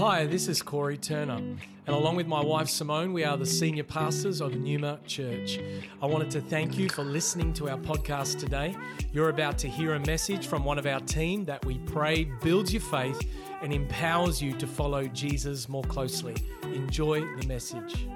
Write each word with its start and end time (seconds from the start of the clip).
Hi, 0.00 0.24
this 0.24 0.48
is 0.48 0.62
Corey 0.62 0.96
Turner, 0.96 1.34
and 1.34 1.58
along 1.86 2.16
with 2.16 2.26
my 2.26 2.42
wife 2.42 2.70
Simone, 2.70 3.12
we 3.12 3.22
are 3.22 3.36
the 3.36 3.44
senior 3.44 3.84
pastors 3.84 4.40
of 4.40 4.54
Numa 4.56 4.98
Church. 5.06 5.60
I 6.00 6.06
wanted 6.06 6.30
to 6.30 6.40
thank 6.40 6.78
you 6.78 6.88
for 6.88 7.04
listening 7.04 7.52
to 7.52 7.68
our 7.68 7.76
podcast 7.76 8.38
today. 8.38 8.74
You're 9.12 9.28
about 9.28 9.58
to 9.58 9.68
hear 9.68 9.96
a 9.96 10.00
message 10.00 10.46
from 10.46 10.64
one 10.64 10.78
of 10.78 10.86
our 10.86 11.00
team 11.00 11.44
that 11.44 11.62
we 11.66 11.76
pray 11.80 12.24
builds 12.24 12.72
your 12.72 12.80
faith 12.80 13.20
and 13.60 13.74
empowers 13.74 14.40
you 14.40 14.54
to 14.54 14.66
follow 14.66 15.06
Jesus 15.06 15.68
more 15.68 15.84
closely. 15.84 16.34
Enjoy 16.62 17.20
the 17.36 17.46
message. 17.46 18.06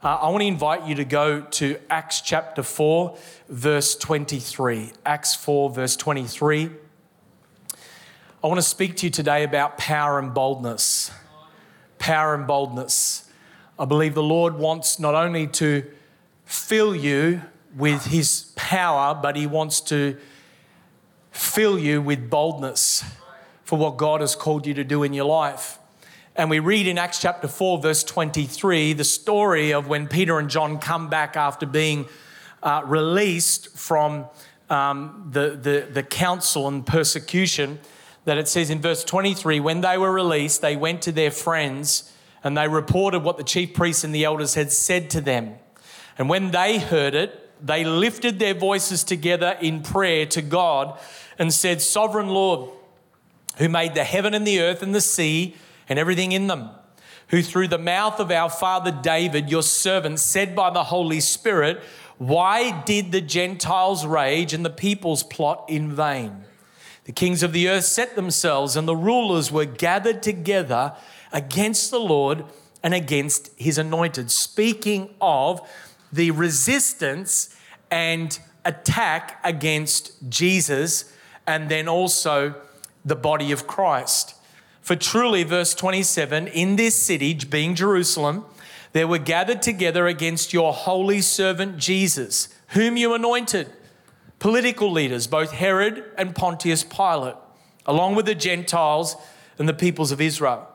Uh, 0.00 0.14
I 0.14 0.28
want 0.28 0.42
to 0.42 0.46
invite 0.46 0.86
you 0.86 0.94
to 0.94 1.04
go 1.04 1.40
to 1.40 1.76
Acts 1.90 2.20
chapter 2.20 2.62
4, 2.62 3.18
verse 3.48 3.96
23. 3.96 4.92
Acts 5.04 5.34
4, 5.34 5.70
verse 5.70 5.96
23. 5.96 6.70
I 8.40 8.46
want 8.46 8.58
to 8.58 8.62
speak 8.62 8.94
to 8.98 9.06
you 9.06 9.10
today 9.10 9.42
about 9.42 9.78
power 9.78 10.20
and 10.20 10.32
boldness. 10.32 11.10
Power 11.98 12.36
and 12.36 12.46
boldness. 12.46 13.28
I 13.76 13.84
believe 13.84 14.14
the 14.14 14.22
Lord 14.22 14.54
wants 14.54 15.00
not 15.00 15.16
only 15.16 15.48
to 15.48 15.84
fill 16.44 16.94
you 16.94 17.42
with 17.76 18.06
His 18.06 18.52
power, 18.54 19.18
but 19.20 19.34
He 19.34 19.48
wants 19.48 19.80
to 19.82 20.16
fill 21.32 21.80
you 21.80 22.00
with 22.00 22.30
boldness 22.30 23.02
for 23.64 23.76
what 23.76 23.96
God 23.96 24.20
has 24.20 24.36
called 24.36 24.68
you 24.68 24.74
to 24.74 24.84
do 24.84 25.02
in 25.02 25.12
your 25.12 25.26
life. 25.26 25.80
And 26.36 26.48
we 26.48 26.60
read 26.60 26.86
in 26.86 26.96
Acts 26.96 27.20
chapter 27.20 27.48
4, 27.48 27.80
verse 27.80 28.04
23, 28.04 28.92
the 28.92 29.02
story 29.02 29.72
of 29.72 29.88
when 29.88 30.06
Peter 30.06 30.38
and 30.38 30.48
John 30.48 30.78
come 30.78 31.10
back 31.10 31.36
after 31.36 31.66
being 31.66 32.06
uh, 32.62 32.82
released 32.86 33.76
from 33.76 34.26
um, 34.70 35.28
the, 35.32 35.58
the, 35.60 35.88
the 35.90 36.02
council 36.04 36.68
and 36.68 36.86
persecution. 36.86 37.80
That 38.28 38.36
it 38.36 38.46
says 38.46 38.68
in 38.68 38.82
verse 38.82 39.04
23 39.04 39.58
when 39.58 39.80
they 39.80 39.96
were 39.96 40.12
released, 40.12 40.60
they 40.60 40.76
went 40.76 41.00
to 41.00 41.12
their 41.12 41.30
friends 41.30 42.12
and 42.44 42.58
they 42.58 42.68
reported 42.68 43.20
what 43.20 43.38
the 43.38 43.42
chief 43.42 43.72
priests 43.72 44.04
and 44.04 44.14
the 44.14 44.26
elders 44.26 44.52
had 44.52 44.70
said 44.70 45.08
to 45.12 45.22
them. 45.22 45.54
And 46.18 46.28
when 46.28 46.50
they 46.50 46.78
heard 46.78 47.14
it, 47.14 47.66
they 47.66 47.84
lifted 47.84 48.38
their 48.38 48.52
voices 48.52 49.02
together 49.02 49.56
in 49.62 49.82
prayer 49.82 50.26
to 50.26 50.42
God 50.42 51.00
and 51.38 51.54
said, 51.54 51.80
Sovereign 51.80 52.28
Lord, 52.28 52.68
who 53.56 53.70
made 53.70 53.94
the 53.94 54.04
heaven 54.04 54.34
and 54.34 54.46
the 54.46 54.60
earth 54.60 54.82
and 54.82 54.94
the 54.94 55.00
sea, 55.00 55.56
and 55.88 55.98
everything 55.98 56.32
in 56.32 56.48
them, 56.48 56.68
who 57.28 57.40
through 57.40 57.68
the 57.68 57.78
mouth 57.78 58.20
of 58.20 58.30
our 58.30 58.50
father 58.50 58.92
David, 58.92 59.48
your 59.48 59.62
servant, 59.62 60.20
said 60.20 60.54
by 60.54 60.68
the 60.68 60.84
Holy 60.84 61.20
Spirit, 61.20 61.82
Why 62.18 62.78
did 62.82 63.10
the 63.10 63.22
Gentiles 63.22 64.04
rage 64.04 64.52
and 64.52 64.66
the 64.66 64.68
peoples 64.68 65.22
plot 65.22 65.64
in 65.68 65.90
vain? 65.90 66.44
The 67.08 67.12
kings 67.12 67.42
of 67.42 67.54
the 67.54 67.70
earth 67.70 67.86
set 67.86 68.16
themselves, 68.16 68.76
and 68.76 68.86
the 68.86 68.94
rulers 68.94 69.50
were 69.50 69.64
gathered 69.64 70.22
together 70.22 70.92
against 71.32 71.90
the 71.90 71.98
Lord 71.98 72.44
and 72.82 72.92
against 72.92 73.50
his 73.56 73.78
anointed. 73.78 74.30
Speaking 74.30 75.14
of 75.18 75.66
the 76.12 76.32
resistance 76.32 77.56
and 77.90 78.38
attack 78.62 79.40
against 79.42 80.28
Jesus, 80.28 81.10
and 81.46 81.70
then 81.70 81.88
also 81.88 82.54
the 83.06 83.16
body 83.16 83.52
of 83.52 83.66
Christ. 83.66 84.34
For 84.82 84.94
truly, 84.94 85.44
verse 85.44 85.72
27 85.72 86.48
in 86.48 86.76
this 86.76 86.94
city, 86.94 87.32
being 87.32 87.74
Jerusalem, 87.74 88.44
there 88.92 89.08
were 89.08 89.16
gathered 89.16 89.62
together 89.62 90.06
against 90.06 90.52
your 90.52 90.74
holy 90.74 91.22
servant 91.22 91.78
Jesus, 91.78 92.48
whom 92.68 92.98
you 92.98 93.14
anointed, 93.14 93.72
political 94.38 94.90
leaders, 94.90 95.26
both 95.26 95.52
Herod 95.52 96.04
and 96.16 96.34
Pontius 96.34 96.84
Pilate, 96.84 97.36
along 97.86 98.14
with 98.14 98.26
the 98.26 98.34
Gentiles 98.34 99.16
and 99.58 99.68
the 99.68 99.74
peoples 99.74 100.12
of 100.12 100.20
Israel, 100.20 100.68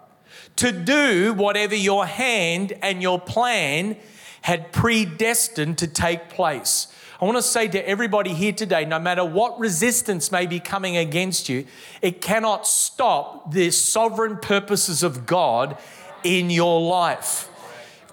to 0.58 0.72
do 0.72 1.34
whatever 1.34 1.76
your 1.76 2.06
hand 2.06 2.74
and 2.82 3.02
your 3.02 3.20
plan 3.20 3.98
had 4.42 4.72
predestined 4.72 5.78
to 5.78 5.88
take 5.88 6.30
place. 6.30 6.88
I 7.22 7.26
want 7.26 7.38
to 7.38 7.42
say 7.44 7.70
to 7.70 7.88
everybody 7.88 8.34
here 8.34 8.52
today 8.52 8.84
no 8.84 9.00
matter 9.00 9.24
what 9.24 9.58
resistance 9.58 10.30
may 10.32 10.46
be 10.46 10.60
coming 10.60 10.98
against 10.98 11.48
you, 11.48 11.66
it 12.02 12.20
cannot 12.20 12.68
stop 12.68 13.54
the 13.54 13.72
sovereign 13.72 14.38
purposes 14.38 15.04
of 15.04 15.26
God 15.26 15.78
in 16.24 16.50
your 16.50 16.82
life. 16.82 17.50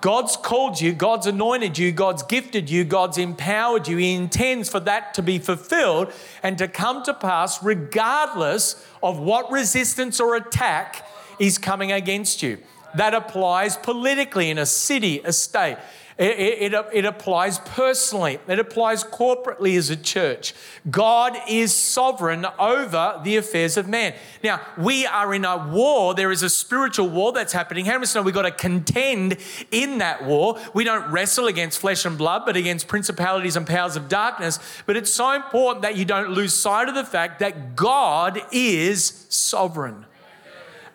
God's 0.01 0.37
called 0.37 0.81
you, 0.81 0.93
God's 0.93 1.27
anointed 1.27 1.77
you, 1.77 1.93
God's 1.93 2.23
gifted 2.23 2.71
you, 2.71 2.85
God's 2.85 3.19
empowered 3.19 3.87
you. 3.87 3.99
He 3.99 4.15
intends 4.15 4.69
for 4.69 4.81
that 4.81 5.13
to 5.15 5.23
be 5.23 5.39
fulfilled 5.39 6.13
and 6.43 6.57
to 6.59 6.69
come 6.69 7.03
to 7.05 7.13
pass 7.13 7.63
regardless 7.63 8.87
of 9.03 9.19
what 9.19 9.51
resistance 9.51 10.19
or 10.19 10.37
attack 10.37 11.07
is 11.39 11.59
coming 11.59 11.93
against 11.93 12.43
you. 12.43 12.59
That 12.95 13.15
applies 13.15 13.77
politically 13.77 14.51
in 14.51 14.59
a 14.59 14.67
city, 14.67 15.21
a 15.25 15.33
state. 15.33 15.77
It, 16.21 16.75
it, 16.75 16.87
it, 16.93 17.05
applies 17.07 17.61
personally, 17.61 18.41
it 18.47 18.59
applies 18.59 19.03
corporately 19.05 19.79
as 19.79 19.89
a 19.89 19.97
church. 19.97 20.53
God 20.91 21.35
is 21.49 21.75
sovereign 21.75 22.45
over 22.59 23.19
the 23.25 23.39
affairs 23.39 23.79
of 23.79 23.89
man. 23.89 24.13
Now, 24.45 24.61
we 24.77 25.07
are 25.07 25.33
in 25.33 25.47
a 25.47 25.57
war. 25.73 26.13
There 26.15 26.31
is 26.31 26.43
a 26.43 26.51
spiritual 26.51 27.09
war 27.09 27.33
that's 27.33 27.55
happening. 27.55 27.87
How 27.87 27.99
many 27.99 28.07
know 28.15 28.21
we've 28.21 28.35
got 28.35 28.43
to 28.43 28.51
contend 28.51 29.39
in 29.71 29.97
that 29.99 30.27
war? 30.27 30.61
We 30.75 30.85
don't 30.85 31.11
wrestle 31.11 31.47
against 31.47 31.79
flesh 31.79 32.05
and 32.05 32.19
blood, 32.19 32.43
but 32.45 32.55
against 32.55 32.87
principalities 32.87 33.57
and 33.57 33.67
powers 33.67 33.97
of 33.97 34.11
darkness. 34.11 34.59
But 34.85 34.99
it's 34.99 35.11
so 35.11 35.33
important 35.33 35.81
that 35.85 35.97
you 35.97 36.05
don't 36.05 36.33
lose 36.33 36.53
sight 36.53 36.91
of 36.91 36.95
the 36.95 37.05
fact 37.05 37.39
that 37.39 37.77
God 37.77 38.43
is 38.53 39.25
sovereign 39.31 40.05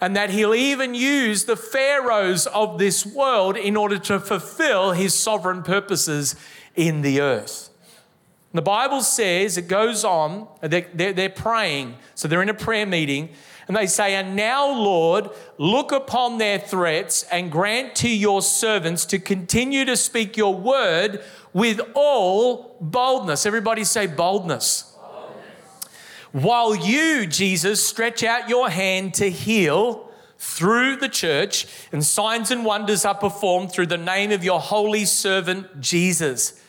and 0.06 0.16
that 0.16 0.30
he'll 0.30 0.54
even 0.54 0.94
use 0.94 1.46
the 1.46 1.56
pharaohs 1.56 2.46
of 2.46 2.78
this 2.78 3.04
world 3.04 3.58
in 3.58 3.76
order 3.76 3.98
to 3.98 4.20
fulfill 4.20 4.92
his 4.92 5.16
sovereign 5.16 5.64
purposes 5.64 6.36
in 6.76 7.02
the 7.02 7.20
earth. 7.20 7.72
The 8.54 8.62
Bible 8.62 9.02
says, 9.02 9.58
it 9.58 9.68
goes 9.68 10.04
on, 10.04 10.48
they're, 10.62 11.30
praying, 11.32 11.96
so 12.14 12.28
they're 12.28 12.44
in 12.44 12.50
a 12.50 12.54
prayer 12.54 12.86
meeting, 12.86 13.30
and 13.68 13.76
they 13.76 13.88
say, 13.88 14.14
And 14.14 14.36
now, 14.36 14.68
Lord, 14.68 15.32
look 15.58 15.92
upon 15.92 16.38
their 16.38 16.60
threats 16.60 17.24
and 17.32 17.52
grant 17.52 17.96
to 17.96 18.08
your 18.08 18.44
servants 18.44 19.06
to 19.06 19.18
continue 19.18 19.86
to 19.86 19.98
speak 19.98 20.38
your 20.38 20.54
word 20.54 21.24
with 21.52 21.82
all 21.96 22.78
boldness. 22.80 23.48
Everybody 23.48 23.84
say 23.84 24.06
boldness 24.06 24.95
while 26.36 26.76
you, 26.76 27.26
Jesus, 27.26 27.88
stretch 27.88 28.22
out 28.22 28.50
your 28.50 28.70
hand 28.70 29.14
to 29.14 29.30
heal 29.30 30.12
through 30.38 30.98
the 30.98 31.08
church, 31.08 31.66
and 31.94 32.04
signs 32.04 32.52
and 32.52 32.66
wonders 32.66 33.06
are 33.06 33.16
performed 33.16 33.72
through 33.72 33.86
the 33.86 33.98
name 33.98 34.34
of 34.34 34.44
your 34.44 34.60
holy 34.60 35.06
servant 35.06 35.80
Jesus. 35.80 36.62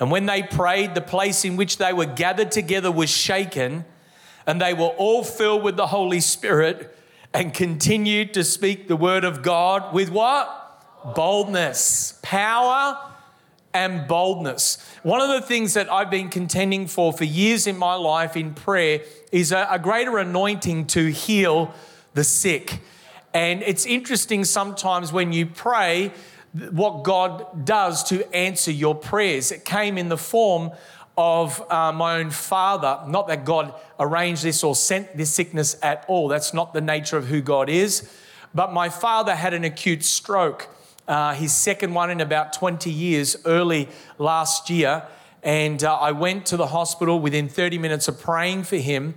And 0.00 0.10
when 0.10 0.26
they 0.26 0.42
prayed, 0.42 0.96
the 0.96 1.00
place 1.00 1.44
in 1.44 1.56
which 1.56 1.76
they 1.76 1.92
were 1.92 2.04
gathered 2.04 2.50
together 2.50 2.90
was 2.90 3.10
shaken, 3.10 3.84
and 4.44 4.60
they 4.60 4.74
were 4.74 4.86
all 4.86 5.22
filled 5.22 5.62
with 5.62 5.76
the 5.76 5.86
Holy 5.86 6.18
Spirit 6.18 6.92
and 7.32 7.54
continued 7.54 8.34
to 8.34 8.42
speak 8.42 8.88
the 8.88 8.96
word 8.96 9.22
of 9.22 9.40
God 9.40 9.94
with 9.94 10.10
what? 10.10 11.14
Boldness, 11.14 12.18
power, 12.22 12.98
and 13.74 14.06
boldness. 14.06 14.78
One 15.02 15.20
of 15.20 15.28
the 15.28 15.46
things 15.46 15.74
that 15.74 15.90
I've 15.90 16.10
been 16.10 16.28
contending 16.28 16.86
for 16.86 17.12
for 17.12 17.24
years 17.24 17.66
in 17.66 17.76
my 17.76 17.94
life 17.94 18.36
in 18.36 18.54
prayer 18.54 19.00
is 19.30 19.52
a, 19.52 19.66
a 19.70 19.78
greater 19.78 20.18
anointing 20.18 20.86
to 20.88 21.10
heal 21.10 21.72
the 22.14 22.24
sick. 22.24 22.80
And 23.34 23.62
it's 23.62 23.86
interesting 23.86 24.44
sometimes 24.44 25.12
when 25.12 25.32
you 25.32 25.46
pray 25.46 26.12
what 26.70 27.02
God 27.02 27.64
does 27.64 28.04
to 28.04 28.30
answer 28.34 28.70
your 28.70 28.94
prayers. 28.94 29.52
It 29.52 29.64
came 29.64 29.96
in 29.96 30.08
the 30.08 30.18
form 30.18 30.70
of 31.16 31.62
uh, 31.70 31.92
my 31.92 32.18
own 32.18 32.30
father. 32.30 33.00
Not 33.06 33.28
that 33.28 33.44
God 33.44 33.74
arranged 33.98 34.42
this 34.42 34.62
or 34.62 34.74
sent 34.74 35.16
this 35.16 35.32
sickness 35.32 35.76
at 35.82 36.04
all, 36.08 36.28
that's 36.28 36.52
not 36.52 36.74
the 36.74 36.80
nature 36.80 37.16
of 37.16 37.26
who 37.26 37.40
God 37.40 37.68
is. 37.68 38.10
But 38.54 38.72
my 38.72 38.90
father 38.90 39.34
had 39.34 39.54
an 39.54 39.64
acute 39.64 40.04
stroke 40.04 40.68
uh, 41.08 41.34
his 41.34 41.52
second 41.52 41.94
one 41.94 42.10
in 42.10 42.20
about 42.20 42.52
20 42.52 42.90
years, 42.90 43.36
early 43.44 43.88
last 44.18 44.70
year. 44.70 45.04
And 45.42 45.82
uh, 45.82 45.94
I 45.96 46.12
went 46.12 46.46
to 46.46 46.56
the 46.56 46.68
hospital 46.68 47.18
within 47.18 47.48
30 47.48 47.78
minutes 47.78 48.08
of 48.08 48.20
praying 48.20 48.64
for 48.64 48.76
him. 48.76 49.14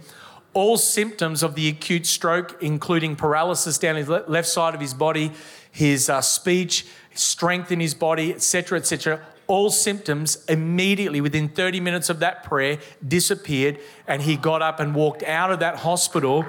All 0.54 0.78
symptoms 0.78 1.44
of 1.44 1.56
the 1.56 1.68
acute 1.68 2.06
stroke, 2.06 2.58
including 2.62 3.16
paralysis 3.16 3.78
down 3.78 3.96
his 3.96 4.08
left 4.08 4.48
side 4.48 4.74
of 4.74 4.82
his 4.82 4.94
body, 4.94 5.32
his 5.70 6.10
uh, 6.10 6.22
speech, 6.22 6.86
strength 7.14 7.72
in 7.72 7.80
his 7.80 7.94
body, 7.94 8.34
etc., 8.34 8.80
etc., 8.80 9.22
all 9.48 9.70
symptoms 9.70 10.44
immediately 10.46 11.22
within 11.22 11.48
30 11.48 11.80
minutes 11.80 12.10
of 12.10 12.20
that 12.20 12.44
prayer 12.44 12.80
disappeared 13.08 13.80
and 14.08 14.22
he 14.22 14.36
got 14.36 14.62
up 14.62 14.80
and 14.80 14.96
walked 14.96 15.24
out 15.24 15.52
of 15.52 15.60
that 15.60 15.78
hospital 15.78 16.44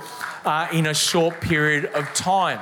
uh, 0.45 0.67
in 0.73 0.87
a 0.87 0.95
short 0.95 1.41
period 1.41 1.85
of 1.87 2.05
time. 2.15 2.61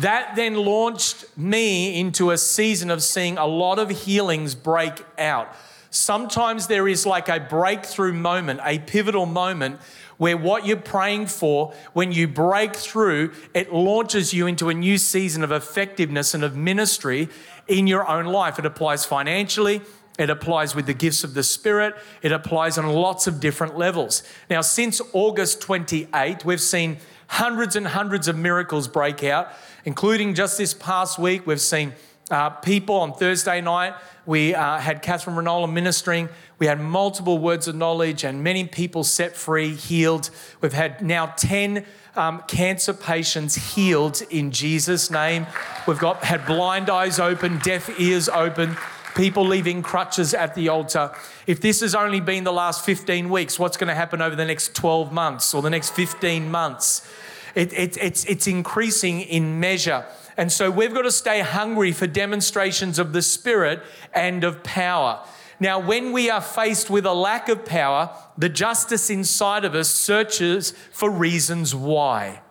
That 0.00 0.36
then 0.36 0.54
launched 0.54 1.24
me 1.36 1.98
into 1.98 2.30
a 2.30 2.38
season 2.38 2.90
of 2.90 3.02
seeing 3.02 3.36
a 3.36 3.46
lot 3.46 3.78
of 3.78 3.90
healings 3.90 4.54
break 4.54 5.04
out. 5.18 5.54
Sometimes 5.90 6.66
there 6.66 6.86
is 6.86 7.06
like 7.06 7.28
a 7.28 7.40
breakthrough 7.40 8.12
moment, 8.12 8.60
a 8.62 8.78
pivotal 8.78 9.26
moment 9.26 9.80
where 10.18 10.36
what 10.36 10.66
you're 10.66 10.76
praying 10.76 11.26
for, 11.26 11.72
when 11.92 12.12
you 12.12 12.28
break 12.28 12.76
through, 12.76 13.32
it 13.54 13.72
launches 13.72 14.34
you 14.34 14.46
into 14.46 14.68
a 14.68 14.74
new 14.74 14.98
season 14.98 15.42
of 15.42 15.52
effectiveness 15.52 16.34
and 16.34 16.44
of 16.44 16.56
ministry 16.56 17.28
in 17.66 17.86
your 17.86 18.06
own 18.08 18.26
life. 18.26 18.58
It 18.58 18.66
applies 18.66 19.04
financially, 19.04 19.80
it 20.18 20.30
applies 20.30 20.74
with 20.74 20.86
the 20.86 20.94
gifts 20.94 21.22
of 21.22 21.34
the 21.34 21.44
Spirit. 21.44 21.94
It 22.22 22.32
applies 22.32 22.76
on 22.76 22.88
lots 22.88 23.28
of 23.28 23.38
different 23.38 23.78
levels. 23.78 24.24
Now, 24.50 24.62
since 24.62 25.00
August 25.12 25.62
28, 25.62 26.44
we've 26.44 26.60
seen 26.60 26.98
hundreds 27.28 27.76
and 27.76 27.86
hundreds 27.86 28.26
of 28.28 28.36
miracles 28.36 28.88
break 28.88 29.22
out, 29.22 29.52
including 29.84 30.34
just 30.34 30.58
this 30.58 30.74
past 30.74 31.18
week. 31.18 31.46
We've 31.46 31.60
seen 31.60 31.94
uh, 32.30 32.50
people 32.50 32.96
on 32.96 33.14
Thursday 33.14 33.60
night. 33.60 33.94
We 34.26 34.54
uh, 34.54 34.78
had 34.78 35.00
Catherine 35.00 35.36
Renola 35.36 35.72
ministering. 35.72 36.28
We 36.58 36.66
had 36.66 36.80
multiple 36.80 37.38
words 37.38 37.68
of 37.68 37.76
knowledge 37.76 38.24
and 38.24 38.42
many 38.42 38.66
people 38.66 39.04
set 39.04 39.36
free, 39.36 39.74
healed. 39.74 40.30
We've 40.60 40.72
had 40.72 41.00
now 41.00 41.26
10 41.26 41.86
um, 42.16 42.42
cancer 42.48 42.92
patients 42.92 43.74
healed 43.74 44.20
in 44.30 44.50
Jesus' 44.50 45.10
name. 45.10 45.46
We've 45.86 45.98
got 45.98 46.24
had 46.24 46.44
blind 46.46 46.90
eyes 46.90 47.18
open, 47.18 47.58
deaf 47.60 47.88
ears 48.00 48.28
open 48.28 48.76
people 49.14 49.44
leaving 49.46 49.82
crutches 49.82 50.34
at 50.34 50.54
the 50.54 50.68
altar. 50.68 51.12
If 51.46 51.60
this 51.60 51.80
has 51.80 51.94
only 51.94 52.20
been 52.20 52.44
the 52.44 52.52
last 52.52 52.84
15 52.84 53.28
weeks, 53.28 53.58
what's 53.58 53.76
going 53.76 53.88
to 53.88 53.94
happen 53.94 54.22
over 54.22 54.36
the 54.36 54.44
next 54.44 54.74
12 54.74 55.12
months 55.12 55.54
or 55.54 55.62
the 55.62 55.70
next 55.70 55.90
15 55.90 56.50
months? 56.50 57.08
It, 57.54 57.72
it, 57.72 57.96
it's, 57.96 58.24
it's 58.26 58.46
increasing 58.46 59.20
in 59.20 59.58
measure. 59.60 60.04
And 60.36 60.52
so 60.52 60.70
we've 60.70 60.94
got 60.94 61.02
to 61.02 61.10
stay 61.10 61.40
hungry 61.40 61.92
for 61.92 62.06
demonstrations 62.06 62.98
of 62.98 63.12
the 63.12 63.22
Spirit 63.22 63.82
and 64.14 64.44
of 64.44 64.62
power. 64.62 65.24
Now, 65.60 65.80
when 65.80 66.12
we 66.12 66.30
are 66.30 66.40
faced 66.40 66.88
with 66.88 67.04
a 67.04 67.12
lack 67.12 67.48
of 67.48 67.64
power, 67.64 68.10
the 68.36 68.48
justice 68.48 69.10
inside 69.10 69.64
of 69.64 69.74
us 69.74 69.90
searches 69.90 70.72
for 70.92 71.10
reasons 71.10 71.74
why. 71.74 72.42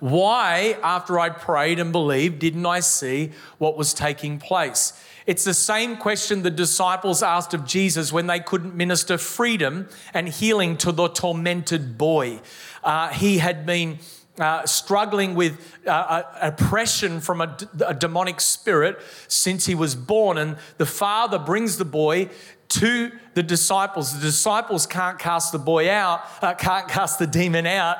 Why, 0.00 0.78
after 0.82 1.18
I 1.18 1.30
prayed 1.30 1.78
and 1.78 1.90
believed, 1.90 2.38
didn't 2.38 2.66
I 2.66 2.80
see 2.80 3.32
what 3.56 3.76
was 3.76 3.94
taking 3.94 4.38
place? 4.38 4.92
It's 5.28 5.44
the 5.44 5.52
same 5.52 5.98
question 5.98 6.40
the 6.42 6.50
disciples 6.50 7.22
asked 7.22 7.52
of 7.52 7.66
Jesus 7.66 8.10
when 8.10 8.28
they 8.28 8.40
couldn't 8.40 8.74
minister 8.74 9.18
freedom 9.18 9.86
and 10.14 10.26
healing 10.26 10.78
to 10.78 10.90
the 10.90 11.08
tormented 11.08 11.98
boy. 11.98 12.40
Uh, 12.82 13.10
he 13.10 13.36
had 13.36 13.66
been 13.66 13.98
uh, 14.38 14.64
struggling 14.64 15.34
with 15.34 15.60
uh, 15.86 16.22
oppression 16.40 17.20
from 17.20 17.42
a, 17.42 17.58
a 17.86 17.92
demonic 17.92 18.40
spirit 18.40 19.02
since 19.26 19.66
he 19.66 19.74
was 19.74 19.94
born. 19.94 20.38
And 20.38 20.56
the 20.78 20.86
father 20.86 21.38
brings 21.38 21.76
the 21.76 21.84
boy 21.84 22.30
to 22.68 23.12
the 23.34 23.42
disciples. 23.42 24.14
The 24.14 24.20
disciples 24.20 24.86
can't 24.86 25.18
cast 25.18 25.52
the 25.52 25.58
boy 25.58 25.90
out, 25.90 26.22
uh, 26.42 26.54
can't 26.54 26.88
cast 26.88 27.18
the 27.18 27.26
demon 27.26 27.66
out. 27.66 27.98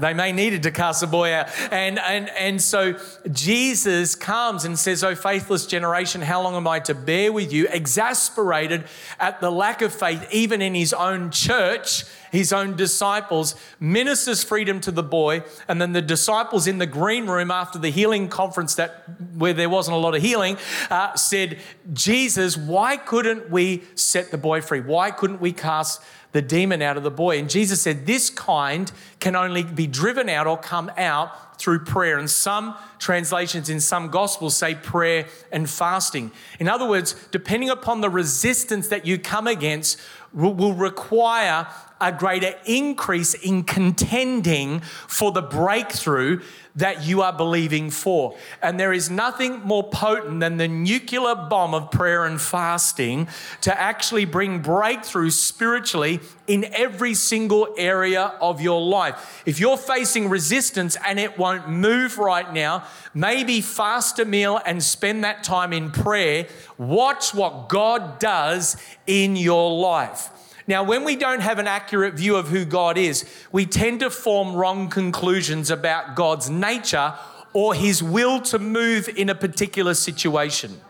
They 0.00 0.12
may 0.12 0.32
needed 0.32 0.64
to 0.64 0.70
cast 0.70 1.00
the 1.00 1.06
boy 1.06 1.32
out. 1.32 1.48
And, 1.70 1.98
and, 1.98 2.28
and 2.30 2.60
so 2.60 2.98
Jesus 3.30 4.14
comes 4.14 4.64
and 4.64 4.78
says, 4.78 5.04
Oh, 5.04 5.14
faithless 5.14 5.66
generation, 5.66 6.20
how 6.20 6.42
long 6.42 6.56
am 6.56 6.66
I 6.66 6.80
to 6.80 6.94
bear 6.94 7.32
with 7.32 7.52
you? 7.52 7.68
Exasperated 7.70 8.84
at 9.20 9.40
the 9.40 9.50
lack 9.50 9.82
of 9.82 9.94
faith, 9.94 10.26
even 10.32 10.60
in 10.62 10.74
his 10.74 10.92
own 10.92 11.30
church, 11.30 12.04
his 12.32 12.52
own 12.52 12.76
disciples, 12.76 13.54
ministers 13.78 14.42
freedom 14.42 14.80
to 14.80 14.90
the 14.90 15.02
boy. 15.02 15.44
And 15.68 15.80
then 15.80 15.92
the 15.92 16.02
disciples 16.02 16.66
in 16.66 16.78
the 16.78 16.86
green 16.86 17.26
room 17.26 17.50
after 17.50 17.78
the 17.78 17.90
healing 17.90 18.28
conference 18.28 18.74
that 18.76 19.04
where 19.36 19.52
there 19.52 19.68
wasn't 19.68 19.96
a 19.96 20.00
lot 20.00 20.14
of 20.14 20.22
healing 20.22 20.56
uh, 20.90 21.14
said, 21.14 21.58
Jesus, 21.92 22.56
why 22.56 22.96
couldn't 22.96 23.50
we 23.50 23.84
set 23.94 24.30
the 24.30 24.38
boy 24.38 24.51
free? 24.60 24.80
Why 24.80 25.10
couldn't 25.10 25.40
we 25.40 25.52
cast 25.52 26.02
the 26.32 26.42
demon 26.42 26.82
out 26.82 26.96
of 26.96 27.02
the 27.02 27.10
boy. 27.10 27.38
And 27.38 27.48
Jesus 27.48 27.80
said, 27.80 28.06
This 28.06 28.28
kind 28.30 28.90
can 29.20 29.36
only 29.36 29.62
be 29.62 29.86
driven 29.86 30.28
out 30.28 30.46
or 30.46 30.58
come 30.58 30.90
out 30.96 31.58
through 31.58 31.80
prayer. 31.80 32.18
And 32.18 32.28
some 32.28 32.74
translations 32.98 33.68
in 33.68 33.80
some 33.80 34.08
gospels 34.08 34.56
say 34.56 34.74
prayer 34.74 35.26
and 35.52 35.68
fasting. 35.68 36.32
In 36.58 36.68
other 36.68 36.88
words, 36.88 37.14
depending 37.30 37.70
upon 37.70 38.00
the 38.00 38.10
resistance 38.10 38.88
that 38.88 39.06
you 39.06 39.18
come 39.18 39.46
against, 39.46 40.00
will 40.32 40.74
require 40.74 41.66
a 42.02 42.12
greater 42.12 42.54
increase 42.66 43.34
in 43.34 43.62
contending 43.64 44.80
for 44.80 45.32
the 45.32 45.42
breakthrough 45.42 46.40
that 46.74 47.04
you 47.04 47.22
are 47.22 47.32
believing 47.32 47.90
for. 47.90 48.36
And 48.62 48.80
there 48.80 48.92
is 48.92 49.10
nothing 49.10 49.60
more 49.60 49.88
potent 49.88 50.40
than 50.40 50.56
the 50.56 50.68
nuclear 50.68 51.34
bomb 51.34 51.74
of 51.74 51.90
prayer 51.90 52.24
and 52.24 52.40
fasting 52.40 53.28
to 53.60 53.78
actually 53.78 54.24
bring 54.24 54.60
breakthrough 54.60 55.30
spiritually 55.30 56.20
in 56.46 56.64
every 56.72 57.14
single 57.14 57.74
area 57.76 58.34
of 58.40 58.60
your 58.60 58.80
life. 58.80 59.42
If 59.46 59.60
you're 59.60 59.76
facing 59.76 60.28
resistance 60.28 60.96
and 61.06 61.20
it 61.20 61.38
won't 61.38 61.68
move 61.68 62.18
right 62.18 62.52
now, 62.52 62.84
maybe 63.14 63.60
fast 63.60 64.18
a 64.18 64.24
meal 64.24 64.60
and 64.64 64.82
spend 64.82 65.24
that 65.24 65.44
time 65.44 65.72
in 65.72 65.90
prayer. 65.90 66.46
Watch 66.78 67.34
what 67.34 67.68
God 67.68 68.18
does 68.18 68.76
in 69.06 69.36
your 69.36 69.78
life. 69.78 70.30
Now, 70.66 70.84
when 70.84 71.04
we 71.04 71.16
don't 71.16 71.40
have 71.40 71.58
an 71.58 71.66
accurate 71.66 72.14
view 72.14 72.36
of 72.36 72.48
who 72.48 72.64
God 72.64 72.96
is, 72.96 73.28
we 73.50 73.66
tend 73.66 74.00
to 74.00 74.10
form 74.10 74.54
wrong 74.54 74.88
conclusions 74.88 75.70
about 75.70 76.14
God's 76.14 76.48
nature 76.48 77.14
or 77.52 77.74
his 77.74 78.02
will 78.02 78.40
to 78.42 78.58
move 78.58 79.08
in 79.08 79.28
a 79.28 79.34
particular 79.34 79.94
situation. 79.94 80.80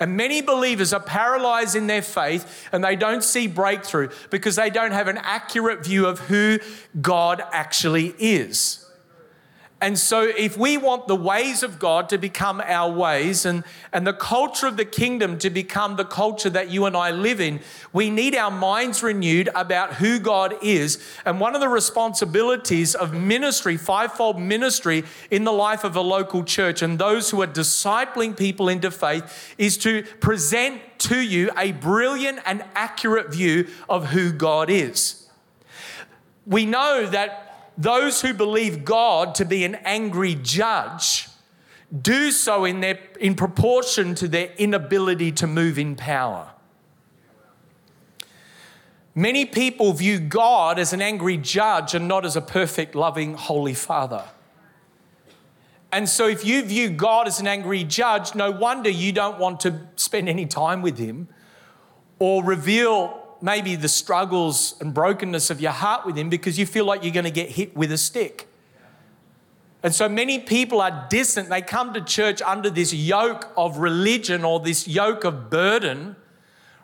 And 0.00 0.16
many 0.16 0.42
believers 0.42 0.92
are 0.92 1.00
paralyzed 1.00 1.76
in 1.76 1.86
their 1.86 2.02
faith 2.02 2.68
and 2.72 2.84
they 2.84 2.96
don't 2.96 3.22
see 3.22 3.46
breakthrough 3.46 4.10
because 4.30 4.56
they 4.56 4.70
don't 4.70 4.92
have 4.92 5.08
an 5.08 5.18
accurate 5.18 5.84
view 5.84 6.06
of 6.06 6.18
who 6.20 6.58
God 7.00 7.42
actually 7.52 8.14
is. 8.18 8.83
And 9.80 9.98
so, 9.98 10.22
if 10.22 10.56
we 10.56 10.78
want 10.78 11.08
the 11.08 11.16
ways 11.16 11.62
of 11.62 11.78
God 11.78 12.08
to 12.08 12.16
become 12.16 12.62
our 12.64 12.90
ways 12.90 13.44
and, 13.44 13.64
and 13.92 14.06
the 14.06 14.14
culture 14.14 14.66
of 14.66 14.76
the 14.76 14.84
kingdom 14.84 15.36
to 15.40 15.50
become 15.50 15.96
the 15.96 16.04
culture 16.04 16.48
that 16.48 16.70
you 16.70 16.86
and 16.86 16.96
I 16.96 17.10
live 17.10 17.40
in, 17.40 17.60
we 17.92 18.08
need 18.08 18.34
our 18.34 18.52
minds 18.52 19.02
renewed 19.02 19.50
about 19.54 19.94
who 19.94 20.18
God 20.20 20.54
is. 20.62 21.02
And 21.26 21.38
one 21.38 21.54
of 21.54 21.60
the 21.60 21.68
responsibilities 21.68 22.94
of 22.94 23.12
ministry, 23.12 23.76
fivefold 23.76 24.40
ministry 24.40 25.04
in 25.30 25.44
the 25.44 25.52
life 25.52 25.84
of 25.84 25.96
a 25.96 26.00
local 26.00 26.44
church 26.44 26.80
and 26.80 26.98
those 26.98 27.30
who 27.30 27.42
are 27.42 27.46
discipling 27.46 28.36
people 28.38 28.68
into 28.68 28.90
faith, 28.90 29.54
is 29.58 29.76
to 29.78 30.04
present 30.20 30.80
to 31.00 31.20
you 31.20 31.50
a 31.58 31.72
brilliant 31.72 32.38
and 32.46 32.64
accurate 32.74 33.30
view 33.32 33.66
of 33.88 34.06
who 34.06 34.32
God 34.32 34.70
is. 34.70 35.28
We 36.46 36.64
know 36.64 37.06
that 37.06 37.43
those 37.76 38.22
who 38.22 38.32
believe 38.34 38.84
God 38.84 39.34
to 39.36 39.44
be 39.44 39.64
an 39.64 39.74
angry 39.76 40.34
judge 40.34 41.28
do 42.02 42.30
so 42.30 42.64
in, 42.64 42.80
their, 42.80 42.98
in 43.20 43.34
proportion 43.34 44.14
to 44.16 44.28
their 44.28 44.50
inability 44.56 45.30
to 45.32 45.46
move 45.46 45.78
in 45.78 45.94
power. 45.94 46.50
Many 49.14 49.44
people 49.44 49.92
view 49.92 50.18
God 50.18 50.78
as 50.78 50.92
an 50.92 51.00
angry 51.00 51.36
judge 51.36 51.94
and 51.94 52.08
not 52.08 52.24
as 52.24 52.34
a 52.34 52.40
perfect, 52.40 52.96
loving, 52.96 53.34
holy 53.34 53.74
father. 53.74 54.24
And 55.92 56.08
so, 56.08 56.26
if 56.26 56.44
you 56.44 56.64
view 56.64 56.90
God 56.90 57.28
as 57.28 57.38
an 57.38 57.46
angry 57.46 57.84
judge, 57.84 58.34
no 58.34 58.50
wonder 58.50 58.90
you 58.90 59.12
don't 59.12 59.38
want 59.38 59.60
to 59.60 59.82
spend 59.94 60.28
any 60.28 60.46
time 60.46 60.82
with 60.82 60.98
him 60.98 61.28
or 62.18 62.42
reveal 62.42 63.23
maybe 63.44 63.76
the 63.76 63.88
struggles 63.88 64.74
and 64.80 64.94
brokenness 64.94 65.50
of 65.50 65.60
your 65.60 65.72
heart 65.72 66.06
with 66.06 66.16
Him 66.16 66.30
because 66.30 66.58
you 66.58 66.64
feel 66.64 66.86
like 66.86 67.04
you're 67.04 67.12
going 67.12 67.24
to 67.24 67.30
get 67.30 67.50
hit 67.50 67.76
with 67.76 67.92
a 67.92 67.98
stick. 67.98 68.48
And 69.82 69.94
so 69.94 70.08
many 70.08 70.38
people 70.38 70.80
are 70.80 71.06
distant. 71.10 71.50
They 71.50 71.60
come 71.60 71.92
to 71.92 72.00
church 72.00 72.40
under 72.40 72.70
this 72.70 72.94
yoke 72.94 73.52
of 73.54 73.76
religion 73.76 74.42
or 74.42 74.60
this 74.60 74.88
yoke 74.88 75.24
of 75.24 75.50
burden, 75.50 76.16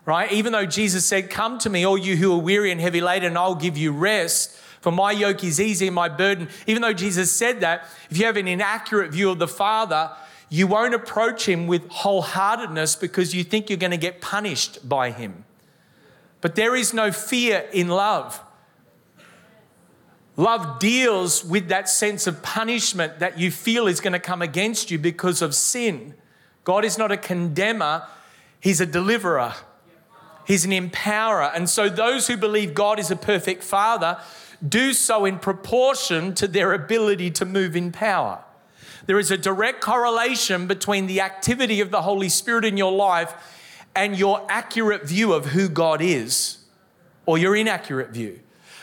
right? 0.05 0.31
Even 0.31 0.53
though 0.53 0.67
Jesus 0.67 1.07
said, 1.07 1.31
Come 1.31 1.59
to 1.61 1.71
me, 1.71 1.87
all 1.87 1.97
you 1.97 2.17
who 2.17 2.31
are 2.35 2.39
weary 2.39 2.71
and 2.71 2.79
heavy 2.79 3.01
laden, 3.01 3.29
and 3.29 3.39
I'll 3.39 3.55
give 3.55 3.79
you 3.79 3.91
rest. 3.91 4.55
For 4.83 4.93
my 4.93 5.13
yoke 5.13 5.43
is 5.43 5.59
easy 5.59 5.87
and 5.87 5.95
my 5.95 6.11
burden. 6.11 6.49
Even 6.67 6.83
though 6.83 6.93
Jesus 6.93 7.33
said 7.33 7.61
that, 7.61 7.87
if 8.11 8.19
you 8.19 8.27
have 8.27 8.37
an 8.37 8.49
inaccurate 8.49 9.13
view 9.13 9.31
of 9.31 9.39
the 9.39 9.49
Father, 9.49 10.11
you 10.51 10.67
won't 10.67 10.95
approach 10.95 11.49
him 11.49 11.67
with 11.67 11.89
wholeheartedness 11.89 13.01
because 13.01 13.35
you 13.35 13.45
think 13.45 13.71
you're 13.71 13.79
going 13.79 13.93
to 13.93 13.97
get 13.97 14.21
punished 14.21 14.87
by 14.87 15.11
him. 15.11 15.45
But 16.41 16.55
there 16.55 16.75
is 16.75 16.95
no 16.95 17.13
fear 17.13 17.69
in 17.73 17.89
love. 17.89 18.41
Love 20.37 20.79
deals 20.79 21.45
with 21.45 21.69
that 21.69 21.89
sense 21.89 22.27
of 22.27 22.43
punishment 22.43 23.19
that 23.19 23.39
you 23.39 23.51
feel 23.51 23.87
is 23.87 24.01
going 24.01 24.13
to 24.13 24.19
come 24.19 24.41
against 24.41 24.91
you 24.91 24.99
because 24.99 25.43
of 25.43 25.55
sin. 25.55 26.15
God 26.65 26.85
is 26.85 26.97
not 26.97 27.13
a 27.13 27.17
condemner, 27.17 28.05
He's 28.59 28.81
a 28.81 28.87
deliverer, 28.87 29.55
He's 30.47 30.65
an 30.65 30.71
empowerer. 30.71 31.55
And 31.55 31.69
so, 31.69 31.89
those 31.89 32.27
who 32.27 32.37
believe 32.37 32.75
God 32.75 32.99
is 32.99 33.11
a 33.11 33.17
perfect 33.17 33.63
Father 33.63 34.19
do 34.67 34.93
so 34.93 35.25
in 35.25 35.39
proportion 35.39 36.35
to 36.35 36.47
their 36.47 36.73
ability 36.73 37.31
to 37.33 37.45
move 37.45 37.77
in 37.77 37.93
power. 37.93 38.43
There 39.07 39.19
is 39.19 39.31
a 39.31 39.39
direct 39.39 39.81
correlation 39.81 40.67
between 40.67 41.07
the 41.07 41.21
activity 41.21 41.81
of 41.81 41.91
the 41.91 42.03
Holy 42.03 42.29
Spirit 42.29 42.65
in 42.65 42.77
your 42.77 42.93
life 42.93 43.35
and 44.01 44.19
your 44.19 44.47
accurate 44.49 45.07
view 45.07 45.35
of 45.35 45.45
who 45.45 45.69
God 45.69 46.01
is, 46.01 46.57
or 47.27 47.37
your 47.37 47.55
inaccurate 47.55 48.09
view. 48.09 48.41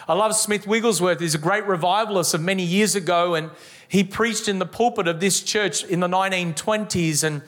I 0.07 0.13
love 0.13 0.35
Smith 0.35 0.67
Wigglesworth. 0.67 1.19
He's 1.19 1.33
a 1.33 1.39
great 1.39 1.65
revivalist 1.65 2.35
of 2.35 2.41
many 2.41 2.61
years 2.61 2.95
ago, 2.95 3.33
and 3.33 3.49
he 3.87 4.03
preached 4.03 4.47
in 4.47 4.59
the 4.59 4.65
pulpit 4.67 5.07
of 5.07 5.19
this 5.19 5.41
church 5.41 5.83
in 5.83 6.01
the 6.01 6.07
1920s, 6.07 7.23
and 7.23 7.41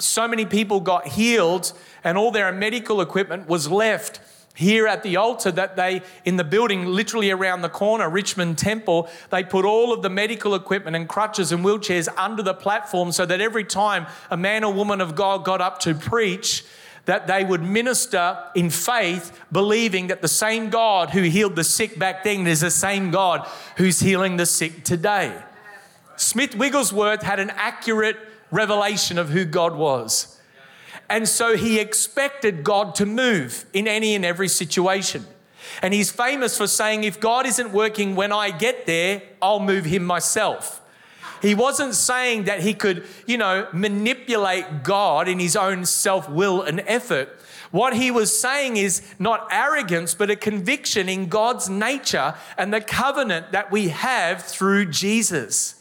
so 0.00 0.28
many 0.28 0.46
people 0.46 0.78
got 0.78 1.08
healed, 1.08 1.72
and 2.04 2.16
all 2.16 2.30
their 2.30 2.52
medical 2.52 3.00
equipment 3.00 3.48
was 3.48 3.68
left 3.68 4.20
here 4.54 4.86
at 4.86 5.02
the 5.02 5.16
altar 5.16 5.50
that 5.50 5.74
they, 5.74 6.02
in 6.24 6.36
the 6.36 6.44
building 6.44 6.86
literally 6.86 7.32
around 7.32 7.62
the 7.62 7.68
corner, 7.68 8.08
Richmond 8.08 8.58
Temple, 8.58 9.08
they 9.30 9.42
put 9.42 9.64
all 9.64 9.92
of 9.92 10.02
the 10.02 10.10
medical 10.10 10.54
equipment 10.54 10.94
and 10.94 11.08
crutches 11.08 11.50
and 11.50 11.64
wheelchairs 11.64 12.08
under 12.16 12.44
the 12.44 12.54
platform 12.54 13.10
so 13.10 13.26
that 13.26 13.40
every 13.40 13.64
time 13.64 14.06
a 14.30 14.36
man 14.36 14.62
or 14.62 14.72
woman 14.72 15.00
of 15.00 15.16
God 15.16 15.44
got 15.44 15.60
up 15.60 15.80
to 15.80 15.94
preach, 15.94 16.64
that 17.08 17.26
they 17.26 17.42
would 17.42 17.62
minister 17.62 18.38
in 18.54 18.68
faith, 18.68 19.42
believing 19.50 20.08
that 20.08 20.20
the 20.20 20.28
same 20.28 20.68
God 20.68 21.08
who 21.08 21.22
healed 21.22 21.56
the 21.56 21.64
sick 21.64 21.98
back 21.98 22.22
then 22.22 22.46
is 22.46 22.60
the 22.60 22.70
same 22.70 23.10
God 23.10 23.48
who's 23.78 24.00
healing 24.00 24.36
the 24.36 24.44
sick 24.44 24.84
today. 24.84 25.34
Smith 26.16 26.54
Wigglesworth 26.54 27.22
had 27.22 27.40
an 27.40 27.48
accurate 27.56 28.18
revelation 28.50 29.16
of 29.16 29.30
who 29.30 29.46
God 29.46 29.74
was. 29.74 30.38
And 31.08 31.26
so 31.26 31.56
he 31.56 31.80
expected 31.80 32.62
God 32.62 32.94
to 32.96 33.06
move 33.06 33.64
in 33.72 33.88
any 33.88 34.14
and 34.14 34.22
every 34.22 34.48
situation. 34.48 35.24
And 35.80 35.94
he's 35.94 36.10
famous 36.10 36.58
for 36.58 36.66
saying, 36.66 37.04
if 37.04 37.18
God 37.18 37.46
isn't 37.46 37.72
working 37.72 38.16
when 38.16 38.32
I 38.32 38.50
get 38.50 38.84
there, 38.84 39.22
I'll 39.40 39.60
move 39.60 39.86
him 39.86 40.04
myself. 40.04 40.82
He 41.40 41.54
wasn't 41.54 41.94
saying 41.94 42.44
that 42.44 42.60
he 42.60 42.74
could, 42.74 43.06
you 43.26 43.38
know, 43.38 43.68
manipulate 43.72 44.82
God 44.82 45.28
in 45.28 45.38
his 45.38 45.56
own 45.56 45.84
self 45.84 46.28
will 46.28 46.62
and 46.62 46.80
effort. 46.86 47.38
What 47.70 47.94
he 47.94 48.10
was 48.10 48.38
saying 48.38 48.76
is 48.76 49.02
not 49.18 49.46
arrogance, 49.50 50.14
but 50.14 50.30
a 50.30 50.36
conviction 50.36 51.08
in 51.08 51.28
God's 51.28 51.68
nature 51.68 52.34
and 52.56 52.72
the 52.72 52.80
covenant 52.80 53.52
that 53.52 53.70
we 53.70 53.88
have 53.88 54.42
through 54.42 54.86
Jesus. 54.86 55.74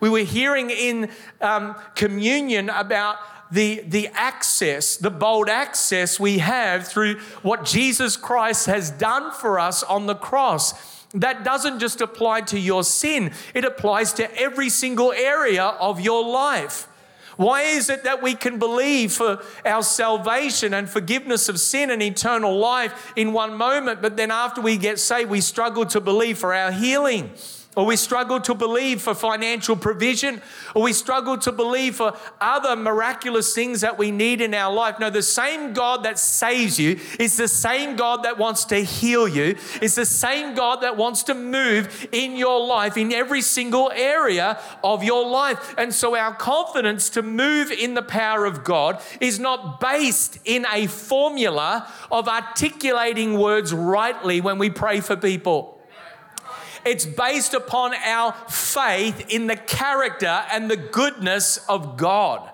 We 0.00 0.08
were 0.08 0.20
hearing 0.20 0.70
in 0.70 1.10
um, 1.40 1.76
communion 1.94 2.70
about 2.70 3.16
the, 3.50 3.82
the 3.86 4.08
access, 4.08 4.96
the 4.96 5.10
bold 5.10 5.48
access 5.48 6.18
we 6.18 6.38
have 6.38 6.88
through 6.88 7.18
what 7.42 7.64
Jesus 7.64 8.16
Christ 8.16 8.66
has 8.66 8.90
done 8.90 9.32
for 9.32 9.58
us 9.58 9.82
on 9.82 10.06
the 10.06 10.14
cross. 10.14 10.95
That 11.16 11.44
doesn't 11.44 11.78
just 11.78 12.00
apply 12.00 12.42
to 12.42 12.58
your 12.60 12.84
sin, 12.84 13.32
it 13.54 13.64
applies 13.64 14.12
to 14.14 14.38
every 14.38 14.68
single 14.68 15.12
area 15.12 15.64
of 15.64 16.00
your 16.00 16.24
life. 16.24 16.88
Why 17.36 17.62
is 17.62 17.90
it 17.90 18.04
that 18.04 18.22
we 18.22 18.34
can 18.34 18.58
believe 18.58 19.12
for 19.12 19.42
our 19.64 19.82
salvation 19.82 20.72
and 20.72 20.88
forgiveness 20.88 21.48
of 21.48 21.60
sin 21.60 21.90
and 21.90 22.02
eternal 22.02 22.56
life 22.56 23.12
in 23.14 23.32
one 23.32 23.54
moment, 23.54 24.00
but 24.00 24.16
then 24.16 24.30
after 24.30 24.60
we 24.60 24.78
get 24.78 24.98
saved, 24.98 25.30
we 25.30 25.42
struggle 25.42 25.84
to 25.86 26.00
believe 26.00 26.38
for 26.38 26.54
our 26.54 26.70
healing? 26.70 27.30
Or 27.76 27.84
we 27.84 27.94
struggle 27.94 28.40
to 28.40 28.54
believe 28.54 29.02
for 29.02 29.14
financial 29.14 29.76
provision, 29.76 30.40
or 30.74 30.82
we 30.82 30.92
struggle 30.94 31.36
to 31.36 31.52
believe 31.52 31.96
for 31.96 32.16
other 32.40 32.74
miraculous 32.74 33.54
things 33.54 33.82
that 33.82 33.98
we 33.98 34.10
need 34.10 34.40
in 34.40 34.54
our 34.54 34.72
life. 34.72 34.98
No, 34.98 35.10
the 35.10 35.22
same 35.22 35.74
God 35.74 36.02
that 36.04 36.18
saves 36.18 36.80
you 36.80 36.98
is 37.20 37.36
the 37.36 37.46
same 37.46 37.94
God 37.94 38.24
that 38.24 38.38
wants 38.38 38.64
to 38.66 38.76
heal 38.76 39.28
you, 39.28 39.56
is 39.82 39.94
the 39.94 40.06
same 40.06 40.54
God 40.54 40.80
that 40.80 40.96
wants 40.96 41.22
to 41.24 41.34
move 41.34 42.08
in 42.12 42.34
your 42.36 42.66
life, 42.66 42.96
in 42.96 43.12
every 43.12 43.42
single 43.42 43.92
area 43.94 44.58
of 44.82 45.04
your 45.04 45.28
life. 45.28 45.74
And 45.76 45.92
so 45.92 46.16
our 46.16 46.34
confidence 46.34 47.10
to 47.10 47.22
move 47.22 47.70
in 47.70 47.92
the 47.92 48.02
power 48.02 48.46
of 48.46 48.64
God 48.64 49.02
is 49.20 49.38
not 49.38 49.80
based 49.80 50.38
in 50.46 50.64
a 50.72 50.86
formula 50.86 51.92
of 52.10 52.26
articulating 52.26 53.38
words 53.38 53.74
rightly 53.74 54.40
when 54.40 54.56
we 54.58 54.70
pray 54.70 55.00
for 55.00 55.14
people. 55.14 55.75
It's 56.86 57.04
based 57.04 57.52
upon 57.52 57.94
our 57.94 58.32
faith 58.48 59.26
in 59.28 59.48
the 59.48 59.56
character 59.56 60.44
and 60.52 60.70
the 60.70 60.76
goodness 60.76 61.58
of 61.68 61.96
God 61.96 62.48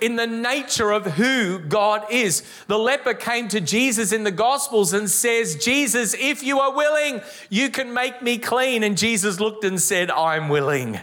in 0.00 0.16
the 0.16 0.26
nature 0.26 0.90
of 0.90 1.06
who 1.06 1.58
God 1.58 2.04
is. 2.10 2.42
The 2.66 2.78
leper 2.78 3.14
came 3.14 3.48
to 3.48 3.60
Jesus 3.60 4.12
in 4.12 4.24
the 4.24 4.30
Gospels 4.30 4.92
and 4.92 5.08
says, 5.08 5.56
Jesus, 5.56 6.14
if 6.18 6.42
you 6.42 6.60
are 6.60 6.74
willing, 6.74 7.22
you 7.48 7.70
can 7.70 7.92
make 7.92 8.22
me 8.22 8.38
clean. 8.38 8.82
And 8.82 8.98
Jesus 8.98 9.40
looked 9.40 9.64
and 9.64 9.80
said, 9.80 10.10
I'm 10.10 10.48
willing. 10.48 11.00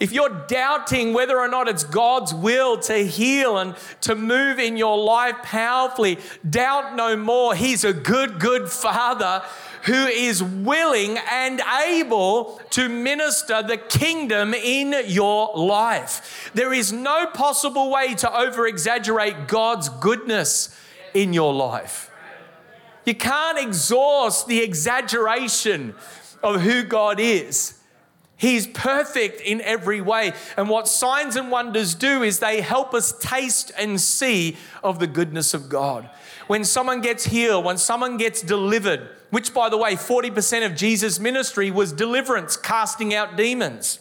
If 0.00 0.10
you're 0.10 0.46
doubting 0.48 1.12
whether 1.12 1.38
or 1.38 1.46
not 1.46 1.68
it's 1.68 1.84
God's 1.84 2.34
will 2.34 2.76
to 2.80 3.06
heal 3.06 3.58
and 3.58 3.76
to 4.00 4.16
move 4.16 4.58
in 4.58 4.76
your 4.76 4.98
life 4.98 5.36
powerfully, 5.44 6.18
doubt 6.48 6.96
no 6.96 7.16
more. 7.16 7.54
He's 7.54 7.84
a 7.84 7.92
good, 7.92 8.40
good 8.40 8.68
Father 8.68 9.44
who 9.84 10.06
is 10.06 10.42
willing 10.42 11.18
and 11.30 11.60
able 11.86 12.60
to 12.70 12.88
minister 12.88 13.62
the 13.62 13.76
kingdom 13.76 14.54
in 14.54 14.94
your 15.06 15.56
life. 15.56 16.50
There 16.54 16.72
is 16.72 16.92
no 16.92 17.26
possible 17.26 17.90
way 17.90 18.14
to 18.14 18.36
over 18.36 18.66
exaggerate 18.66 19.48
God's 19.48 19.88
goodness 19.88 20.76
in 21.14 21.32
your 21.32 21.52
life. 21.52 22.10
You 23.04 23.14
can't 23.14 23.58
exhaust 23.58 24.46
the 24.46 24.60
exaggeration 24.60 25.94
of 26.42 26.60
who 26.60 26.84
God 26.84 27.18
is. 27.18 27.78
He's 28.36 28.66
perfect 28.66 29.40
in 29.40 29.60
every 29.60 30.00
way. 30.00 30.32
And 30.56 30.68
what 30.68 30.88
signs 30.88 31.36
and 31.36 31.50
wonders 31.50 31.94
do 31.94 32.22
is 32.22 32.40
they 32.40 32.60
help 32.60 32.92
us 32.92 33.12
taste 33.20 33.70
and 33.78 34.00
see 34.00 34.56
of 34.82 34.98
the 34.98 35.06
goodness 35.06 35.54
of 35.54 35.68
God. 35.68 36.10
When 36.46 36.64
someone 36.64 37.00
gets 37.00 37.24
healed, 37.24 37.64
when 37.64 37.78
someone 37.78 38.16
gets 38.16 38.42
delivered, 38.42 39.08
which, 39.30 39.54
by 39.54 39.68
the 39.68 39.76
way, 39.76 39.94
40% 39.94 40.66
of 40.66 40.74
Jesus' 40.74 41.18
ministry 41.18 41.70
was 41.70 41.92
deliverance, 41.92 42.56
casting 42.56 43.14
out 43.14 43.36
demons. 43.36 44.00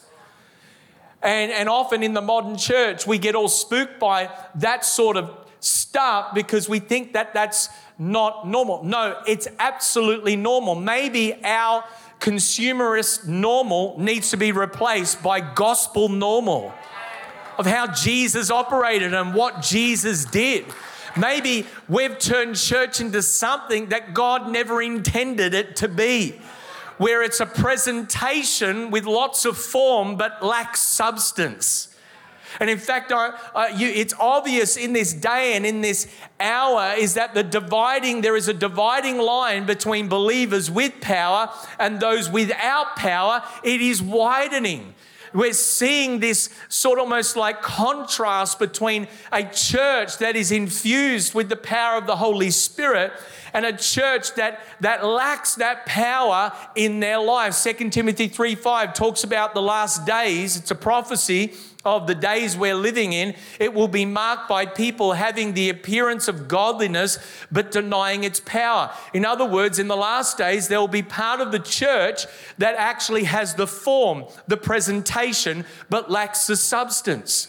And, 1.21 1.51
and 1.51 1.69
often 1.69 2.03
in 2.03 2.13
the 2.13 2.21
modern 2.21 2.57
church, 2.57 3.05
we 3.05 3.17
get 3.17 3.35
all 3.35 3.47
spooked 3.47 3.99
by 3.99 4.29
that 4.55 4.83
sort 4.83 5.17
of 5.17 5.29
stuff 5.59 6.33
because 6.33 6.67
we 6.67 6.79
think 6.79 7.13
that 7.13 7.33
that's 7.33 7.69
not 7.99 8.47
normal. 8.47 8.83
No, 8.83 9.21
it's 9.27 9.47
absolutely 9.59 10.35
normal. 10.35 10.73
Maybe 10.73 11.43
our 11.43 11.83
consumerist 12.19 13.27
normal 13.27 13.95
needs 13.99 14.31
to 14.31 14.37
be 14.37 14.51
replaced 14.51 15.21
by 15.21 15.39
gospel 15.39 16.09
normal 16.09 16.73
of 17.57 17.65
how 17.67 17.87
Jesus 17.87 18.49
operated 18.49 19.13
and 19.13 19.33
what 19.35 19.61
Jesus 19.61 20.25
did. 20.25 20.65
Maybe 21.17 21.65
we've 21.89 22.17
turned 22.17 22.55
church 22.55 23.01
into 23.01 23.21
something 23.21 23.87
that 23.87 24.13
God 24.13 24.49
never 24.49 24.81
intended 24.81 25.53
it 25.53 25.75
to 25.77 25.87
be, 25.87 26.39
where 26.97 27.23
it's 27.23 27.39
a 27.39 27.45
presentation 27.45 28.91
with 28.91 29.05
lots 29.05 29.45
of 29.45 29.57
form 29.57 30.17
but 30.17 30.43
lacks 30.43 30.81
substance. 30.81 31.95
And 32.59 32.69
in 32.69 32.77
fact, 32.77 33.11
uh, 33.11 33.31
you, 33.75 33.87
it's 33.87 34.13
obvious 34.19 34.75
in 34.75 34.93
this 34.93 35.13
day 35.13 35.53
and 35.53 35.65
in 35.65 35.81
this 35.81 36.07
hour 36.39 36.93
is 36.97 37.13
that 37.13 37.33
the 37.33 37.43
dividing, 37.43 38.21
there 38.21 38.35
is 38.35 38.47
a 38.47 38.53
dividing 38.53 39.19
line 39.19 39.65
between 39.65 40.09
believers 40.09 40.69
with 40.69 40.99
power 40.99 41.49
and 41.79 41.99
those 41.99 42.29
without 42.29 42.97
power. 42.97 43.41
It 43.63 43.81
is 43.81 44.01
widening 44.01 44.95
we're 45.33 45.53
seeing 45.53 46.19
this 46.19 46.49
sort 46.67 46.99
of 46.99 47.11
almost 47.11 47.35
like 47.35 47.61
contrast 47.61 48.57
between 48.57 49.05
a 49.33 49.43
church 49.43 50.17
that 50.19 50.37
is 50.37 50.49
infused 50.49 51.33
with 51.33 51.49
the 51.49 51.57
power 51.57 51.97
of 51.97 52.07
the 52.07 52.15
Holy 52.15 52.51
Spirit 52.51 53.11
and 53.53 53.65
a 53.65 53.73
church 53.73 54.33
that, 54.35 54.61
that 54.79 55.05
lacks 55.05 55.55
that 55.55 55.85
power 55.85 56.53
in 56.75 57.01
their 57.01 57.19
lives. 57.19 57.61
2 57.61 57.89
Timothy 57.89 58.29
3 58.29 58.55
5 58.55 58.93
talks 58.93 59.25
about 59.25 59.53
the 59.53 59.61
last 59.61 60.05
days. 60.05 60.55
It's 60.55 60.71
a 60.71 60.75
prophecy 60.75 61.53
of 61.83 62.07
the 62.07 62.15
days 62.15 62.55
we're 62.55 62.75
living 62.75 63.13
in, 63.13 63.35
it 63.59 63.73
will 63.73 63.87
be 63.87 64.05
marked 64.05 64.47
by 64.47 64.65
people 64.65 65.13
having 65.13 65.53
the 65.53 65.69
appearance 65.69 66.27
of 66.27 66.47
godliness 66.47 67.17
but 67.51 67.71
denying 67.71 68.23
its 68.23 68.39
power. 68.39 68.93
In 69.13 69.25
other 69.25 69.45
words, 69.45 69.79
in 69.79 69.87
the 69.87 69.95
last 69.95 70.37
days, 70.37 70.67
there 70.67 70.79
will 70.79 70.87
be 70.87 71.01
part 71.01 71.41
of 71.41 71.51
the 71.51 71.59
church 71.59 72.25
that 72.57 72.75
actually 72.75 73.23
has 73.23 73.55
the 73.55 73.67
form, 73.67 74.25
the 74.47 74.57
presentation, 74.57 75.65
but 75.89 76.11
lacks 76.11 76.47
the 76.47 76.55
substance. 76.55 77.47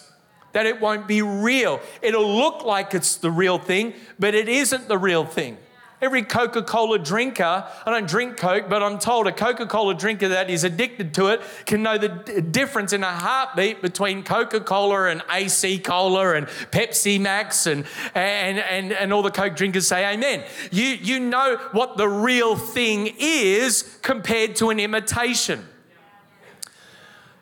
That 0.53 0.67
it 0.67 0.81
won't 0.81 1.09
be 1.09 1.23
real. 1.23 1.81
It'll 2.03 2.37
look 2.37 2.65
like 2.65 2.95
it's 2.95 3.17
the 3.17 3.31
real 3.31 3.59
thing, 3.59 3.95
but 4.19 4.35
it 4.35 4.49
isn't 4.49 4.89
the 4.89 4.99
real 4.99 5.25
thing. 5.25 5.57
Every 6.03 6.25
Coca 6.25 6.63
Cola 6.63 6.99
drinker, 6.99 7.65
I 7.87 7.91
don't 7.91 8.09
drink 8.09 8.37
Coke, 8.37 8.69
but 8.69 8.83
I'm 8.83 8.99
told 8.99 9.29
a 9.29 9.33
Coca 9.33 9.67
Cola 9.67 9.95
drinker 9.95 10.27
that 10.31 10.51
is 10.51 10.65
addicted 10.65 11.15
to 11.15 11.29
it 11.29 11.41
can 11.65 11.85
know 11.85 11.97
the 11.97 12.09
d- 12.09 12.41
difference 12.41 12.93
in 12.93 13.05
a 13.05 13.13
heartbeat 13.13 13.81
between 13.81 14.25
Coca 14.25 14.59
Cola 14.61 15.07
and 15.07 15.23
AC 15.31 15.79
Cola 15.79 16.35
and 16.35 16.49
Pepsi 16.73 17.21
Max 17.21 17.69
and, 17.69 17.87
and, 18.17 18.59
and, 18.59 18.93
and 18.93 19.13
all 19.13 19.23
the 19.23 19.31
Coke 19.31 19.55
drinkers 19.55 19.87
say 19.87 20.13
amen. 20.13 20.43
You, 20.73 20.87
you 20.87 21.21
know 21.21 21.59
what 21.71 21.97
the 21.97 22.09
real 22.09 22.57
thing 22.57 23.15
is 23.21 23.97
compared 24.03 24.57
to 24.57 24.71
an 24.71 24.81
imitation. 24.81 25.65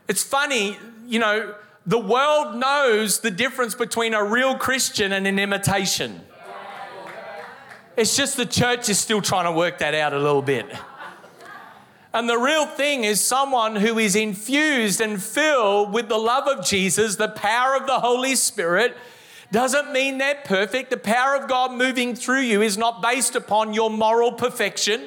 It's 0.07 0.23
funny, 0.23 0.77
you 1.07 1.19
know, 1.19 1.55
the 1.87 1.99
world 1.99 2.57
knows 2.57 3.21
the 3.21 3.31
difference 3.31 3.75
between 3.75 4.13
a 4.13 4.23
real 4.23 4.55
Christian 4.55 5.13
and 5.13 5.27
an 5.27 5.39
imitation. 5.39 6.21
It's 8.01 8.17
just 8.17 8.39
the 8.39 8.47
church 8.47 8.89
is 8.89 8.99
still 8.99 9.21
trying 9.21 9.45
to 9.45 9.53
work 9.53 9.81
that 9.81 9.95
out 9.95 10.15
a 10.15 10.19
little 10.19 10.41
bit. 10.41 10.65
And 12.15 12.31
the 12.31 12.39
real 12.39 12.65
thing 12.65 13.05
is 13.05 13.21
someone 13.21 13.77
who 13.77 13.99
is 13.99 14.17
infused 14.17 15.03
and 15.03 15.23
filled 15.23 15.93
with 15.93 16.09
the 16.09 16.17
love 16.17 16.49
of 16.49 16.65
Jesus, 16.65 17.17
the 17.17 17.29
power 17.29 17.77
of 17.77 17.87
the 17.87 18.01
Holy 18.01 18.37
Spirit, 18.37 18.97
doesn't 19.53 19.93
mean 19.93 20.17
they're 20.17 20.41
perfect. 20.47 20.89
The 20.89 20.97
power 20.97 21.37
of 21.37 21.47
God 21.47 21.73
moving 21.73 22.15
through 22.15 22.41
you 22.41 22.63
is 22.63 22.79
not 22.79 23.03
based 23.03 23.37
upon 23.37 23.75
your 23.75 23.91
moral 23.91 24.33
perfection 24.33 25.07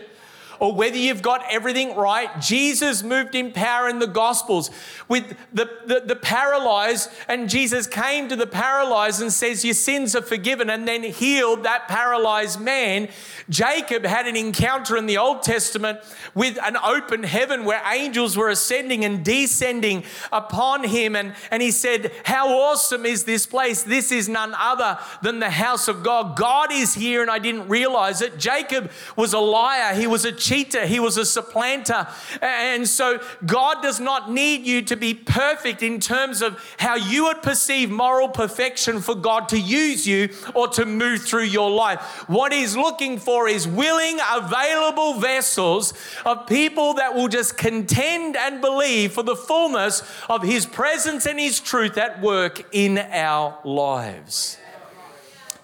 or 0.63 0.71
whether 0.73 0.95
you've 0.95 1.21
got 1.21 1.43
everything 1.51 1.93
right. 1.93 2.39
Jesus 2.39 3.03
moved 3.03 3.35
in 3.35 3.51
power 3.51 3.89
in 3.89 3.99
the 3.99 4.07
Gospels 4.07 4.71
with 5.09 5.35
the, 5.51 5.69
the, 5.85 6.03
the 6.05 6.15
paralyzed, 6.15 7.09
and 7.27 7.49
Jesus 7.49 7.85
came 7.85 8.29
to 8.29 8.37
the 8.37 8.47
paralyzed 8.47 9.21
and 9.21 9.33
says, 9.33 9.65
Your 9.65 9.73
sins 9.73 10.15
are 10.15 10.21
forgiven, 10.21 10.69
and 10.69 10.87
then 10.87 11.03
healed 11.03 11.63
that 11.63 11.89
paralyzed 11.89 12.61
man. 12.61 13.09
Jacob 13.49 14.05
had 14.05 14.25
an 14.25 14.37
encounter 14.37 14.95
in 14.95 15.05
the 15.05 15.17
Old 15.17 15.43
Testament 15.43 15.99
with 16.33 16.57
an 16.63 16.77
open 16.77 17.23
heaven 17.23 17.65
where 17.65 17.81
angels 17.91 18.37
were 18.37 18.47
ascending 18.47 19.03
and 19.03 19.25
descending 19.25 20.05
upon 20.31 20.85
him. 20.85 21.13
And, 21.17 21.35
and 21.51 21.61
he 21.61 21.71
said, 21.71 22.13
How 22.23 22.47
awesome 22.47 23.05
is 23.05 23.25
this 23.25 23.45
place? 23.45 23.83
This 23.83 24.13
is 24.13 24.29
none 24.29 24.55
other 24.57 24.97
than 25.21 25.39
the 25.39 25.49
house 25.49 25.89
of 25.89 26.03
God. 26.03 26.37
God 26.37 26.71
is 26.71 26.93
here, 26.93 27.21
and 27.21 27.29
I 27.29 27.39
didn't 27.39 27.67
realize 27.67 28.21
it. 28.21 28.37
Jacob 28.37 28.91
was 29.17 29.33
a 29.33 29.39
liar, 29.39 29.93
he 29.93 30.07
was 30.07 30.23
a 30.23 30.31
he 30.53 30.99
was 30.99 31.17
a 31.17 31.25
supplanter. 31.25 32.07
And 32.41 32.87
so 32.87 33.19
God 33.45 33.81
does 33.81 33.99
not 33.99 34.31
need 34.31 34.65
you 34.65 34.81
to 34.83 34.95
be 34.95 35.13
perfect 35.13 35.81
in 35.81 35.99
terms 35.99 36.41
of 36.41 36.63
how 36.77 36.95
you 36.95 37.25
would 37.25 37.41
perceive 37.41 37.89
moral 37.89 38.29
perfection 38.29 39.01
for 39.01 39.15
God 39.15 39.49
to 39.49 39.59
use 39.59 40.07
you 40.07 40.29
or 40.53 40.67
to 40.69 40.85
move 40.85 41.23
through 41.23 41.43
your 41.43 41.71
life. 41.71 41.99
What 42.27 42.51
He's 42.51 42.75
looking 42.75 43.17
for 43.17 43.47
is 43.47 43.67
willing, 43.67 44.19
available 44.31 45.15
vessels 45.15 45.93
of 46.25 46.47
people 46.47 46.95
that 46.95 47.15
will 47.15 47.27
just 47.27 47.57
contend 47.57 48.35
and 48.35 48.61
believe 48.61 49.13
for 49.13 49.23
the 49.23 49.35
fullness 49.35 50.03
of 50.29 50.43
His 50.43 50.65
presence 50.65 51.25
and 51.25 51.39
His 51.39 51.59
truth 51.59 51.97
at 51.97 52.21
work 52.21 52.67
in 52.71 52.97
our 52.97 53.59
lives. 53.63 54.57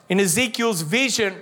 In 0.07 0.19
Ezekiel's 0.19 0.81
vision, 0.81 1.35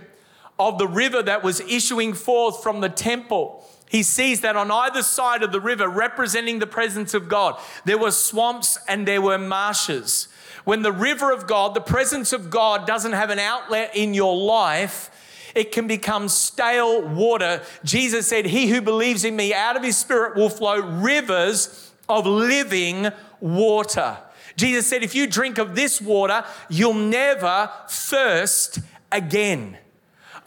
of 0.59 0.77
the 0.77 0.87
river 0.87 1.21
that 1.21 1.43
was 1.43 1.59
issuing 1.61 2.13
forth 2.13 2.63
from 2.63 2.81
the 2.81 2.89
temple. 2.89 3.63
He 3.89 4.03
sees 4.03 4.41
that 4.41 4.55
on 4.55 4.69
either 4.69 5.01
side 5.01 5.43
of 5.43 5.51
the 5.51 5.61
river, 5.61 5.87
representing 5.87 6.59
the 6.59 6.67
presence 6.67 7.13
of 7.13 7.29
God, 7.29 7.59
there 7.85 7.97
were 7.97 8.11
swamps 8.11 8.77
and 8.87 9.07
there 9.07 9.21
were 9.21 9.37
marshes. 9.37 10.27
When 10.65 10.81
the 10.81 10.91
river 10.91 11.31
of 11.31 11.47
God, 11.47 11.73
the 11.73 11.81
presence 11.81 12.33
of 12.33 12.49
God, 12.49 12.85
doesn't 12.85 13.13
have 13.13 13.29
an 13.29 13.39
outlet 13.39 13.95
in 13.95 14.13
your 14.13 14.35
life, 14.35 15.09
it 15.55 15.71
can 15.71 15.87
become 15.87 16.27
stale 16.27 17.01
water. 17.01 17.61
Jesus 17.83 18.27
said, 18.27 18.45
He 18.45 18.67
who 18.67 18.81
believes 18.81 19.23
in 19.23 19.35
me, 19.35 19.53
out 19.53 19.77
of 19.77 19.83
his 19.83 19.95
spirit 19.95 20.35
will 20.35 20.49
flow 20.49 20.79
rivers 20.79 21.91
of 22.09 22.25
living 22.25 23.07
water. 23.39 24.17
Jesus 24.57 24.87
said, 24.87 25.03
If 25.03 25.15
you 25.15 25.27
drink 25.27 25.57
of 25.57 25.75
this 25.75 26.01
water, 26.01 26.43
you'll 26.69 26.93
never 26.93 27.71
thirst 27.87 28.79
again. 29.11 29.77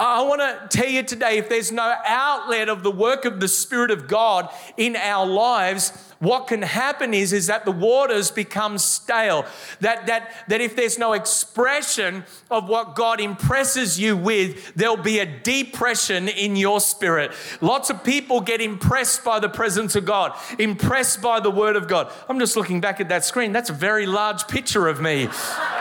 I 0.00 0.22
want 0.22 0.40
to 0.40 0.78
tell 0.78 0.88
you 0.88 1.02
today 1.02 1.36
if 1.36 1.50
there's 1.50 1.70
no 1.70 1.94
outlet 2.06 2.70
of 2.70 2.82
the 2.82 2.90
work 2.90 3.26
of 3.26 3.38
the 3.38 3.48
Spirit 3.48 3.90
of 3.90 4.08
God 4.08 4.48
in 4.78 4.96
our 4.96 5.26
lives, 5.26 5.92
what 6.20 6.46
can 6.46 6.62
happen 6.62 7.12
is, 7.12 7.34
is 7.34 7.48
that 7.48 7.66
the 7.66 7.72
waters 7.72 8.30
become 8.30 8.78
stale. 8.78 9.44
That, 9.80 10.06
that, 10.06 10.32
that 10.48 10.62
if 10.62 10.74
there's 10.74 10.98
no 10.98 11.12
expression 11.12 12.24
of 12.50 12.66
what 12.66 12.94
God 12.94 13.20
impresses 13.20 14.00
you 14.00 14.16
with, 14.16 14.74
there'll 14.74 14.96
be 14.96 15.18
a 15.18 15.26
depression 15.26 16.28
in 16.28 16.56
your 16.56 16.80
spirit. 16.80 17.32
Lots 17.60 17.90
of 17.90 18.02
people 18.02 18.40
get 18.40 18.62
impressed 18.62 19.22
by 19.22 19.38
the 19.38 19.50
presence 19.50 19.96
of 19.96 20.06
God, 20.06 20.32
impressed 20.58 21.20
by 21.20 21.40
the 21.40 21.50
Word 21.50 21.76
of 21.76 21.88
God. 21.88 22.10
I'm 22.26 22.38
just 22.38 22.56
looking 22.56 22.80
back 22.80 23.00
at 23.00 23.10
that 23.10 23.26
screen. 23.26 23.52
That's 23.52 23.70
a 23.70 23.74
very 23.74 24.06
large 24.06 24.48
picture 24.48 24.88
of 24.88 25.00
me. 25.00 25.28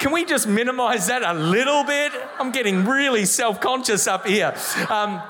Can 0.00 0.12
we 0.12 0.24
just 0.24 0.46
minimize 0.46 1.06
that 1.06 1.22
a 1.22 1.34
little 1.34 1.84
bit? 1.84 2.12
I'm 2.38 2.50
getting 2.50 2.84
really 2.84 3.24
self 3.24 3.60
conscious 3.60 4.06
up 4.06 4.26
here. 4.26 4.54
Um, 4.88 5.22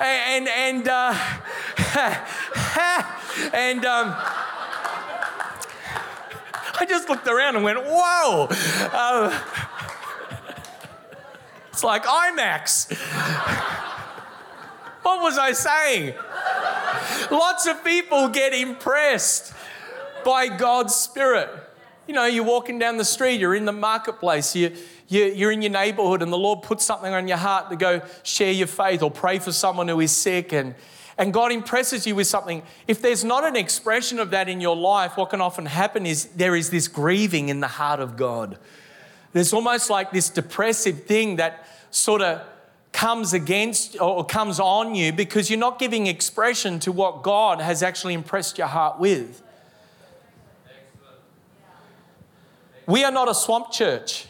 and, 0.00 0.48
and, 0.48 0.88
uh, 0.88 1.14
and, 3.52 3.84
um, 3.84 4.14
I 6.80 6.86
just 6.88 7.08
looked 7.08 7.26
around 7.26 7.56
and 7.56 7.64
went, 7.64 7.84
whoa. 7.84 8.48
Uh, 8.50 9.42
it's 11.72 11.82
like 11.82 12.04
IMAX. 12.04 12.96
what 15.02 15.22
was 15.22 15.38
I 15.38 15.52
saying? 15.52 16.14
Lots 17.30 17.66
of 17.66 17.84
people 17.84 18.28
get 18.28 18.54
impressed 18.54 19.52
by 20.24 20.48
God's 20.48 20.94
Spirit. 20.94 21.67
You 22.08 22.14
know, 22.14 22.24
you're 22.24 22.42
walking 22.42 22.78
down 22.78 22.96
the 22.96 23.04
street, 23.04 23.38
you're 23.38 23.54
in 23.54 23.66
the 23.66 23.72
marketplace, 23.72 24.56
you, 24.56 24.74
you, 25.08 25.46
are 25.46 25.52
in 25.52 25.60
your 25.60 25.70
neighborhood, 25.70 26.22
and 26.22 26.32
the 26.32 26.38
Lord 26.38 26.62
puts 26.62 26.82
something 26.82 27.12
on 27.12 27.28
your 27.28 27.36
heart 27.36 27.68
to 27.68 27.76
go 27.76 28.00
share 28.22 28.50
your 28.50 28.66
faith 28.66 29.02
or 29.02 29.10
pray 29.10 29.38
for 29.38 29.52
someone 29.52 29.88
who 29.88 30.00
is 30.00 30.10
sick, 30.10 30.54
and, 30.54 30.74
and 31.18 31.34
God 31.34 31.52
impresses 31.52 32.06
you 32.06 32.14
with 32.14 32.26
something. 32.26 32.62
If 32.86 33.02
there's 33.02 33.24
not 33.24 33.44
an 33.44 33.56
expression 33.56 34.18
of 34.18 34.30
that 34.30 34.48
in 34.48 34.58
your 34.58 34.74
life, 34.74 35.18
what 35.18 35.28
can 35.28 35.42
often 35.42 35.66
happen 35.66 36.06
is 36.06 36.24
there 36.28 36.56
is 36.56 36.70
this 36.70 36.88
grieving 36.88 37.50
in 37.50 37.60
the 37.60 37.68
heart 37.68 38.00
of 38.00 38.16
God. 38.16 38.58
There's 39.34 39.52
almost 39.52 39.90
like 39.90 40.10
this 40.10 40.30
depressive 40.30 41.04
thing 41.04 41.36
that 41.36 41.66
sort 41.90 42.22
of 42.22 42.40
comes 42.92 43.34
against 43.34 44.00
or 44.00 44.24
comes 44.24 44.58
on 44.58 44.94
you 44.94 45.12
because 45.12 45.50
you're 45.50 45.58
not 45.58 45.78
giving 45.78 46.06
expression 46.06 46.78
to 46.80 46.90
what 46.90 47.22
God 47.22 47.60
has 47.60 47.82
actually 47.82 48.14
impressed 48.14 48.56
your 48.56 48.66
heart 48.66 48.98
with. 48.98 49.42
We 52.88 53.04
are 53.04 53.12
not 53.12 53.28
a 53.28 53.34
swamp 53.34 53.70
church. 53.70 54.24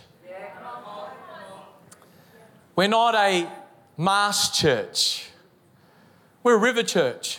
We're 2.75 2.89
not 2.89 3.15
a 3.15 3.49
marsh 3.97 4.51
church. 4.51 5.31
We're 6.43 6.57
a 6.57 6.59
river 6.59 6.83
church. 6.83 7.39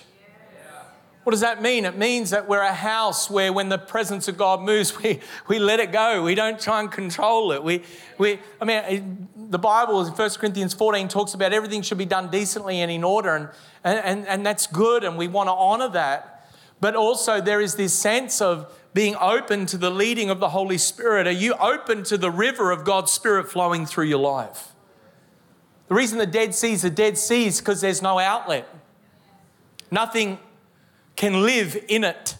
What 1.23 1.31
does 1.31 1.41
that 1.41 1.61
mean? 1.61 1.83
It 1.83 1.97
means 1.97 2.29
that 2.29 2.47
we're 2.47 2.61
a 2.61 2.73
house 2.73 3.29
where 3.29 3.51
when 3.51 3.67
the 3.67 3.77
presence 3.77 4.29
of 4.29 4.37
God 4.37 4.61
moves, 4.61 4.97
we, 5.03 5.19
we 5.49 5.59
let 5.59 5.81
it 5.81 5.91
go. 5.91 6.23
We 6.23 6.35
don't 6.35 6.57
try 6.57 6.79
and 6.79 6.89
control 6.89 7.51
it. 7.51 7.65
We, 7.65 7.83
we, 8.17 8.39
I 8.61 8.63
mean, 8.63 9.27
the 9.35 9.59
Bible 9.59 9.99
in 10.05 10.13
1 10.13 10.29
Corinthians 10.31 10.73
14 10.73 11.09
talks 11.09 11.33
about 11.33 11.51
everything 11.51 11.81
should 11.81 11.97
be 11.97 12.05
done 12.05 12.31
decently 12.31 12.79
and 12.79 12.89
in 12.89 13.03
order, 13.03 13.53
and, 13.83 13.99
and, 13.99 14.25
and 14.25 14.45
that's 14.45 14.67
good, 14.67 15.03
and 15.03 15.17
we 15.17 15.27
want 15.27 15.47
to 15.47 15.53
honor 15.53 15.89
that. 15.89 16.49
But 16.79 16.95
also, 16.95 17.41
there 17.41 17.59
is 17.59 17.75
this 17.75 17.93
sense 17.93 18.39
of 18.39 18.73
being 18.93 19.15
open 19.15 19.65
to 19.67 19.77
the 19.77 19.89
leading 19.89 20.29
of 20.29 20.39
the 20.39 20.49
Holy 20.49 20.77
Spirit? 20.77 21.27
Are 21.27 21.31
you 21.31 21.53
open 21.55 22.03
to 22.05 22.17
the 22.17 22.31
river 22.31 22.71
of 22.71 22.83
God's 22.83 23.11
Spirit 23.11 23.49
flowing 23.49 23.85
through 23.85 24.05
your 24.05 24.19
life? 24.19 24.69
The 25.87 25.95
reason 25.95 26.17
the 26.17 26.25
Dead 26.25 26.53
Sea 26.53 26.73
is 26.73 26.83
a 26.83 26.89
Dead 26.89 27.17
Sea 27.17 27.47
is 27.47 27.59
because 27.59 27.81
there's 27.81 28.01
no 28.01 28.19
outlet. 28.19 28.67
Nothing 29.91 30.39
can 31.15 31.43
live 31.43 31.77
in 31.87 32.03
it. 32.03 32.37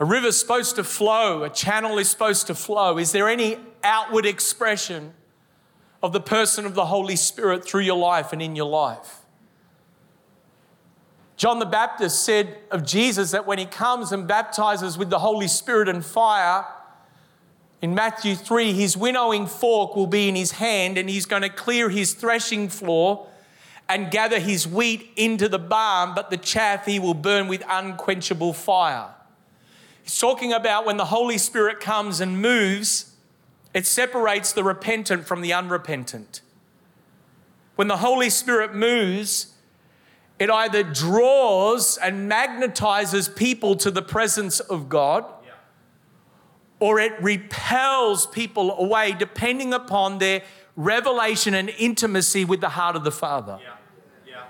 A 0.00 0.04
river's 0.04 0.38
supposed 0.38 0.76
to 0.76 0.84
flow, 0.84 1.44
a 1.44 1.50
channel 1.50 1.98
is 1.98 2.08
supposed 2.08 2.46
to 2.46 2.54
flow. 2.54 2.98
Is 2.98 3.12
there 3.12 3.28
any 3.28 3.58
outward 3.84 4.26
expression 4.26 5.12
of 6.02 6.12
the 6.12 6.20
person 6.20 6.64
of 6.64 6.74
the 6.74 6.86
Holy 6.86 7.16
Spirit 7.16 7.64
through 7.64 7.82
your 7.82 7.98
life 7.98 8.32
and 8.32 8.40
in 8.40 8.56
your 8.56 8.68
life? 8.68 9.19
John 11.40 11.58
the 11.58 11.64
Baptist 11.64 12.22
said 12.22 12.58
of 12.70 12.84
Jesus 12.84 13.30
that 13.30 13.46
when 13.46 13.56
he 13.56 13.64
comes 13.64 14.12
and 14.12 14.28
baptizes 14.28 14.98
with 14.98 15.08
the 15.08 15.20
Holy 15.20 15.48
Spirit 15.48 15.88
and 15.88 16.04
fire, 16.04 16.66
in 17.80 17.94
Matthew 17.94 18.34
3, 18.34 18.74
his 18.74 18.94
winnowing 18.94 19.46
fork 19.46 19.96
will 19.96 20.06
be 20.06 20.28
in 20.28 20.34
his 20.34 20.50
hand 20.50 20.98
and 20.98 21.08
he's 21.08 21.24
going 21.24 21.40
to 21.40 21.48
clear 21.48 21.88
his 21.88 22.12
threshing 22.12 22.68
floor 22.68 23.26
and 23.88 24.10
gather 24.10 24.38
his 24.38 24.68
wheat 24.68 25.12
into 25.16 25.48
the 25.48 25.58
barn, 25.58 26.12
but 26.14 26.28
the 26.28 26.36
chaff 26.36 26.84
he 26.84 26.98
will 26.98 27.14
burn 27.14 27.48
with 27.48 27.62
unquenchable 27.70 28.52
fire. 28.52 29.08
He's 30.02 30.20
talking 30.20 30.52
about 30.52 30.84
when 30.84 30.98
the 30.98 31.06
Holy 31.06 31.38
Spirit 31.38 31.80
comes 31.80 32.20
and 32.20 32.42
moves, 32.42 33.14
it 33.72 33.86
separates 33.86 34.52
the 34.52 34.62
repentant 34.62 35.26
from 35.26 35.40
the 35.40 35.54
unrepentant. 35.54 36.42
When 37.76 37.88
the 37.88 37.96
Holy 37.96 38.28
Spirit 38.28 38.74
moves, 38.74 39.54
it 40.40 40.50
either 40.50 40.82
draws 40.82 41.98
and 41.98 42.28
magnetizes 42.28 43.34
people 43.36 43.76
to 43.76 43.90
the 43.90 44.02
presence 44.02 44.58
of 44.58 44.88
God 44.88 45.24
or 46.80 46.98
it 46.98 47.12
repels 47.22 48.26
people 48.26 48.76
away 48.78 49.12
depending 49.12 49.74
upon 49.74 50.18
their 50.18 50.42
revelation 50.76 51.54
and 51.54 51.68
intimacy 51.68 52.44
with 52.44 52.62
the 52.62 52.70
heart 52.70 52.96
of 52.96 53.04
the 53.04 53.12
Father. 53.12 53.58
Yeah. 53.62 53.74
Yeah. 54.26 54.42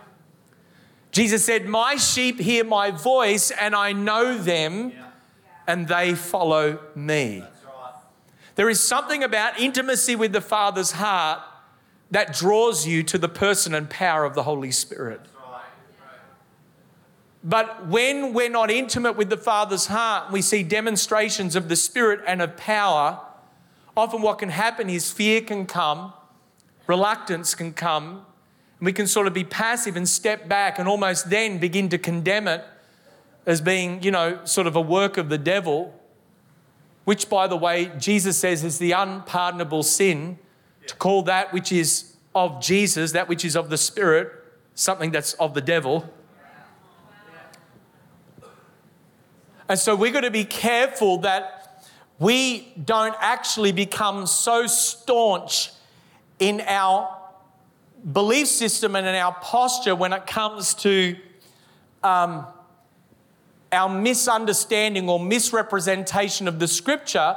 Jesus 1.10 1.44
said, 1.44 1.66
My 1.66 1.96
sheep 1.96 2.38
hear 2.38 2.62
my 2.62 2.92
voice, 2.92 3.50
and 3.50 3.74
I 3.74 3.92
know 3.92 4.38
them, 4.38 4.90
yeah. 4.90 5.10
and 5.66 5.88
they 5.88 6.14
follow 6.14 6.78
me. 6.94 7.40
Right. 7.40 7.48
There 8.54 8.70
is 8.70 8.80
something 8.80 9.24
about 9.24 9.58
intimacy 9.58 10.14
with 10.14 10.32
the 10.32 10.40
Father's 10.40 10.92
heart 10.92 11.40
that 12.12 12.32
draws 12.32 12.86
you 12.86 13.02
to 13.04 13.18
the 13.18 13.28
person 13.28 13.74
and 13.74 13.90
power 13.90 14.24
of 14.24 14.34
the 14.34 14.44
Holy 14.44 14.70
Spirit. 14.70 15.20
But 17.42 17.86
when 17.86 18.34
we're 18.34 18.50
not 18.50 18.70
intimate 18.70 19.16
with 19.16 19.30
the 19.30 19.36
Father's 19.36 19.86
heart, 19.86 20.30
we 20.30 20.42
see 20.42 20.62
demonstrations 20.62 21.56
of 21.56 21.68
the 21.68 21.76
Spirit 21.76 22.20
and 22.26 22.42
of 22.42 22.56
power. 22.56 23.20
Often, 23.96 24.22
what 24.22 24.38
can 24.38 24.50
happen 24.50 24.90
is 24.90 25.10
fear 25.10 25.40
can 25.40 25.66
come, 25.66 26.12
reluctance 26.86 27.54
can 27.54 27.72
come, 27.72 28.26
and 28.78 28.86
we 28.86 28.92
can 28.92 29.06
sort 29.06 29.26
of 29.26 29.32
be 29.32 29.44
passive 29.44 29.96
and 29.96 30.08
step 30.08 30.48
back 30.48 30.78
and 30.78 30.86
almost 30.86 31.30
then 31.30 31.58
begin 31.58 31.88
to 31.88 31.98
condemn 31.98 32.46
it 32.46 32.62
as 33.46 33.60
being, 33.60 34.02
you 34.02 34.10
know, 34.10 34.38
sort 34.44 34.66
of 34.66 34.76
a 34.76 34.80
work 34.80 35.16
of 35.16 35.30
the 35.30 35.38
devil, 35.38 35.98
which, 37.04 37.30
by 37.30 37.46
the 37.46 37.56
way, 37.56 37.90
Jesus 37.98 38.36
says 38.36 38.62
is 38.64 38.78
the 38.78 38.92
unpardonable 38.92 39.82
sin. 39.82 40.38
To 40.86 40.94
call 40.96 41.22
that 41.22 41.52
which 41.52 41.72
is 41.72 42.16
of 42.34 42.62
Jesus, 42.62 43.12
that 43.12 43.28
which 43.28 43.44
is 43.44 43.56
of 43.56 43.70
the 43.70 43.78
Spirit, 43.78 44.32
something 44.74 45.10
that's 45.10 45.32
of 45.34 45.54
the 45.54 45.60
devil. 45.60 46.12
And 49.70 49.78
so 49.78 49.94
we've 49.94 50.12
got 50.12 50.22
to 50.22 50.32
be 50.32 50.44
careful 50.44 51.18
that 51.18 51.84
we 52.18 52.72
don't 52.84 53.14
actually 53.20 53.70
become 53.70 54.26
so 54.26 54.66
staunch 54.66 55.70
in 56.40 56.60
our 56.62 57.16
belief 58.12 58.48
system 58.48 58.96
and 58.96 59.06
in 59.06 59.14
our 59.14 59.32
posture 59.34 59.94
when 59.94 60.12
it 60.12 60.26
comes 60.26 60.74
to 60.74 61.14
um, 62.02 62.48
our 63.70 63.88
misunderstanding 63.88 65.08
or 65.08 65.20
misrepresentation 65.20 66.48
of 66.48 66.58
the 66.58 66.66
scripture 66.66 67.36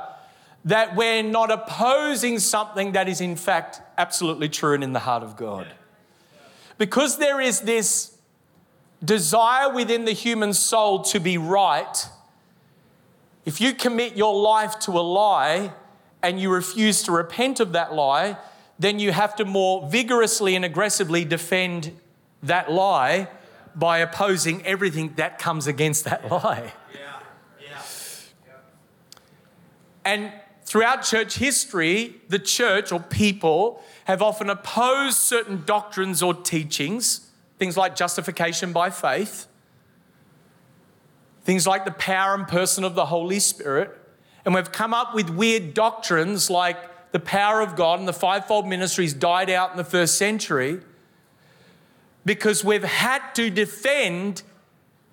that 0.65 0.95
we're 0.95 1.21
not 1.21 1.51
opposing 1.51 2.39
something 2.39 2.93
that 2.93 3.07
is 3.07 3.21
in 3.21 3.35
fact 3.35 3.79
absolutely 3.99 4.49
true 4.49 4.73
and 4.73 4.83
in 4.83 4.91
the 4.91 4.99
heart 4.99 5.21
of 5.21 5.37
God. 5.37 5.67
Because 6.79 7.19
there 7.19 7.39
is 7.39 7.61
this 7.61 8.17
desire 9.05 9.71
within 9.71 10.05
the 10.05 10.13
human 10.13 10.53
soul 10.53 11.03
to 11.03 11.19
be 11.19 11.37
right, 11.37 12.07
if 13.45 13.59
you 13.59 13.73
commit 13.73 14.15
your 14.15 14.39
life 14.39 14.79
to 14.79 14.91
a 14.91 15.01
lie 15.01 15.73
and 16.21 16.39
you 16.39 16.49
refuse 16.49 17.03
to 17.03 17.11
repent 17.11 17.59
of 17.59 17.73
that 17.73 17.93
lie, 17.93 18.37
then 18.79 18.99
you 18.99 19.11
have 19.11 19.35
to 19.35 19.45
more 19.45 19.87
vigorously 19.89 20.55
and 20.55 20.63
aggressively 20.63 21.25
defend 21.25 21.91
that 22.41 22.71
lie 22.71 23.27
by 23.75 23.99
opposing 23.99 24.65
everything 24.65 25.13
that 25.15 25.39
comes 25.39 25.67
against 25.67 26.05
that 26.05 26.29
lie. 26.31 26.73
Yeah. 26.93 27.19
Yeah. 27.61 27.81
And 30.05 30.31
throughout 30.63 31.03
church 31.03 31.37
history, 31.37 32.15
the 32.29 32.39
church 32.39 32.91
or 32.91 32.99
people 32.99 33.83
have 34.05 34.21
often 34.21 34.49
opposed 34.49 35.17
certain 35.17 35.63
doctrines 35.65 36.21
or 36.21 36.33
teachings, 36.33 37.29
things 37.57 37.77
like 37.77 37.95
justification 37.95 38.73
by 38.73 38.89
faith, 38.89 39.47
things 41.43 41.67
like 41.67 41.85
the 41.85 41.91
power 41.91 42.33
and 42.33 42.47
person 42.47 42.83
of 42.83 42.95
the 42.95 43.05
Holy 43.05 43.39
Spirit. 43.39 43.97
And 44.45 44.53
we've 44.53 44.71
come 44.71 44.93
up 44.93 45.13
with 45.13 45.29
weird 45.29 45.73
doctrines 45.73 46.49
like 46.49 47.11
the 47.11 47.19
power 47.19 47.61
of 47.61 47.75
God 47.75 47.99
and 47.99 48.07
the 48.07 48.13
fivefold 48.13 48.67
ministries 48.67 49.13
died 49.13 49.49
out 49.49 49.71
in 49.71 49.77
the 49.77 49.83
first 49.83 50.17
century 50.17 50.81
because 52.25 52.63
we've 52.63 52.83
had 52.83 53.33
to 53.35 53.49
defend 53.49 54.43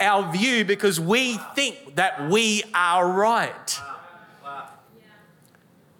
our 0.00 0.32
view 0.32 0.64
because 0.64 0.98
we 0.98 1.36
think 1.54 1.96
that 1.96 2.30
we 2.30 2.62
are 2.72 3.06
right. 3.06 3.80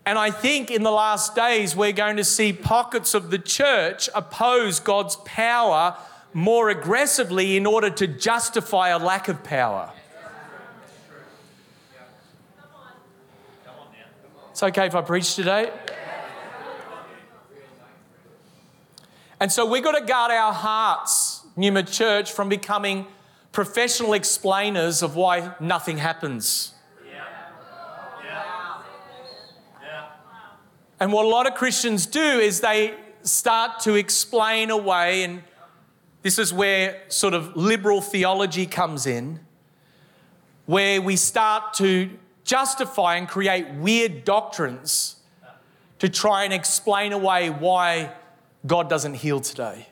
And 0.07 0.19
I 0.19 0.31
think 0.31 0.71
in 0.71 0.83
the 0.83 0.91
last 0.91 1.37
days, 1.37 1.77
we're 1.77 1.93
going 1.93 2.17
to 2.17 2.25
see 2.25 2.53
pockets 2.53 3.15
of 3.15 3.31
the 3.31 3.39
church 3.39 4.09
oppose 4.15 4.81
God's 4.81 5.17
power 5.17 5.97
more 6.33 6.71
aggressively 6.71 7.57
in 7.57 7.67
order 7.67 7.91
to 7.91 8.07
justify 8.07 8.89
a 8.89 8.99
lack 8.99 9.29
of 9.29 9.45
power. 9.45 9.93
It's 14.61 14.65
okay 14.77 14.89
if 14.89 14.95
I 14.95 15.01
preach 15.01 15.37
today. 15.37 15.73
And 19.41 19.51
so 19.51 19.65
we've 19.65 19.83
got 19.83 19.99
to 19.99 20.05
guard 20.05 20.33
our 20.33 20.53
hearts, 20.53 21.47
Numa 21.57 21.83
Church, 21.83 22.31
from 22.31 22.51
becoming 22.51 23.07
professional 23.53 24.13
explainers 24.13 25.03
of 25.03 25.17
why 25.17 25.55
nothing 25.61 25.97
happens. 25.97 26.75
And 31.01 31.11
what 31.11 31.25
a 31.25 31.29
lot 31.29 31.47
of 31.47 31.55
Christians 31.55 32.05
do 32.05 32.21
is 32.21 32.61
they 32.61 32.93
start 33.23 33.81
to 33.85 33.95
explain 33.95 34.69
away, 34.69 35.23
and 35.25 35.43
this 36.21 36.39
is 36.39 36.53
where 36.53 37.01
sort 37.09 37.33
of 37.33 37.57
liberal 37.57 38.03
theology 38.03 38.67
comes 38.67 39.07
in, 39.07 39.41
where 40.67 41.01
we 41.01 41.17
start 41.17 41.73
to 41.77 42.11
justify 42.51 43.15
and 43.15 43.29
create 43.29 43.71
weird 43.75 44.25
doctrines 44.25 45.17
to 46.01 46.09
try 46.09 46.43
and 46.43 46.53
explain 46.53 47.13
away 47.13 47.49
why 47.49 48.13
God 48.67 48.91
doesn't 48.91 49.15
heal 49.15 49.39
today. 49.39 49.87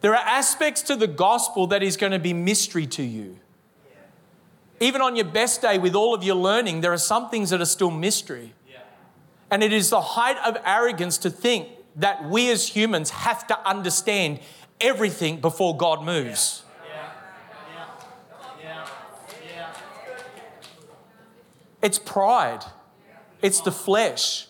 There 0.00 0.12
are 0.14 0.26
aspects 0.26 0.80
to 0.82 0.96
the 0.96 1.06
gospel 1.06 1.66
that 1.66 1.82
is 1.82 1.98
going 1.98 2.12
to 2.12 2.18
be 2.18 2.32
mystery 2.32 2.86
to 2.86 3.02
you. 3.02 3.38
Even 4.80 5.02
on 5.02 5.16
your 5.16 5.26
best 5.26 5.60
day, 5.60 5.78
with 5.78 5.94
all 5.94 6.14
of 6.14 6.24
your 6.24 6.34
learning, 6.34 6.80
there 6.80 6.92
are 6.92 6.98
some 6.98 7.28
things 7.28 7.50
that 7.50 7.60
are 7.60 7.66
still 7.66 7.90
mystery. 7.90 8.54
And 9.50 9.62
it 9.62 9.72
is 9.72 9.90
the 9.90 10.00
height 10.00 10.38
of 10.46 10.56
arrogance 10.64 11.18
to 11.18 11.30
think 11.30 11.68
that 11.96 12.24
we 12.24 12.50
as 12.50 12.68
humans 12.68 13.10
have 13.10 13.46
to 13.48 13.68
understand 13.68 14.40
everything 14.80 15.40
before 15.40 15.76
God 15.76 16.02
moves. 16.02 16.63
It's 21.84 21.98
pride, 21.98 22.64
it's 23.42 23.60
the 23.60 23.70
flesh. 23.70 24.46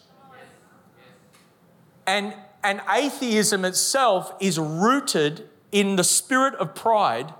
And, 2.06 2.32
and 2.62 2.80
atheism 2.88 3.64
itself 3.64 4.32
is 4.38 4.56
rooted 4.56 5.48
in 5.72 5.96
the 5.96 6.04
spirit 6.04 6.54
of 6.54 6.76
pride. 6.76 7.34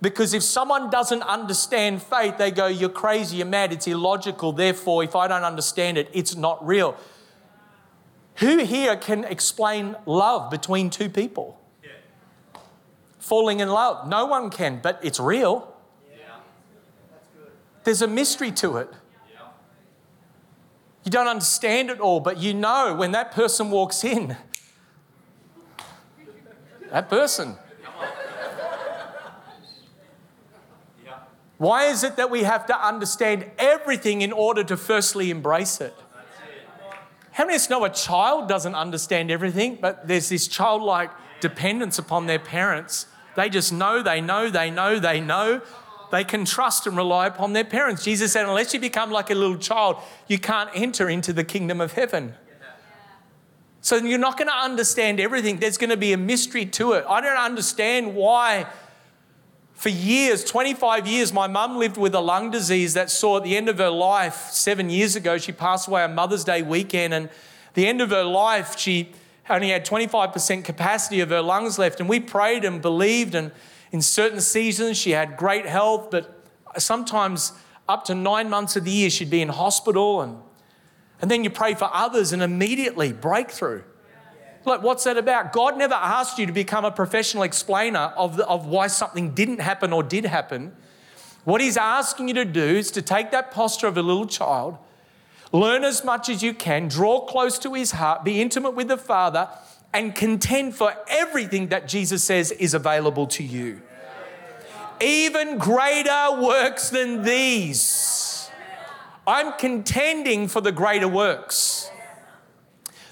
Because 0.00 0.32
if 0.32 0.44
someone 0.44 0.90
doesn't 0.90 1.22
understand 1.22 2.02
faith, 2.04 2.38
they 2.38 2.52
go, 2.52 2.68
You're 2.68 2.88
crazy, 2.88 3.38
you're 3.38 3.46
mad, 3.46 3.72
it's 3.72 3.88
illogical. 3.88 4.52
Therefore, 4.52 5.02
if 5.02 5.16
I 5.16 5.26
don't 5.26 5.42
understand 5.42 5.98
it, 5.98 6.08
it's 6.12 6.36
not 6.36 6.64
real. 6.64 6.96
Who 8.36 8.58
here 8.58 8.96
can 8.96 9.24
explain 9.24 9.96
love 10.06 10.52
between 10.52 10.88
two 10.88 11.08
people? 11.08 11.60
Yeah. 11.82 11.90
Falling 13.18 13.58
in 13.58 13.68
love. 13.68 14.06
No 14.06 14.26
one 14.26 14.50
can, 14.50 14.78
but 14.80 15.00
it's 15.02 15.18
real. 15.18 15.71
There's 17.84 18.02
a 18.02 18.08
mystery 18.08 18.52
to 18.52 18.76
it. 18.76 18.88
You 21.04 21.10
don't 21.10 21.26
understand 21.26 21.90
it 21.90 21.98
all, 21.98 22.20
but 22.20 22.38
you 22.38 22.54
know 22.54 22.94
when 22.94 23.12
that 23.12 23.32
person 23.32 23.70
walks 23.70 24.04
in, 24.04 24.36
that 26.90 27.10
person. 27.10 27.56
Why 31.58 31.86
is 31.86 32.02
it 32.02 32.16
that 32.16 32.28
we 32.30 32.42
have 32.42 32.66
to 32.66 32.86
understand 32.86 33.46
everything 33.58 34.22
in 34.22 34.32
order 34.32 34.64
to 34.64 34.76
firstly 34.76 35.30
embrace 35.30 35.80
it? 35.80 35.94
How 37.32 37.44
many 37.44 37.54
of 37.54 37.62
us 37.62 37.70
know 37.70 37.84
a 37.84 37.90
child 37.90 38.48
doesn't 38.48 38.74
understand 38.74 39.30
everything, 39.30 39.78
but 39.80 40.06
there's 40.06 40.28
this 40.28 40.46
childlike 40.48 41.10
dependence 41.40 41.98
upon 41.98 42.26
their 42.26 42.38
parents? 42.38 43.06
They 43.36 43.48
just 43.48 43.72
know, 43.72 44.02
they 44.02 44.20
know, 44.20 44.50
they 44.50 44.70
know, 44.70 44.98
they 44.98 45.20
know, 45.20 45.62
they 46.12 46.24
can 46.24 46.44
trust 46.44 46.86
and 46.86 46.94
rely 46.94 47.26
upon 47.26 47.54
their 47.54 47.64
parents. 47.64 48.04
Jesus 48.04 48.32
said, 48.32 48.44
unless 48.44 48.74
you 48.74 48.78
become 48.78 49.10
like 49.10 49.30
a 49.30 49.34
little 49.34 49.56
child, 49.56 49.96
you 50.28 50.38
can't 50.38 50.68
enter 50.74 51.08
into 51.08 51.32
the 51.32 51.42
kingdom 51.42 51.80
of 51.80 51.94
heaven. 51.94 52.34
So 53.80 53.96
you're 53.96 54.18
not 54.18 54.36
going 54.36 54.48
to 54.48 54.54
understand 54.54 55.18
everything. 55.18 55.56
There's 55.56 55.78
going 55.78 55.88
to 55.88 55.96
be 55.96 56.12
a 56.12 56.18
mystery 56.18 56.66
to 56.66 56.92
it. 56.92 57.06
I 57.08 57.22
don't 57.22 57.38
understand 57.38 58.14
why. 58.14 58.66
For 59.72 59.88
years, 59.88 60.44
25 60.44 61.06
years, 61.06 61.32
my 61.32 61.46
mum 61.46 61.78
lived 61.78 61.96
with 61.96 62.14
a 62.14 62.20
lung 62.20 62.50
disease 62.50 62.92
that 62.92 63.10
saw 63.10 63.38
at 63.38 63.44
the 63.44 63.56
end 63.56 63.70
of 63.70 63.78
her 63.78 63.90
life, 63.90 64.50
seven 64.50 64.90
years 64.90 65.16
ago, 65.16 65.38
she 65.38 65.50
passed 65.50 65.88
away 65.88 66.04
on 66.04 66.14
Mother's 66.14 66.44
Day 66.44 66.60
weekend. 66.60 67.14
And 67.14 67.30
the 67.72 67.86
end 67.86 68.02
of 68.02 68.10
her 68.10 68.22
life, 68.22 68.78
she 68.78 69.12
only 69.48 69.70
had 69.70 69.86
25% 69.86 70.62
capacity 70.62 71.20
of 71.20 71.30
her 71.30 71.40
lungs 71.40 71.78
left. 71.78 72.00
And 72.00 72.08
we 72.08 72.20
prayed 72.20 72.66
and 72.66 72.82
believed 72.82 73.34
and 73.34 73.50
in 73.92 74.00
certain 74.00 74.40
seasons, 74.40 74.96
she 74.96 75.10
had 75.10 75.36
great 75.36 75.66
health, 75.66 76.10
but 76.10 76.44
sometimes 76.78 77.52
up 77.88 78.04
to 78.06 78.14
nine 78.14 78.48
months 78.48 78.74
of 78.74 78.84
the 78.84 78.90
year, 78.90 79.10
she'd 79.10 79.30
be 79.30 79.42
in 79.42 79.50
hospital. 79.50 80.22
And, 80.22 80.38
and 81.20 81.30
then 81.30 81.44
you 81.44 81.50
pray 81.50 81.74
for 81.74 81.90
others, 81.92 82.32
and 82.32 82.42
immediately 82.42 83.12
breakthrough. 83.12 83.82
Like, 84.64 84.82
what's 84.82 85.04
that 85.04 85.16
about? 85.18 85.52
God 85.52 85.76
never 85.76 85.94
asked 85.94 86.38
you 86.38 86.46
to 86.46 86.52
become 86.52 86.84
a 86.84 86.90
professional 86.90 87.42
explainer 87.42 88.12
of, 88.16 88.36
the, 88.36 88.46
of 88.46 88.66
why 88.66 88.86
something 88.86 89.34
didn't 89.34 89.60
happen 89.60 89.92
or 89.92 90.02
did 90.02 90.24
happen. 90.24 90.72
What 91.44 91.60
He's 91.60 91.76
asking 91.76 92.28
you 92.28 92.34
to 92.34 92.44
do 92.44 92.64
is 92.64 92.90
to 92.92 93.02
take 93.02 93.30
that 93.32 93.50
posture 93.50 93.88
of 93.88 93.98
a 93.98 94.02
little 94.02 94.26
child, 94.26 94.78
learn 95.50 95.84
as 95.84 96.04
much 96.04 96.28
as 96.28 96.42
you 96.42 96.54
can, 96.54 96.88
draw 96.88 97.26
close 97.26 97.58
to 97.58 97.74
His 97.74 97.90
heart, 97.90 98.24
be 98.24 98.40
intimate 98.40 98.70
with 98.70 98.88
the 98.88 98.96
Father, 98.96 99.48
and 99.94 100.14
contend 100.14 100.74
for 100.74 100.94
everything 101.08 101.68
that 101.68 101.86
Jesus 101.86 102.24
says 102.24 102.50
is 102.52 102.74
available 102.74 103.26
to 103.28 103.42
you. 103.42 103.82
Even 105.00 105.58
greater 105.58 106.40
works 106.40 106.90
than 106.90 107.22
these. 107.22 108.50
I'm 109.26 109.52
contending 109.54 110.48
for 110.48 110.60
the 110.60 110.72
greater 110.72 111.08
works. 111.08 111.90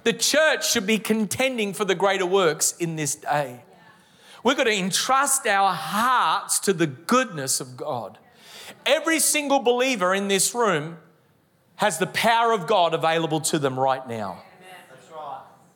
The 0.05 0.13
church 0.13 0.71
should 0.71 0.87
be 0.87 0.99
contending 0.99 1.75
for 1.75 1.85
the 1.85 1.95
greater 1.95 2.27
works 2.27 2.75
in 2.79 2.97
this 2.97 3.15
day. 3.15 3.63
We've 4.43 4.57
got 4.57 4.65
to 4.65 4.73
entrust 4.73 5.47
our 5.47 5.75
hearts 5.75 6.59
to 6.61 6.73
the 6.73 6.87
goodness 6.87 7.61
of 7.61 7.77
God. 7.77 8.19
Every 8.87 9.21
single 9.21 9.61
believer 9.61 10.15
in 10.15 10.29
this 10.29 10.55
room 10.55 10.97
has 11.77 11.99
the 11.99 12.07
power 12.07 12.53
of 12.53 12.67
God 12.67 12.95
available 12.95 13.41
to 13.43 13.59
them 13.59 13.79
right 13.79 14.07
now. 14.09 14.43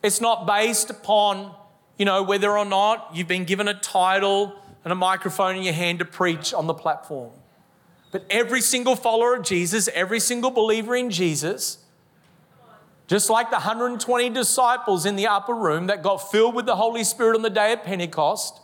It's 0.05 0.21
not 0.21 0.45
based 0.45 0.91
upon, 0.91 1.51
you 1.97 2.05
know, 2.05 2.21
whether 2.21 2.55
or 2.55 2.63
not 2.63 3.09
you've 3.15 3.27
been 3.27 3.43
given 3.43 3.67
a 3.67 3.73
title 3.73 4.53
and 4.83 4.91
a 4.91 4.95
microphone 4.95 5.55
in 5.55 5.63
your 5.63 5.73
hand 5.73 5.97
to 5.97 6.05
preach 6.05 6.53
on 6.53 6.67
the 6.67 6.75
platform. 6.75 7.31
But 8.11 8.23
every 8.29 8.61
single 8.61 8.95
follower 8.95 9.33
of 9.33 9.43
Jesus, 9.43 9.89
every 9.95 10.19
single 10.19 10.51
believer 10.51 10.95
in 10.95 11.09
Jesus, 11.09 11.79
just 13.07 13.31
like 13.31 13.49
the 13.49 13.55
120 13.55 14.29
disciples 14.29 15.07
in 15.07 15.15
the 15.15 15.25
upper 15.25 15.55
room 15.55 15.87
that 15.87 16.03
got 16.03 16.17
filled 16.17 16.53
with 16.53 16.67
the 16.67 16.75
Holy 16.75 17.03
Spirit 17.03 17.35
on 17.35 17.41
the 17.41 17.49
day 17.49 17.73
of 17.73 17.81
Pentecost, 17.81 18.61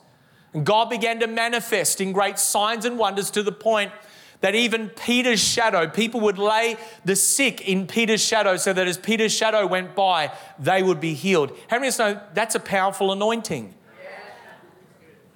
and 0.54 0.64
God 0.64 0.92
began 0.92 1.20
to 1.22 1.28
manifest 1.28 2.00
in 2.00 2.12
great 2.12 2.38
signs 2.38 2.86
and 2.86 3.00
wonders 3.00 3.32
to 3.32 3.42
the 3.42 3.52
point 3.52 3.92
that 4.42 4.56
even 4.56 4.90
Peter's 4.90 5.40
shadow, 5.40 5.88
people 5.88 6.20
would 6.22 6.38
lay 6.38 6.78
the 7.06 7.16
sick 7.16 7.62
in 7.62 7.88
Peter's 7.88 8.24
shadow 8.24 8.58
so 8.58 8.74
that 8.74 8.88
as 8.88 8.98
Peter's 8.98 9.34
shadow 9.34 9.66
went 9.66 9.96
by, 9.96 10.32
they 10.60 10.84
would 10.84 11.00
be 11.00 11.14
healed. 11.14 11.58
How 11.68 11.78
many 11.78 11.88
of 11.88 11.94
us 11.94 12.00
know 12.00 12.22
that's 12.34 12.56
a 12.56 12.60
powerful 12.60 13.12
anointing? 13.12 13.74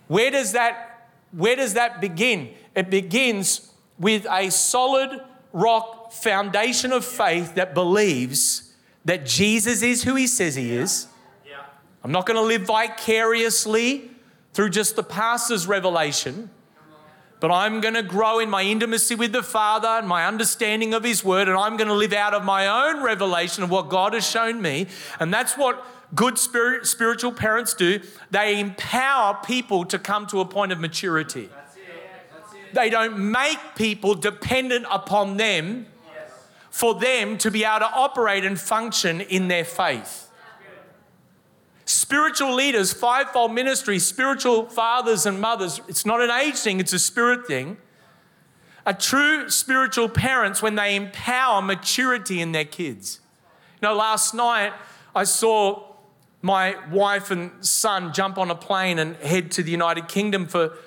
Where 0.08 0.30
does 0.30 0.52
that, 0.52 1.10
where 1.32 1.56
does 1.56 1.74
that 1.74 2.02
begin? 2.02 2.54
It 2.76 2.90
begins 2.90 3.72
with 3.98 4.28
a 4.30 4.50
solid 4.52 5.22
rock 5.54 6.12
foundation 6.12 6.92
of 6.92 7.06
faith 7.06 7.56
that 7.56 7.74
believes 7.74 8.74
that 9.06 9.26
Jesus 9.26 9.82
is 9.82 10.04
who 10.04 10.16
he 10.16 10.28
says 10.28 10.56
he 10.56 10.74
is. 10.74 11.08
I'm 12.04 12.12
not 12.12 12.28
going 12.28 12.38
to 12.38 12.44
live 12.44 12.64
vicariously 12.64 14.12
through 14.54 14.70
just 14.70 14.96
the 14.96 15.04
pastor's 15.04 15.66
revelation, 15.66 16.52
but 17.40 17.52
I'm 17.52 17.82
going 17.82 17.94
to 17.94 18.04
grow 18.04 18.40
in 18.40 18.50
my 18.50 18.64
intimacy 18.64 19.16
with 19.16 19.32
the 19.32 19.44
Father 19.44 19.88
and 19.88 20.08
my 20.08 20.26
understanding 20.26 20.94
of 20.94 21.04
his 21.04 21.24
word, 21.24 21.48
and 21.48 21.58
I'm 21.58 21.78
going 21.78 21.90
to 21.90 21.94
live 21.94 22.14
out 22.14 22.34
of 22.34 22.44
my 22.44 22.68
own 22.68 23.04
revelation 23.04 23.64
of 23.64 23.70
what 23.70 23.90
God 23.90 24.14
has 24.14 24.28
shown 24.28 24.62
me. 24.62 24.88
And 25.20 25.34
that's 25.34 25.58
what 25.58 25.86
good 26.14 26.38
spirit, 26.38 26.88
spiritual 26.88 27.32
parents 27.32 27.74
do. 27.74 28.00
They 28.32 28.60
empower 28.60 29.40
people 29.46 29.86
to 29.86 30.00
come 30.00 30.28
to 30.28 30.40
a 30.40 30.46
point 30.46 30.72
of 30.72 30.80
maturity. 30.80 31.50
They 32.74 32.90
don't 32.90 33.32
make 33.32 33.60
people 33.76 34.16
dependent 34.16 34.86
upon 34.92 35.38
them 35.38 35.88
for 36.70 36.94
them 36.94 37.38
to 37.38 37.50
be 37.50 37.64
able 37.64 37.80
to 37.80 37.92
operate 37.94 38.44
and 38.44 38.60
function 38.60 39.22
in 39.22 39.48
their 39.48 39.64
faith. 39.64 40.25
Spiritual 41.86 42.56
leaders, 42.56 42.92
fivefold 42.94 43.54
ministry, 43.54 44.00
spiritual 44.00 44.66
fathers 44.66 45.26
and 45.26 45.40
mothers, 45.40 45.80
it's 45.88 46.06
not 46.06 46.20
an 46.20 46.32
age 46.32 46.56
thing, 46.56 46.80
it's 46.80 46.94
a 46.94 47.00
spirit 47.00 47.46
thing. 47.46 47.78
A 48.88 48.94
true 48.94 49.50
spiritual 49.50 50.10
parents 50.10 50.62
when 50.62 50.76
they 50.76 50.96
empower 50.96 51.62
maturity 51.62 52.42
in 52.42 52.52
their 52.52 52.66
kids. 52.66 53.20
You 53.82 53.88
know, 53.88 53.96
last 53.96 54.34
night 54.34 54.74
I 55.16 55.24
saw 55.24 55.84
my 56.42 56.76
wife 56.92 57.32
and 57.32 57.52
son 57.66 58.14
jump 58.14 58.38
on 58.38 58.52
a 58.52 58.56
plane 58.56 59.00
and 59.00 59.16
head 59.18 59.52
to 59.52 59.64
the 59.64 59.72
United 59.72 60.08
Kingdom 60.08 60.46
for 60.46 60.78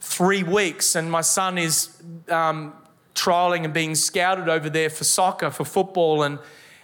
three 0.00 0.42
weeks, 0.42 0.94
and 0.94 1.10
my 1.10 1.22
son 1.22 1.56
is 1.56 1.88
um, 2.28 2.74
trialing 3.14 3.64
and 3.64 3.72
being 3.72 3.94
scouted 3.94 4.48
over 4.48 4.68
there 4.68 4.90
for 4.90 5.04
soccer, 5.04 5.50
for 5.50 5.64
football. 5.64 6.22
And, 6.22 6.38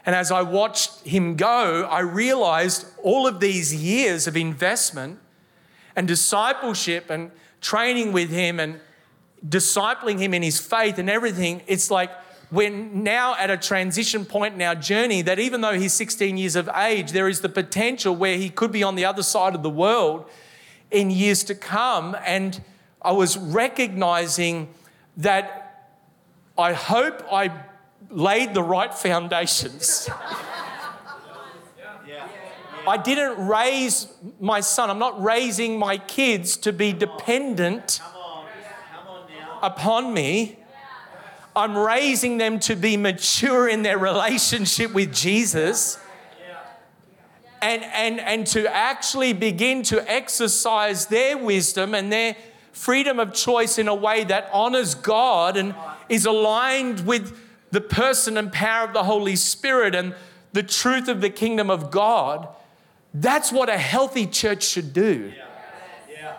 and 0.07 0.15
as 0.15 0.31
I 0.31 0.43
watched 0.43 1.07
him 1.07 1.37
go, 1.37 1.87
I 1.91 2.01
realized 2.01 2.87
all 3.03 3.27
of 3.27 3.41
these 3.41 3.75
years 3.75 4.27
of 4.27 4.37
investment 4.37 5.19
and 5.97 6.09
discipleship 6.09 7.11
and 7.11 7.31
training 7.61 8.13
with 8.13 8.31
him 8.31 8.61
and 8.61 8.81
discipling 9.47 10.19
him 10.19 10.35
in 10.35 10.43
his 10.43 10.59
faith 10.59 10.99
and 10.99 11.11
everything, 11.11 11.63
it's 11.67 11.91
like 11.91 12.11
we're 12.51 12.71
now 12.71 13.35
at 13.35 13.51
a 13.51 13.57
transition 13.57 14.25
point 14.25 14.55
in 14.55 14.63
our 14.63 14.75
journey 14.75 15.23
that 15.23 15.39
even 15.39 15.61
though 15.61 15.79
he's 15.79 15.93
16 15.93 16.37
years 16.37 16.57
of 16.57 16.69
age, 16.75 17.13
there 17.13 17.29
is 17.29 17.41
the 17.41 17.49
potential 17.49 18.15
where 18.17 18.37
he 18.37 18.49
could 18.49 18.73
be 18.73 18.83
on 18.83 18.95
the 18.95 19.05
other 19.05 19.23
side 19.23 19.55
of 19.55 19.63
the 19.63 19.71
world 19.71 20.25
in 20.91 21.11
years 21.11 21.45
to 21.45 21.55
come. 21.55 22.17
And 22.25 22.63
I 23.03 23.13
was 23.13 23.37
recognizing 23.37 24.69
that 25.19 25.91
I 26.57 26.73
hope 26.73 27.23
I 27.31 27.53
laid 28.11 28.55
the 28.55 28.63
right 28.63 28.93
foundations. 28.93 30.09
I 32.87 32.97
didn't 32.97 33.47
raise 33.47 34.09
my 34.41 34.61
son, 34.61 34.89
I'm 34.89 34.99
not 34.99 35.23
raising 35.23 35.79
my 35.79 35.99
kids 35.99 36.57
to 36.59 36.73
be 36.73 36.93
dependent 36.93 38.01
upon 39.63 40.15
me. 40.15 40.59
I'm 41.55 41.77
raising 41.77 42.39
them 42.39 42.61
to 42.61 42.77
be 42.77 42.97
mature 42.97 43.69
in 43.69 43.83
their 43.83 43.99
relationship 43.99 44.95
with 44.95 45.13
Jesus 45.13 45.99
and, 47.61 47.83
and, 47.85 48.21
and 48.21 48.47
to 48.49 48.73
actually 48.73 49.33
begin 49.33 49.83
to 49.85 50.11
exercise 50.11 51.07
their 51.07 51.37
wisdom 51.37 51.95
and 51.95 52.13
their 52.13 52.37
freedom 52.73 53.19
of 53.19 53.35
choice 53.35 53.79
in 53.79 53.89
a 53.89 53.95
way 53.95 54.25
that 54.25 54.49
honors 54.53 54.95
God 54.95 55.57
and 55.57 55.75
is 56.09 56.27
aligned 56.27 57.07
with 57.07 57.37
the 57.71 57.81
person 57.81 58.37
and 58.37 58.53
power 58.53 58.87
of 58.87 58.95
the 58.95 59.05
Holy 59.05 59.37
Spirit 59.37 59.95
and 59.95 60.15
the 60.53 60.63
truth 60.63 61.09
of 61.09 61.21
the 61.21 61.31
kingdom 61.31 61.71
of 61.71 61.91
God, 61.91 62.49
that's 63.13 63.53
what 63.53 63.69
a 63.69 63.79
healthy 63.79 64.27
church 64.27 64.65
should 64.65 64.93
do. 64.93 65.33
Yeah. 65.37 65.45
Yeah. 66.11 66.37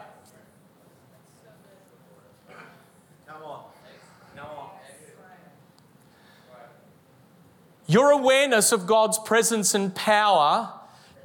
Come 3.27 3.43
on. 3.43 3.63
Come 4.35 4.47
on. 4.47 4.69
Your 7.87 8.11
awareness 8.11 8.71
of 8.71 8.87
God's 8.87 9.19
presence 9.19 9.73
and 9.73 9.93
power 9.95 10.73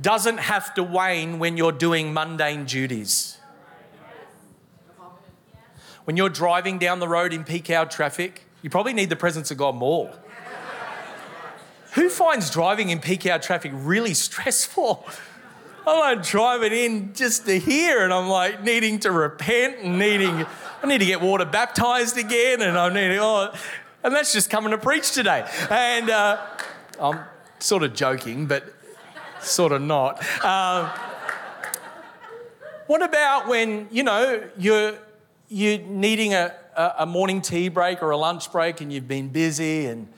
doesn't 0.00 0.38
have 0.38 0.74
to 0.74 0.82
wane 0.82 1.38
when 1.38 1.56
you're 1.56 1.72
doing 1.72 2.12
mundane 2.12 2.64
duties. 2.64 3.38
When 6.04 6.16
you're 6.16 6.28
driving 6.28 6.78
down 6.78 6.98
the 6.98 7.08
road 7.08 7.32
in 7.32 7.44
peak 7.44 7.70
hour 7.70 7.86
traffic, 7.86 8.44
you 8.64 8.70
probably 8.70 8.94
need 8.94 9.11
the 9.11 9.16
presence 9.16 9.50
of 9.50 9.59
God 9.59 9.74
more. 9.74 10.11
Who 11.92 12.09
finds 12.09 12.48
driving 12.48 12.88
in 12.88 12.98
peak 12.98 13.27
hour 13.27 13.38
traffic 13.38 13.72
really 13.74 14.14
stressful? 14.14 15.07
I'm 15.87 15.98
like 15.98 16.27
driving 16.27 16.72
in 16.72 17.12
just 17.12 17.44
to 17.44 17.59
hear, 17.59 18.03
and 18.03 18.11
I'm 18.11 18.27
like 18.27 18.64
needing 18.64 19.00
to 19.00 19.12
repent 19.12 19.81
and 19.81 19.98
needing, 19.98 20.46
I 20.83 20.87
need 20.87 20.96
to 20.96 21.05
get 21.05 21.20
water 21.20 21.44
baptized 21.44 22.16
again, 22.16 22.62
and 22.62 22.79
I'm 22.79 22.94
needing, 22.94 23.18
oh, 23.18 23.53
and 24.03 24.14
that's 24.14 24.33
just 24.33 24.48
coming 24.48 24.70
to 24.70 24.79
preach 24.79 25.12
today. 25.12 25.46
And 25.68 26.09
uh, 26.09 26.40
I'm 26.98 27.20
sort 27.59 27.83
of 27.83 27.92
joking, 27.92 28.46
but 28.46 28.64
sort 29.40 29.72
of 29.72 29.83
not. 29.83 30.24
Um, 30.42 30.87
what 32.87 33.03
about 33.03 33.46
when, 33.46 33.88
you 33.90 34.05
know, 34.05 34.42
you're 34.57 34.94
you're 35.50 35.81
needing 35.81 36.33
a, 36.33 36.55
a 36.76 37.06
morning 37.06 37.40
tea 37.40 37.68
break 37.68 38.02
or 38.02 38.10
a 38.10 38.16
lunch 38.16 38.50
break 38.50 38.80
and 38.80 38.92
you've 38.92 39.08
been 39.08 39.28
busy 39.28 39.87
and 39.87 40.08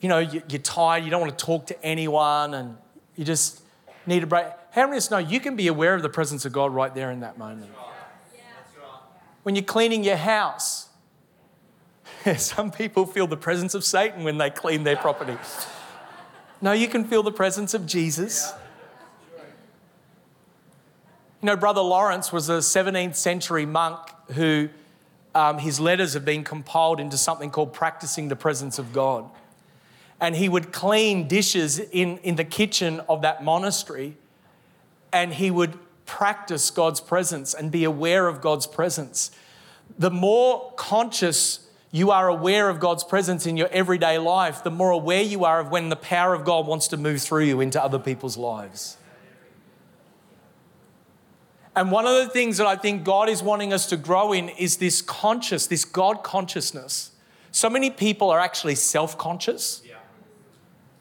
you 0.00 0.08
know 0.08 0.18
you're 0.18 0.60
tired 0.62 1.04
you 1.04 1.10
don't 1.10 1.20
want 1.20 1.36
to 1.36 1.44
talk 1.44 1.66
to 1.66 1.84
anyone 1.84 2.54
and 2.54 2.76
you 3.16 3.24
just 3.24 3.62
need 4.06 4.22
a 4.22 4.26
break. 4.26 4.46
How 4.72 4.82
many 4.82 4.92
of 4.92 4.98
us 4.98 5.10
know 5.10 5.18
you 5.18 5.40
can 5.40 5.56
be 5.56 5.68
aware 5.68 5.94
of 5.94 6.02
the 6.02 6.08
presence 6.08 6.44
of 6.44 6.52
god 6.52 6.72
right 6.72 6.94
there 6.94 7.10
in 7.10 7.20
that 7.20 7.38
moment? 7.38 7.70
When 9.42 9.54
you're 9.54 9.64
cleaning 9.64 10.04
your 10.04 10.16
house. 10.16 10.88
Some 12.36 12.70
people 12.70 13.06
feel 13.06 13.26
the 13.26 13.36
presence 13.36 13.74
of 13.74 13.84
satan 13.84 14.24
when 14.24 14.38
they 14.38 14.50
clean 14.50 14.84
their 14.84 14.96
property. 14.96 15.36
No 16.60 16.72
you 16.72 16.88
can 16.88 17.04
feel 17.04 17.22
the 17.22 17.32
presence 17.32 17.74
of 17.74 17.86
jesus. 17.86 18.52
You 21.42 21.46
know 21.46 21.56
brother 21.56 21.82
lawrence 21.82 22.32
was 22.32 22.48
a 22.48 22.58
17th 22.58 23.16
century 23.16 23.66
monk 23.66 23.98
who 24.32 24.70
um, 25.34 25.58
his 25.58 25.80
letters 25.80 26.14
have 26.14 26.24
been 26.24 26.44
compiled 26.44 27.00
into 27.00 27.16
something 27.16 27.50
called 27.50 27.72
Practicing 27.72 28.28
the 28.28 28.36
Presence 28.36 28.78
of 28.78 28.92
God. 28.92 29.28
And 30.20 30.36
he 30.36 30.48
would 30.48 30.72
clean 30.72 31.28
dishes 31.28 31.78
in, 31.78 32.18
in 32.18 32.36
the 32.36 32.44
kitchen 32.44 33.00
of 33.08 33.22
that 33.22 33.42
monastery 33.42 34.16
and 35.14 35.32
he 35.32 35.50
would 35.50 35.78
practice 36.06 36.70
God's 36.70 37.00
presence 37.00 37.54
and 37.54 37.70
be 37.70 37.84
aware 37.84 38.26
of 38.26 38.40
God's 38.40 38.66
presence. 38.66 39.30
The 39.98 40.10
more 40.10 40.72
conscious 40.76 41.68
you 41.92 42.10
are 42.10 42.28
aware 42.28 42.68
of 42.68 42.80
God's 42.80 43.04
presence 43.04 43.46
in 43.46 43.56
your 43.56 43.68
everyday 43.68 44.18
life, 44.18 44.64
the 44.64 44.70
more 44.70 44.90
aware 44.90 45.22
you 45.22 45.44
are 45.44 45.60
of 45.60 45.70
when 45.70 45.88
the 45.88 45.96
power 45.96 46.34
of 46.34 46.44
God 46.44 46.66
wants 46.66 46.88
to 46.88 46.96
move 46.96 47.22
through 47.22 47.44
you 47.44 47.60
into 47.60 47.82
other 47.82 48.00
people's 48.00 48.36
lives. 48.36 48.96
And 51.76 51.90
one 51.90 52.06
of 52.06 52.24
the 52.24 52.28
things 52.28 52.56
that 52.58 52.66
I 52.66 52.76
think 52.76 53.04
God 53.04 53.28
is 53.28 53.42
wanting 53.42 53.72
us 53.72 53.86
to 53.86 53.96
grow 53.96 54.32
in 54.32 54.48
is 54.48 54.76
this 54.76 55.02
conscious, 55.02 55.66
this 55.66 55.84
God 55.84 56.22
consciousness. 56.22 57.10
So 57.50 57.68
many 57.68 57.90
people 57.90 58.30
are 58.30 58.38
actually 58.40 58.76
self 58.76 59.18
conscious, 59.18 59.82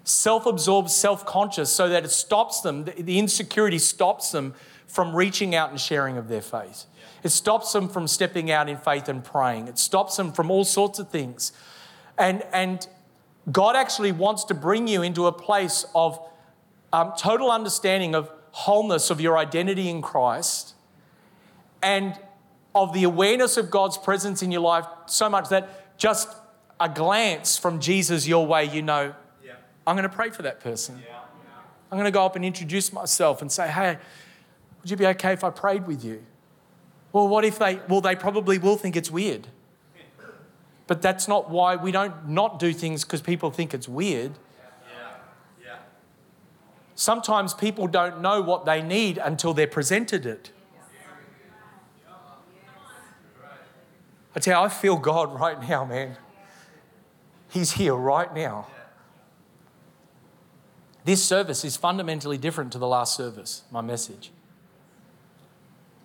self 0.03 0.45
absorbed, 0.45 0.89
self 0.89 1.25
conscious, 1.25 1.71
so 1.71 1.89
that 1.89 2.05
it 2.05 2.11
stops 2.11 2.61
them, 2.61 2.85
the 2.85 3.19
insecurity 3.19 3.79
stops 3.79 4.31
them 4.31 4.55
from 4.87 5.15
reaching 5.15 5.55
out 5.55 5.69
and 5.69 5.79
sharing 5.79 6.17
of 6.17 6.27
their 6.27 6.41
faith. 6.41 6.85
It 7.23 7.29
stops 7.29 7.71
them 7.71 7.87
from 7.87 8.07
stepping 8.07 8.51
out 8.51 8.67
in 8.67 8.77
faith 8.77 9.07
and 9.07 9.23
praying. 9.23 9.67
It 9.67 9.79
stops 9.79 10.17
them 10.17 10.31
from 10.31 10.51
all 10.51 10.65
sorts 10.65 10.99
of 10.99 11.09
things. 11.09 11.53
And, 12.17 12.43
and 12.51 12.85
God 13.51 13.75
actually 13.75 14.11
wants 14.11 14.43
to 14.45 14.53
bring 14.53 14.87
you 14.87 15.01
into 15.01 15.25
a 15.27 15.31
place 15.31 15.85
of 15.95 16.19
um, 16.91 17.13
total 17.17 17.49
understanding 17.49 18.13
of 18.13 18.29
wholeness 18.53 19.09
of 19.09 19.19
your 19.19 19.37
identity 19.37 19.89
in 19.89 20.01
Christ 20.01 20.75
and 21.81 22.17
of 22.75 22.93
the 22.93 23.03
awareness 23.03 23.57
of 23.57 23.69
God's 23.69 23.97
presence 23.97 24.43
in 24.43 24.51
your 24.51 24.61
life 24.61 24.85
so 25.07 25.27
much 25.27 25.49
that 25.49 25.97
just 25.97 26.29
a 26.79 26.87
glance 26.87 27.57
from 27.57 27.79
Jesus 27.79 28.27
your 28.27 28.45
way, 28.45 28.65
you 28.65 28.81
know, 28.81 29.15
yeah. 29.43 29.53
I'm 29.85 29.95
going 29.95 30.09
to 30.09 30.15
pray 30.15 30.29
for 30.29 30.43
that 30.43 30.59
person. 30.59 31.01
Yeah. 31.03 31.19
I'm 31.91 31.97
going 31.97 32.05
to 32.05 32.11
go 32.11 32.25
up 32.25 32.35
and 32.35 32.45
introduce 32.45 32.93
myself 32.93 33.41
and 33.41 33.51
say, 33.51 33.67
hey, 33.67 33.97
would 34.81 34.91
you 34.91 34.97
be 34.97 35.07
okay 35.07 35.33
if 35.33 35.43
I 35.43 35.49
prayed 35.49 35.87
with 35.87 36.05
you? 36.05 36.23
Well, 37.11 37.27
what 37.27 37.45
if 37.45 37.57
they, 37.57 37.79
well, 37.87 38.01
they 38.01 38.15
probably 38.15 38.59
will 38.59 38.77
think 38.77 38.95
it's 38.95 39.11
weird. 39.11 39.47
But 40.85 41.01
that's 41.01 41.29
not 41.29 41.49
why 41.49 41.77
we 41.77 41.91
don't 41.93 42.27
not 42.27 42.59
do 42.59 42.73
things 42.73 43.05
because 43.05 43.21
people 43.21 43.51
think 43.51 43.73
it's 43.73 43.87
weird. 43.87 44.33
Sometimes 46.95 47.53
people 47.53 47.87
don't 47.87 48.21
know 48.21 48.41
what 48.41 48.65
they 48.65 48.81
need 48.81 49.17
until 49.17 49.53
they're 49.53 49.67
presented 49.67 50.25
it. 50.25 50.51
I 54.35 54.39
tell 54.39 54.59
you, 54.59 54.65
I 54.65 54.69
feel 54.69 54.97
God 54.97 55.39
right 55.39 55.61
now, 55.61 55.85
man. 55.85 56.17
He's 57.49 57.73
here 57.73 57.95
right 57.95 58.33
now. 58.33 58.67
This 61.05 61.23
service 61.23 61.65
is 61.65 61.77
fundamentally 61.77 62.37
different 62.37 62.71
to 62.71 62.77
the 62.77 62.87
last 62.87 63.15
service, 63.15 63.63
my 63.69 63.81
message. 63.81 64.31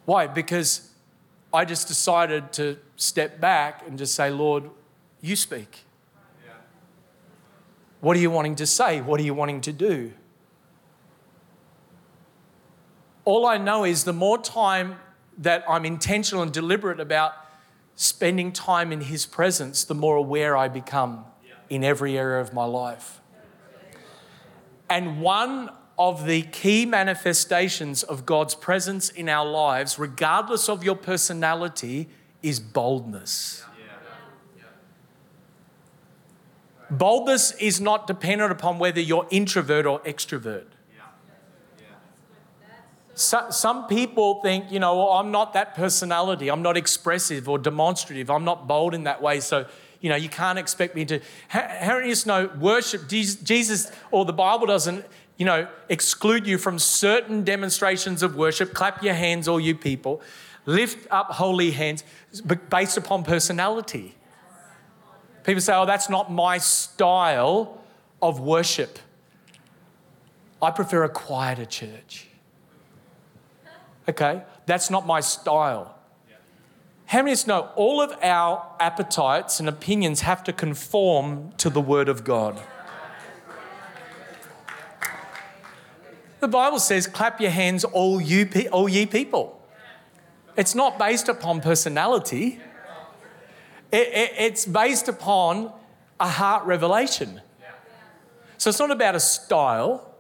Why? 0.05 0.27
Because 0.27 0.91
I 1.53 1.65
just 1.65 1.89
decided 1.89 2.53
to 2.55 2.79
step 2.97 3.41
back 3.41 3.87
and 3.87 3.97
just 3.97 4.15
say, 4.15 4.31
Lord, 4.31 4.65
you 5.21 5.37
speak. 5.37 5.85
What 8.01 8.17
are 8.17 8.21
you 8.21 8.31
wanting 8.31 8.57
to 8.57 8.67
say? 8.67 9.01
What 9.01 9.21
are 9.21 9.25
you 9.25 9.35
wanting 9.35 9.61
to 9.63 9.73
do? 9.73 10.13
All 13.29 13.45
I 13.45 13.59
know 13.59 13.85
is 13.85 14.05
the 14.05 14.15
more 14.15 14.39
time 14.39 14.97
that 15.37 15.63
I'm 15.69 15.85
intentional 15.85 16.43
and 16.43 16.51
deliberate 16.51 16.99
about 16.99 17.35
spending 17.95 18.53
time 18.53 18.91
in 18.91 19.03
His 19.03 19.27
presence, 19.27 19.85
the 19.85 19.95
more 19.95 20.17
aware 20.17 20.57
I 20.57 20.69
become 20.69 21.27
in 21.69 21.85
every 21.85 22.17
area 22.17 22.41
of 22.41 22.55
my 22.55 22.65
life. 22.65 23.21
And 24.89 25.21
one 25.21 25.69
of 25.99 26.25
the 26.25 26.41
key 26.41 26.87
manifestations 26.87 28.03
of 28.03 28.25
God's 28.25 28.55
presence 28.55 29.11
in 29.11 29.29
our 29.29 29.45
lives, 29.45 29.99
regardless 29.99 30.71
of 30.71 30.83
your 30.83 30.97
personality, 30.97 32.09
is 32.43 32.59
boldness. 32.59 33.63
Boldness 36.91 37.53
is 37.61 37.79
not 37.79 38.07
dependent 38.07 38.53
upon 38.53 38.79
whether 38.79 39.03
you're 39.03 39.29
introvert 39.31 39.85
or 39.85 40.01
extrovert. 40.05 40.78
So, 43.19 43.51
some 43.51 43.89
people 43.89 44.41
think, 44.43 44.71
you 44.71 44.79
know, 44.79 44.97
well, 44.97 45.09
I'm 45.15 45.33
not 45.33 45.53
that 45.55 45.75
personality. 45.75 46.49
I'm 46.53 46.63
not 46.63 46.77
expressive 46.77 47.49
or 47.49 47.59
demonstrative. 47.59 48.31
I'm 48.31 48.45
not 48.45 48.69
bold 48.69 48.95
in 48.95 49.03
that 49.05 49.21
way. 49.21 49.41
So, 49.41 49.67
you 50.01 50.09
know, 50.09 50.15
you 50.15 50.29
can't 50.29 50.57
expect 50.57 50.95
me 50.95 51.05
to. 51.07 51.21
How, 51.49 51.99
do 51.99 52.09
you 52.09 52.15
know 52.27 52.49
worship? 52.61 53.09
Jesus 53.09 53.91
or 54.13 54.25
the 54.25 54.33
Bible 54.33 54.67
doesn't, 54.69 55.05
you 55.37 55.45
know, 55.45 55.67
exclude 55.89 56.47
you 56.47 56.59
from 56.59 56.79
certain 56.79 57.43
demonstrations 57.43 58.23
of 58.23 58.37
worship. 58.37 58.73
Clap 58.73 59.03
your 59.03 59.15
hands, 59.15 59.49
all 59.49 59.59
you 59.59 59.75
people. 59.75 60.23
Lift 60.65 61.09
up 61.11 61.33
holy 61.33 61.73
hands 61.73 62.05
based 62.71 62.97
upon 62.97 63.25
personality. 63.25 64.15
People 65.43 65.61
say, 65.61 65.75
oh, 65.75 65.87
that's 65.87 66.09
not 66.09 66.31
my 66.31 66.59
style 66.59 67.81
of 68.23 68.39
worship. 68.39 69.01
I 70.63 70.71
prefer 70.71 71.03
a 71.03 71.09
quieter 71.09 71.65
church. 71.65 72.28
Okay, 74.09 74.43
that's 74.65 74.89
not 74.91 75.07
my 75.07 75.21
style. 75.21 75.95
How 77.07 77.19
many 77.19 77.33
of 77.33 77.39
us 77.39 77.47
know 77.47 77.71
all 77.75 78.01
of 78.01 78.13
our 78.23 78.75
appetites 78.81 79.61
and 79.61 79.69
opinions 79.69 80.23
have 80.23 80.45
to 80.45 80.53
conform 80.53 81.53
to 81.59 81.71
the 81.71 81.81
Word 81.81 82.09
of 82.09 82.25
God? 82.25 82.61
The 86.41 86.49
Bible 86.49 86.79
says, 86.79 87.07
clap 87.07 87.41
your 87.41 87.51
hands, 87.51 87.85
all, 87.85 88.21
you, 88.21 88.49
all 88.71 88.89
ye 88.89 89.07
people. 89.07 89.61
It's 90.57 90.75
not 90.75 90.99
based 90.99 91.29
upon 91.29 91.61
personality, 91.61 92.61
it, 93.91 94.09
it, 94.09 94.33
it's 94.39 94.67
based 94.67 95.09
upon 95.09 95.73
a 96.21 96.29
heart 96.29 96.67
revelation. 96.67 97.41
So 98.59 98.71
it's 98.71 98.79
not 98.79 98.91
about 98.91 99.15
a 99.15 99.21
style. 99.21 100.15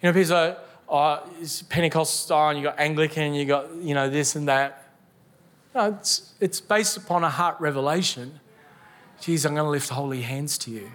You 0.00 0.08
know, 0.08 0.12
people 0.12 0.28
say, 0.28 0.56
oh, 0.92 1.22
it's 1.40 1.62
Pentecostal 1.62 2.04
style, 2.04 2.50
and 2.50 2.58
you 2.58 2.64
got 2.64 2.78
Anglican, 2.78 3.32
you 3.32 3.46
got, 3.46 3.74
you 3.76 3.94
know, 3.94 4.10
this 4.10 4.36
and 4.36 4.46
that. 4.46 4.90
No, 5.74 5.96
it's, 5.98 6.34
it's 6.38 6.60
based 6.60 6.98
upon 6.98 7.24
a 7.24 7.30
heart 7.30 7.56
revelation. 7.58 8.40
Jesus, 9.20 9.48
I'm 9.48 9.54
going 9.54 9.64
to 9.64 9.70
lift 9.70 9.88
holy 9.88 10.20
hands 10.20 10.58
to 10.58 10.70
you. 10.70 10.92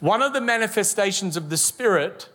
One 0.00 0.22
of 0.22 0.32
the 0.32 0.40
manifestations 0.40 1.36
of 1.36 1.50
the 1.50 1.58
Spirit 1.58 2.30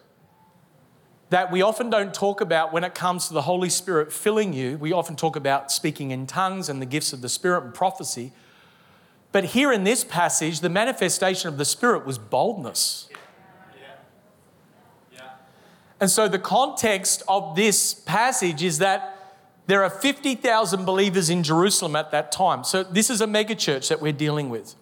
that 1.32 1.52
we 1.52 1.64
often 1.64 1.90
don't 1.90 2.14
talk 2.14 2.40
about 2.40 2.72
when 2.72 2.84
it 2.84 2.94
comes 2.94 3.28
to 3.28 3.34
the 3.34 3.42
Holy 3.42 3.70
Spirit 3.70 4.14
filling 4.14 4.54
you, 4.54 4.78
we 4.78 4.94
often 4.94 5.16
talk 5.16 5.36
about 5.36 5.72
speaking 5.72 6.12
in 6.12 6.28
tongues 6.28 6.70
and 6.70 6.80
the 6.80 6.86
gifts 6.86 7.12
of 7.12 7.22
the 7.22 7.30
Spirit 7.30 7.64
and 7.64 7.74
prophecy. 7.74 8.32
But 9.32 9.46
here 9.46 9.74
in 9.74 9.84
this 9.84 10.04
passage, 10.04 10.60
the 10.60 10.70
manifestation 10.70 11.48
of 11.48 11.58
the 11.58 11.66
Spirit 11.66 12.06
was 12.06 12.20
boldness. 12.20 13.10
And 16.06 16.12
so 16.12 16.28
the 16.28 16.38
context 16.38 17.24
of 17.28 17.56
this 17.56 17.96
passage 17.96 18.62
is 18.62 18.78
that 18.78 19.34
there 19.66 19.84
are 19.84 19.90
50,000 19.90 20.86
believers 20.86 21.32
in 21.32 21.42
Jerusalem 21.42 21.96
at 21.96 22.12
that 22.12 22.32
time. 22.32 22.64
So 22.64 22.84
this 22.84 23.10
is 23.10 23.22
a 23.22 23.26
megachurch 23.26 23.88
that 23.88 24.04
we're 24.04 24.14
dealing 24.14 24.52
with. 24.52 24.76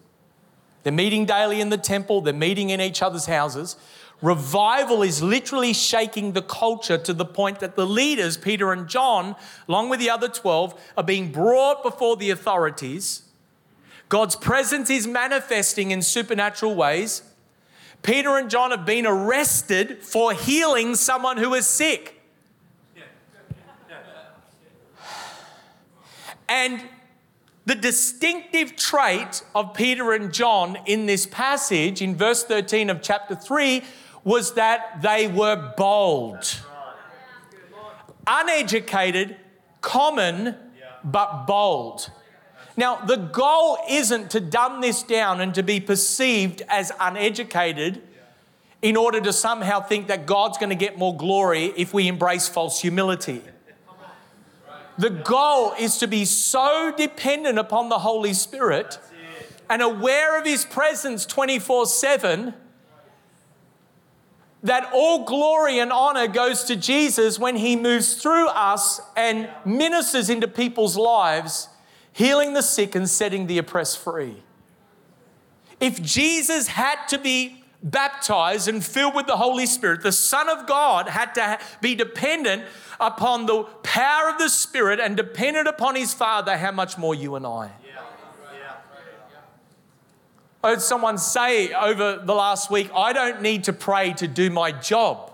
They're 0.82 0.92
meeting 0.92 1.24
daily 1.24 1.62
in 1.62 1.70
the 1.70 1.78
temple, 1.78 2.20
they're 2.20 2.34
meeting 2.34 2.68
in 2.68 2.82
each 2.82 3.00
other's 3.00 3.24
houses. 3.24 3.76
Revival 4.20 5.02
is 5.02 5.22
literally 5.22 5.72
shaking 5.72 6.32
the 6.32 6.42
culture 6.42 6.98
to 6.98 7.14
the 7.14 7.24
point 7.24 7.60
that 7.60 7.74
the 7.74 7.86
leaders, 7.86 8.36
Peter 8.36 8.70
and 8.70 8.86
John, 8.86 9.34
along 9.66 9.88
with 9.88 10.00
the 10.00 10.10
other 10.10 10.28
12, 10.28 10.78
are 10.98 11.04
being 11.04 11.32
brought 11.32 11.82
before 11.82 12.18
the 12.18 12.28
authorities. 12.28 13.22
God's 14.10 14.36
presence 14.36 14.90
is 14.90 15.06
manifesting 15.06 15.90
in 15.90 16.02
supernatural 16.02 16.74
ways. 16.74 17.22
Peter 18.04 18.36
and 18.36 18.50
John 18.50 18.70
have 18.70 18.84
been 18.84 19.06
arrested 19.06 20.02
for 20.02 20.34
healing 20.34 20.94
someone 20.94 21.38
who 21.38 21.54
is 21.54 21.66
sick. 21.66 22.20
And 26.46 26.82
the 27.64 27.74
distinctive 27.74 28.76
trait 28.76 29.42
of 29.54 29.72
Peter 29.72 30.12
and 30.12 30.34
John 30.34 30.76
in 30.84 31.06
this 31.06 31.24
passage, 31.24 32.02
in 32.02 32.14
verse 32.14 32.44
13 32.44 32.90
of 32.90 33.00
chapter 33.00 33.34
3, 33.34 33.82
was 34.22 34.52
that 34.52 35.00
they 35.00 35.26
were 35.26 35.72
bold. 35.74 36.60
Uneducated, 38.26 39.38
common, 39.80 40.54
but 41.02 41.46
bold. 41.46 42.10
Now, 42.76 42.96
the 42.96 43.16
goal 43.16 43.78
isn't 43.88 44.30
to 44.32 44.40
dumb 44.40 44.80
this 44.80 45.02
down 45.02 45.40
and 45.40 45.54
to 45.54 45.62
be 45.62 45.78
perceived 45.78 46.62
as 46.68 46.90
uneducated 46.98 48.02
in 48.82 48.96
order 48.96 49.20
to 49.20 49.32
somehow 49.32 49.80
think 49.80 50.08
that 50.08 50.26
God's 50.26 50.58
going 50.58 50.70
to 50.70 50.76
get 50.76 50.98
more 50.98 51.16
glory 51.16 51.72
if 51.76 51.94
we 51.94 52.08
embrace 52.08 52.48
false 52.48 52.80
humility. 52.80 53.42
The 54.98 55.10
goal 55.10 55.72
is 55.78 55.98
to 55.98 56.06
be 56.06 56.24
so 56.24 56.92
dependent 56.96 57.58
upon 57.58 57.88
the 57.88 58.00
Holy 58.00 58.32
Spirit 58.32 58.98
and 59.70 59.80
aware 59.80 60.38
of 60.38 60.44
His 60.44 60.64
presence 60.64 61.24
24 61.26 61.86
7 61.86 62.54
that 64.62 64.90
all 64.94 65.24
glory 65.24 65.78
and 65.78 65.92
honor 65.92 66.26
goes 66.26 66.64
to 66.64 66.76
Jesus 66.76 67.38
when 67.38 67.56
He 67.56 67.76
moves 67.76 68.20
through 68.20 68.48
us 68.48 69.00
and 69.16 69.48
ministers 69.64 70.30
into 70.30 70.48
people's 70.48 70.96
lives 70.96 71.68
healing 72.14 72.54
the 72.54 72.62
sick 72.62 72.94
and 72.94 73.10
setting 73.10 73.46
the 73.46 73.58
oppressed 73.58 73.98
free. 73.98 74.42
If 75.80 76.00
Jesus 76.00 76.68
had 76.68 77.04
to 77.08 77.18
be 77.18 77.62
baptized 77.82 78.68
and 78.68 78.82
filled 78.82 79.14
with 79.14 79.26
the 79.26 79.36
Holy 79.36 79.66
Spirit, 79.66 80.02
the 80.02 80.12
Son 80.12 80.48
of 80.48 80.66
God 80.66 81.08
had 81.08 81.34
to 81.34 81.58
be 81.82 81.94
dependent 81.94 82.62
upon 83.00 83.46
the 83.46 83.64
power 83.82 84.30
of 84.30 84.38
the 84.38 84.48
Spirit 84.48 85.00
and 85.00 85.16
dependent 85.16 85.68
upon 85.68 85.96
his 85.96 86.14
Father, 86.14 86.56
how 86.56 86.70
much 86.70 86.96
more 86.96 87.14
you 87.14 87.34
and 87.34 87.44
I? 87.44 87.72
I 90.62 90.70
heard 90.70 90.80
someone 90.80 91.18
say 91.18 91.74
over 91.74 92.22
the 92.24 92.34
last 92.34 92.70
week, 92.70 92.90
I 92.94 93.12
don't 93.12 93.42
need 93.42 93.64
to 93.64 93.74
pray 93.74 94.14
to 94.14 94.26
do 94.26 94.48
my 94.48 94.72
job. 94.72 95.33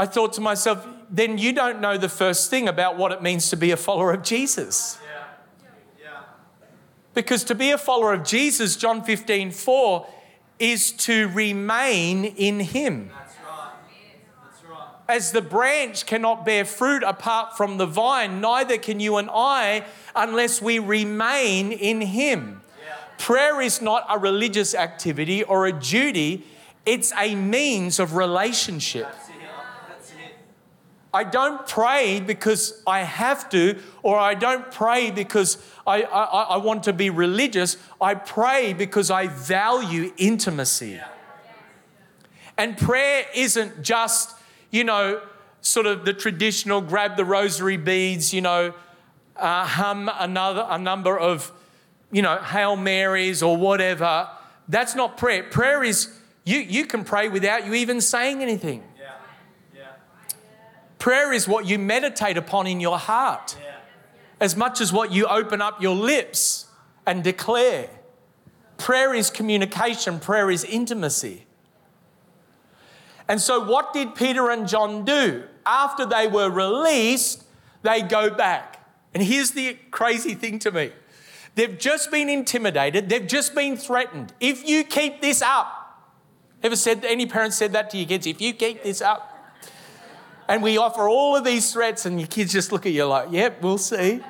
I 0.00 0.06
thought 0.06 0.32
to 0.32 0.40
myself, 0.40 0.86
then 1.10 1.36
you 1.36 1.52
don't 1.52 1.82
know 1.82 1.98
the 1.98 2.08
first 2.08 2.48
thing 2.48 2.68
about 2.68 2.96
what 2.96 3.12
it 3.12 3.20
means 3.20 3.50
to 3.50 3.56
be 3.58 3.70
a 3.70 3.76
follower 3.76 4.14
of 4.14 4.22
Jesus. 4.22 4.98
Because 7.12 7.44
to 7.44 7.54
be 7.54 7.70
a 7.70 7.76
follower 7.76 8.14
of 8.14 8.24
Jesus, 8.24 8.76
John 8.76 9.04
15, 9.04 9.50
4, 9.50 10.06
is 10.58 10.92
to 10.92 11.28
remain 11.28 12.24
in 12.24 12.60
Him. 12.60 13.10
As 15.06 15.32
the 15.32 15.42
branch 15.42 16.06
cannot 16.06 16.46
bear 16.46 16.64
fruit 16.64 17.02
apart 17.02 17.58
from 17.58 17.76
the 17.76 17.84
vine, 17.84 18.40
neither 18.40 18.78
can 18.78 19.00
you 19.00 19.18
and 19.18 19.28
I 19.30 19.84
unless 20.16 20.62
we 20.62 20.78
remain 20.78 21.72
in 21.72 22.00
Him. 22.00 22.62
Yeah. 22.82 22.94
Prayer 23.18 23.60
is 23.60 23.82
not 23.82 24.06
a 24.08 24.16
religious 24.16 24.74
activity 24.74 25.42
or 25.42 25.66
a 25.66 25.72
duty, 25.72 26.46
it's 26.86 27.12
a 27.18 27.34
means 27.34 27.98
of 27.98 28.14
relationship. 28.14 29.06
I 31.12 31.24
don't 31.24 31.66
pray 31.66 32.20
because 32.20 32.82
I 32.86 33.00
have 33.00 33.48
to, 33.50 33.78
or 34.02 34.18
I 34.18 34.34
don't 34.34 34.70
pray 34.70 35.10
because 35.10 35.58
I, 35.86 36.02
I, 36.02 36.24
I 36.24 36.56
want 36.58 36.84
to 36.84 36.92
be 36.92 37.10
religious. 37.10 37.76
I 38.00 38.14
pray 38.14 38.72
because 38.74 39.10
I 39.10 39.26
value 39.26 40.12
intimacy. 40.16 41.00
And 42.56 42.78
prayer 42.78 43.24
isn't 43.34 43.82
just, 43.82 44.36
you 44.70 44.84
know, 44.84 45.20
sort 45.62 45.86
of 45.86 46.04
the 46.04 46.12
traditional 46.12 46.80
grab 46.80 47.16
the 47.16 47.24
rosary 47.24 47.76
beads, 47.76 48.32
you 48.32 48.40
know, 48.40 48.74
uh, 49.36 49.64
hum 49.66 50.10
another, 50.18 50.66
a 50.68 50.78
number 50.78 51.18
of, 51.18 51.50
you 52.12 52.22
know, 52.22 52.36
Hail 52.36 52.76
Marys 52.76 53.42
or 53.42 53.56
whatever. 53.56 54.28
That's 54.68 54.94
not 54.94 55.16
prayer. 55.16 55.42
Prayer 55.42 55.82
is 55.82 56.16
you, 56.44 56.58
you 56.58 56.86
can 56.86 57.04
pray 57.04 57.28
without 57.28 57.66
you 57.66 57.74
even 57.74 58.00
saying 58.00 58.42
anything. 58.42 58.84
Prayer 61.00 61.32
is 61.32 61.48
what 61.48 61.66
you 61.66 61.78
meditate 61.78 62.36
upon 62.36 62.66
in 62.66 62.78
your 62.78 62.98
heart 62.98 63.56
as 64.38 64.54
much 64.54 64.80
as 64.80 64.92
what 64.92 65.10
you 65.10 65.26
open 65.26 65.60
up 65.60 65.82
your 65.82 65.96
lips 65.96 66.66
and 67.06 67.24
declare. 67.24 67.88
Prayer 68.76 69.14
is 69.14 69.30
communication, 69.30 70.20
prayer 70.20 70.50
is 70.50 70.62
intimacy. 70.62 71.46
And 73.26 73.40
so, 73.40 73.64
what 73.64 73.92
did 73.94 74.14
Peter 74.14 74.50
and 74.50 74.68
John 74.68 75.04
do? 75.04 75.44
After 75.64 76.04
they 76.04 76.26
were 76.26 76.50
released, 76.50 77.44
they 77.82 78.02
go 78.02 78.28
back. 78.28 78.84
And 79.14 79.22
here's 79.22 79.52
the 79.52 79.78
crazy 79.90 80.34
thing 80.34 80.58
to 80.60 80.70
me 80.70 80.92
they've 81.54 81.78
just 81.78 82.10
been 82.10 82.28
intimidated, 82.28 83.08
they've 83.08 83.26
just 83.26 83.54
been 83.54 83.76
threatened. 83.76 84.34
If 84.38 84.68
you 84.68 84.84
keep 84.84 85.22
this 85.22 85.40
up, 85.40 86.12
ever 86.62 86.76
said 86.76 87.06
any 87.06 87.24
parent 87.24 87.54
said 87.54 87.72
that 87.72 87.88
to 87.90 87.96
your 87.96 88.06
kids? 88.06 88.26
If 88.26 88.40
you 88.42 88.52
keep 88.52 88.82
this 88.82 89.00
up, 89.00 89.29
and 90.50 90.64
we 90.64 90.78
offer 90.78 91.08
all 91.08 91.36
of 91.36 91.44
these 91.44 91.72
threats, 91.72 92.06
and 92.06 92.18
your 92.18 92.26
kids 92.26 92.52
just 92.52 92.72
look 92.72 92.84
at 92.84 92.90
you 92.90 93.04
like, 93.04 93.28
yep, 93.30 93.62
we'll 93.62 93.78
see. 93.78 94.20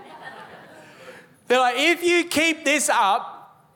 They're 1.49 1.59
like, 1.59 1.77
if 1.79 2.03
you 2.03 2.25
keep 2.25 2.63
this 2.63 2.91
up, 2.91 3.67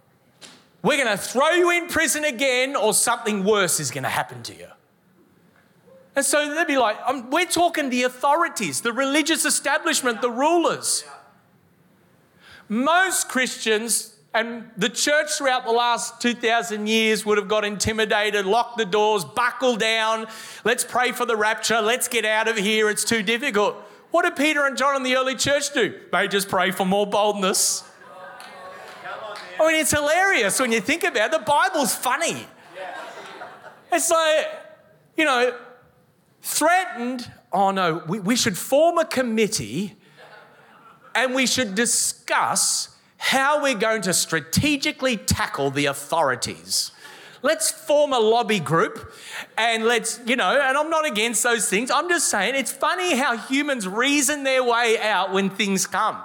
we're 0.83 1.03
going 1.03 1.09
to 1.09 1.17
throw 1.17 1.53
you 1.53 1.71
in 1.71 1.89
prison 1.89 2.23
again, 2.23 2.77
or 2.77 2.93
something 2.93 3.45
worse 3.45 3.81
is 3.81 3.91
going 3.91 4.05
to 4.05 4.11
happen 4.11 4.43
to 4.43 4.55
you. 4.55 4.67
And 6.15 6.23
so 6.23 6.55
they'd 6.55 6.67
be 6.67 6.77
like, 6.77 6.99
um, 7.07 7.31
we're 7.31 7.47
talking 7.47 7.89
the 7.89 8.03
authorities, 8.03 8.83
the 8.83 8.93
religious 8.93 9.47
establishment, 9.47 10.21
the 10.21 10.31
rulers. 10.31 11.03
Most 12.69 13.31
Christians 13.31 14.14
and 14.35 14.69
the 14.77 14.89
church 14.89 15.31
throughout 15.39 15.65
the 15.65 15.71
last 15.71 16.21
2,000 16.21 16.89
years 16.89 17.25
would 17.25 17.39
have 17.39 17.47
got 17.47 17.65
intimidated, 17.65 18.45
locked 18.45 18.77
the 18.77 18.85
doors, 18.85 19.25
buckled 19.25 19.79
down. 19.79 20.27
Let's 20.65 20.83
pray 20.83 21.13
for 21.13 21.25
the 21.25 21.37
rapture. 21.37 21.81
Let's 21.81 22.09
get 22.09 22.25
out 22.25 22.49
of 22.49 22.57
here. 22.57 22.91
It's 22.91 23.05
too 23.05 23.23
difficult. 23.23 23.77
What 24.11 24.25
did 24.25 24.35
Peter 24.35 24.67
and 24.67 24.77
John 24.77 24.97
in 24.97 25.05
the 25.05 25.17
early 25.17 25.37
church 25.37 25.73
do? 25.73 26.01
They 26.11 26.27
just 26.27 26.49
pray 26.49 26.73
for 26.73 26.85
more 26.85 27.07
boldness. 27.07 27.85
I 29.61 29.69
mean, 29.69 29.81
it's 29.81 29.93
hilarious 29.93 30.59
when 30.59 30.73
you 30.73 30.81
think 30.81 31.05
about 31.05 31.27
it. 31.27 31.39
The 31.39 31.45
Bible's 31.45 31.95
funny. 31.95 32.49
It's 33.93 34.11
like, 34.11 34.49
you 35.17 35.25
know, 35.25 35.57
threatened, 36.43 37.31
oh 37.53 37.71
no, 37.71 38.03
we, 38.09 38.19
we 38.19 38.35
should 38.35 38.59
form 38.59 38.99
a 38.99 39.05
committee 39.05 39.95
and 41.15 41.35
we 41.35 41.47
should 41.47 41.77
discuss 41.77 42.94
how 43.25 43.63
we're 43.63 43.75
going 43.75 44.03
to 44.03 44.13
strategically 44.13 45.17
tackle 45.17 45.71
the 45.71 45.87
authorities. 45.87 46.91
Let's 47.41 47.71
form 47.71 48.13
a 48.13 48.19
lobby 48.19 48.61
group 48.61 49.15
and 49.57 49.87
let's, 49.87 50.21
you 50.27 50.37
know, 50.37 50.61
and 50.61 50.77
I'm 50.77 50.91
not 50.91 51.07
against 51.07 51.43
those 51.43 51.67
things. 51.67 51.91
I'm 51.91 52.07
just 52.11 52.29
saying 52.29 52.55
it's 52.55 52.71
funny 52.71 53.17
how 53.17 53.39
humans 53.39 53.89
reason 53.89 54.45
their 54.45 54.63
way 54.63 54.99
out 55.01 55.33
when 55.33 55.49
things 55.49 55.87
come. 55.87 56.17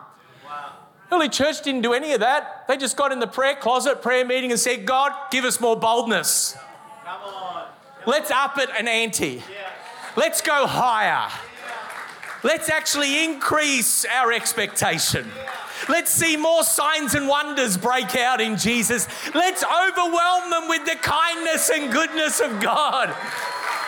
Wow. 0.45 0.74
Early 1.10 1.30
church 1.30 1.62
didn't 1.62 1.84
do 1.84 1.93
any 1.93 2.12
of 2.12 2.20
that. 2.20 2.68
They 2.68 2.76
just 2.76 2.97
got 2.97 3.14
in 3.14 3.20
the 3.20 3.28
prayer 3.28 3.56
closet, 3.56 4.02
prayer 4.02 4.26
meeting, 4.26 4.52
and 4.52 4.60
said, 4.60 4.86
God, 4.86 5.14
give 5.32 5.45
us 5.45 5.62
more 5.62 5.80
boldness. 5.80 6.58
Come 7.06 7.22
on. 7.34 7.68
Let's 8.08 8.30
up 8.30 8.58
it 8.58 8.70
an 8.78 8.89
ante. 8.89 9.36
Yeah. 9.50 9.70
Let's 10.18 10.41
go 10.41 10.68
higher. 10.68 11.32
Let's 12.43 12.70
actually 12.70 13.24
increase 13.24 14.04
our 14.04 14.34
expectation. 14.34 15.30
Let's 15.90 16.12
see 16.12 16.38
more 16.38 16.64
signs 16.64 17.16
and 17.16 17.28
wonders 17.28 17.78
break 17.78 18.16
out 18.16 18.40
in 18.40 18.58
Jesus. 18.58 19.08
Let's 19.34 19.64
overwhelm 19.64 20.50
them 20.52 20.70
with 20.70 20.86
the 20.86 20.96
kindness 20.96 21.70
and 21.70 21.92
goodness 21.92 22.40
of 22.40 22.62
God. 22.62 23.10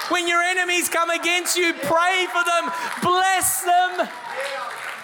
When 0.10 0.28
your 0.28 0.42
enemies 0.42 0.90
come 0.90 1.10
against 1.10 1.56
you, 1.56 1.74
pray 1.74 2.28
for 2.34 2.44
them, 2.44 2.72
bless 3.02 3.62
them. 3.62 4.10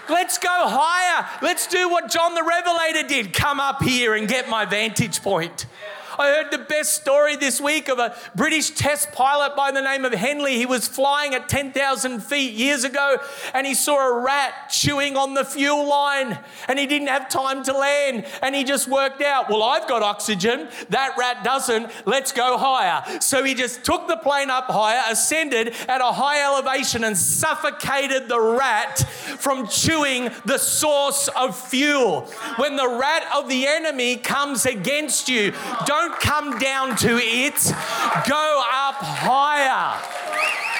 Let's 0.10 0.38
go 0.38 0.50
higher. 0.50 1.28
Let's 1.41 1.68
do 1.68 1.89
what 1.89 2.10
John 2.10 2.34
the 2.34 2.43
Revelator 2.43 3.08
did 3.08 3.34
come 3.34 3.60
up 3.60 3.84
here 3.84 4.16
and 4.16 4.28
get 4.28 4.50
my 4.50 4.66
vantage 4.66 5.22
point. 5.22 5.66
I 6.20 6.30
heard 6.32 6.51
the 6.51 6.57
best 6.57 6.93
story 6.93 7.36
this 7.36 7.61
week 7.61 7.89
of 7.89 7.99
a 7.99 8.15
British 8.34 8.72
test 8.72 9.11
pilot 9.11 9.55
by 9.55 9.72
the 9.72 9.82
name 9.82 10.03
of 10.03 10.13
Henley. 10.13 10.55
He 10.55 10.65
was 10.65 10.88
flying 10.88 11.36
at 11.36 11.47
10,000 11.47 12.22
feet 12.22 12.53
years 12.53 12.84
ago 12.84 13.18
and 13.53 13.68
he 13.68 13.76
saw 13.76 14.09
a 14.09 14.20
rat 14.22 14.70
chewing 14.72 15.15
on 15.15 15.36
the 15.36 15.45
fuel 15.45 15.88
line 15.88 16.39
and 16.68 16.80
he 16.80 16.88
didn't 16.88 17.09
have 17.09 17.30
time 17.30 17.63
to 17.65 17.74
land 17.74 18.26
and 18.41 18.55
he 18.55 18.63
just 18.63 18.88
worked 18.88 19.22
out, 19.22 19.47
well, 19.47 19.61
I've 19.61 19.88
got 19.88 20.01
oxygen, 20.01 20.70
that 20.89 21.15
rat 21.20 21.43
doesn't, 21.43 21.91
let's 22.05 22.32
go 22.32 22.57
higher. 22.57 23.20
So 23.22 23.43
he 23.43 23.53
just 23.53 23.84
took 23.84 24.07
the 24.07 24.18
plane 24.18 24.49
up 24.49 24.65
higher, 24.65 25.01
ascended 25.09 25.76
at 25.88 26.01
a 26.01 26.11
high 26.11 26.43
elevation 26.43 27.03
and 27.03 27.15
suffocated 27.15 28.28
the 28.28 28.39
rat 28.39 28.99
from 29.38 29.68
chewing 29.68 30.32
the 30.45 30.57
source 30.57 31.28
of 31.30 31.57
fuel. 31.57 32.22
When 32.57 32.76
the 32.76 32.88
rat 32.88 33.24
of 33.36 33.47
the 33.49 33.68
enemy 33.68 34.18
comes 34.18 34.65
against 34.65 35.30
you, 35.30 35.53
don't 35.86 36.07
don't 36.08 36.20
come 36.22 36.58
down 36.60 36.95
to 36.95 37.18
it, 37.18 37.74
go 38.28 38.64
up 38.72 38.95
higher. 38.95 40.26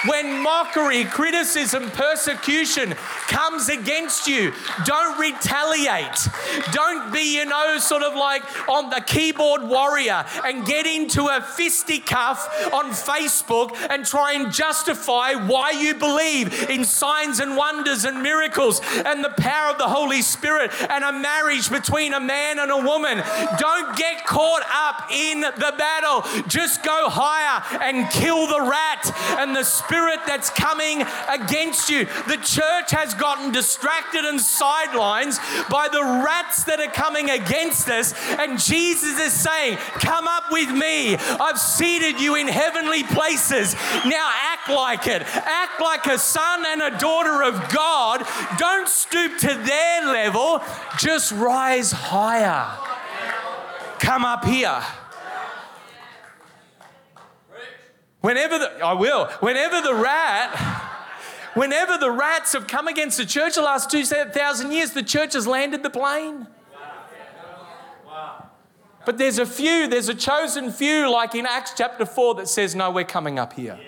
When 0.08 0.42
mockery, 0.42 1.04
criticism, 1.06 1.92
persecution 1.92 2.94
comes 3.28 3.70
against 3.70 4.28
you, 4.28 4.54
don't 4.86 5.20
retaliate. 5.20 6.28
Don't 6.72 7.12
be, 7.12 7.38
you 7.38 7.46
know, 7.46 7.78
sort 7.80 8.04
of 8.04 8.16
like 8.16 8.44
on 8.70 8.90
the 8.90 9.02
keyboard 9.02 9.64
warrior 9.64 10.26
and 10.46 10.66
get 10.66 10.86
into 10.86 11.28
a 11.28 11.42
fisticuff 11.42 12.48
on 12.74 12.92
Facebook 12.92 13.76
and 13.90 14.06
try 14.06 14.34
and 14.34 14.52
justify 14.52 15.34
why 15.34 15.72
you 15.72 15.94
believe 15.94 16.70
in 16.70 16.86
signs 16.86 17.40
and 17.40 17.58
wonders 17.58 18.06
and 18.06 18.22
miracles 18.22 18.82
and 19.06 19.24
the 19.24 19.34
power 19.38 19.72
of 19.72 19.78
the 19.78 19.88
Holy 19.88 20.22
Spirit 20.22 20.72
and 20.90 21.04
a 21.04 21.12
marriage 21.12 21.70
between 21.70 22.14
a 22.14 22.20
man 22.20 22.60
and 22.60 22.72
a 22.72 22.78
woman. 22.78 23.22
Don't 23.60 23.98
get 23.98 24.26
caught 24.26 24.64
up 24.72 25.12
in 25.12 25.42
the 25.42 25.74
battle. 25.78 26.24
Just 26.48 26.84
go 26.84 27.10
higher 27.10 27.64
and 27.82 28.10
kill 28.12 28.48
the 28.48 28.62
rat 28.62 29.12
and 29.40 29.56
the 29.56 29.64
spirit 29.98 30.20
that's 30.28 30.52
coming 30.52 31.04
against 31.28 31.90
you. 31.90 32.06
The 32.28 32.38
church 32.38 32.92
has 32.92 33.16
gotten 33.16 33.52
distracted 33.52 34.26
and 34.26 34.40
sidelines 34.40 35.40
by 35.72 35.90
the 35.92 36.04
rats 36.24 36.66
that 36.66 36.80
are 36.80 36.92
coming 36.92 37.32
against 37.32 37.90
us. 37.90 38.14
And 38.38 38.60
Jesus 38.60 39.20
is 39.20 39.34
saying, 39.34 39.78
Come 40.00 40.28
up 40.28 40.52
with 40.52 40.70
me. 40.70 41.16
I've 41.16 41.58
seated 41.58 42.22
you 42.22 42.36
in 42.36 42.48
heavenly 42.48 43.04
places. 43.04 43.74
Now 44.06 44.30
act 44.54 44.70
like 44.70 45.08
it. 45.08 45.24
Act 45.24 45.82
like 45.82 46.06
a 46.06 46.20
son 46.20 46.64
and 46.68 46.82
a 46.84 46.98
daughter 47.00 47.42
of 47.42 47.70
God. 47.70 48.24
Don't 48.60 48.88
stoop 48.88 49.38
to 49.40 49.48
their 49.48 50.06
level, 50.06 50.62
just 51.00 51.32
rise 51.32 51.92
higher. 51.92 52.68
Come 53.98 54.26
up 54.26 54.46
here. 54.46 54.84
Whenever 58.28 58.60
the, 58.60 58.84
I 58.84 58.92
will, 58.92 59.28
whenever 59.40 59.80
the 59.80 59.96
rat, 59.96 60.54
whenever 61.54 61.98
the 61.98 62.12
rats 62.12 62.52
have 62.52 62.68
come 62.68 62.90
against 62.90 63.18
the 63.18 63.26
church 63.26 63.56
the 63.56 63.62
last 63.62 63.90
2,000 63.90 64.70
years, 64.70 64.92
the 64.92 65.02
church 65.02 65.32
has 65.32 65.48
landed 65.48 65.82
the 65.82 65.90
plane. 65.90 66.46
But 69.06 69.18
there's 69.18 69.40
a 69.40 69.46
few, 69.46 69.88
there's 69.88 70.10
a 70.10 70.14
chosen 70.14 70.74
few, 70.74 71.10
like 71.10 71.36
in 71.36 71.46
Acts 71.46 71.72
chapter 71.78 72.06
4, 72.06 72.36
that 72.36 72.50
says, 72.50 72.76
No, 72.76 72.92
we're 72.92 73.06
coming 73.06 73.40
up 73.40 73.54
here. 73.54 73.80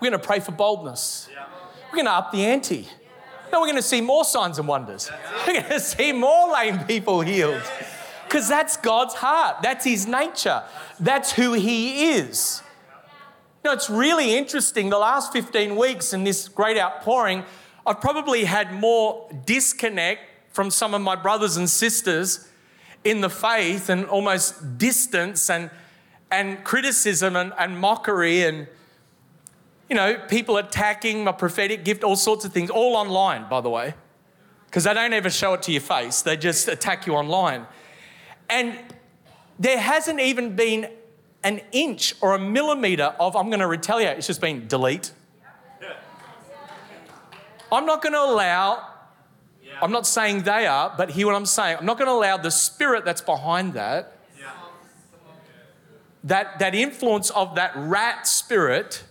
We're 0.00 0.10
going 0.10 0.20
to 0.20 0.26
pray 0.26 0.40
for 0.40 0.50
boldness. 0.50 1.28
We're 1.92 1.98
going 1.98 2.06
to 2.06 2.10
up 2.10 2.32
the 2.32 2.44
ante. 2.44 2.88
No, 3.52 3.60
we're 3.60 3.68
going 3.68 3.76
to 3.76 3.82
see 3.82 4.00
more 4.00 4.24
signs 4.24 4.58
and 4.58 4.66
wonders. 4.66 5.08
We're 5.46 5.60
going 5.60 5.70
to 5.70 5.78
see 5.78 6.10
more 6.10 6.52
lame 6.52 6.80
people 6.80 7.20
healed. 7.20 7.62
Because 8.26 8.48
that's 8.48 8.76
God's 8.76 9.14
heart. 9.14 9.58
That's 9.62 9.84
His 9.84 10.04
nature. 10.04 10.64
That's 10.98 11.30
who 11.30 11.52
He 11.52 12.10
is. 12.10 12.63
Know, 13.64 13.72
it's 13.72 13.88
really 13.88 14.36
interesting. 14.36 14.90
The 14.90 14.98
last 14.98 15.32
15 15.32 15.74
weeks 15.76 16.12
in 16.12 16.22
this 16.22 16.48
great 16.48 16.76
outpouring, 16.76 17.44
I've 17.86 17.98
probably 17.98 18.44
had 18.44 18.74
more 18.74 19.26
disconnect 19.46 20.20
from 20.50 20.70
some 20.70 20.92
of 20.92 21.00
my 21.00 21.16
brothers 21.16 21.56
and 21.56 21.68
sisters 21.70 22.46
in 23.04 23.22
the 23.22 23.30
faith 23.30 23.88
and 23.88 24.04
almost 24.04 24.76
distance 24.76 25.48
and, 25.48 25.70
and 26.30 26.62
criticism 26.62 27.36
and, 27.36 27.54
and 27.58 27.78
mockery 27.78 28.42
and, 28.42 28.68
you 29.88 29.96
know, 29.96 30.18
people 30.28 30.58
attacking 30.58 31.24
my 31.24 31.32
prophetic 31.32 31.86
gift, 31.86 32.04
all 32.04 32.16
sorts 32.16 32.44
of 32.44 32.52
things, 32.52 32.68
all 32.68 32.94
online, 32.94 33.48
by 33.48 33.62
the 33.62 33.70
way, 33.70 33.94
because 34.66 34.84
they 34.84 34.92
don't 34.92 35.14
ever 35.14 35.30
show 35.30 35.54
it 35.54 35.62
to 35.62 35.72
your 35.72 35.80
face. 35.80 36.20
They 36.20 36.36
just 36.36 36.68
attack 36.68 37.06
you 37.06 37.14
online. 37.14 37.66
And 38.50 38.78
there 39.58 39.78
hasn't 39.78 40.20
even 40.20 40.54
been 40.54 40.86
an 41.44 41.60
inch 41.70 42.14
or 42.20 42.34
a 42.34 42.38
millimeter 42.38 43.14
of, 43.20 43.36
I'm 43.36 43.48
going 43.50 43.60
to 43.60 43.66
retaliate. 43.68 44.18
It's 44.18 44.26
just 44.26 44.40
been 44.40 44.66
delete. 44.66 45.12
I'm 47.70 47.86
not 47.86 48.02
going 48.02 48.12
to 48.12 48.20
allow 48.20 48.88
I'm 49.82 49.92
not 49.92 50.06
saying 50.06 50.42
they 50.42 50.66
are, 50.66 50.94
but 50.96 51.10
hear 51.10 51.26
what 51.26 51.34
I'm 51.34 51.46
saying. 51.46 51.78
I'm 51.78 51.86
not 51.86 51.98
going 51.98 52.08
to 52.08 52.14
allow 52.14 52.36
the 52.36 52.50
spirit 52.50 53.04
that's 53.04 53.20
behind 53.20 53.74
that, 53.74 54.16
that, 56.24 56.58
that 56.58 56.74
influence 56.74 57.30
of 57.30 57.56
that 57.56 57.72
rat 57.76 58.26
spirit, 58.26 59.04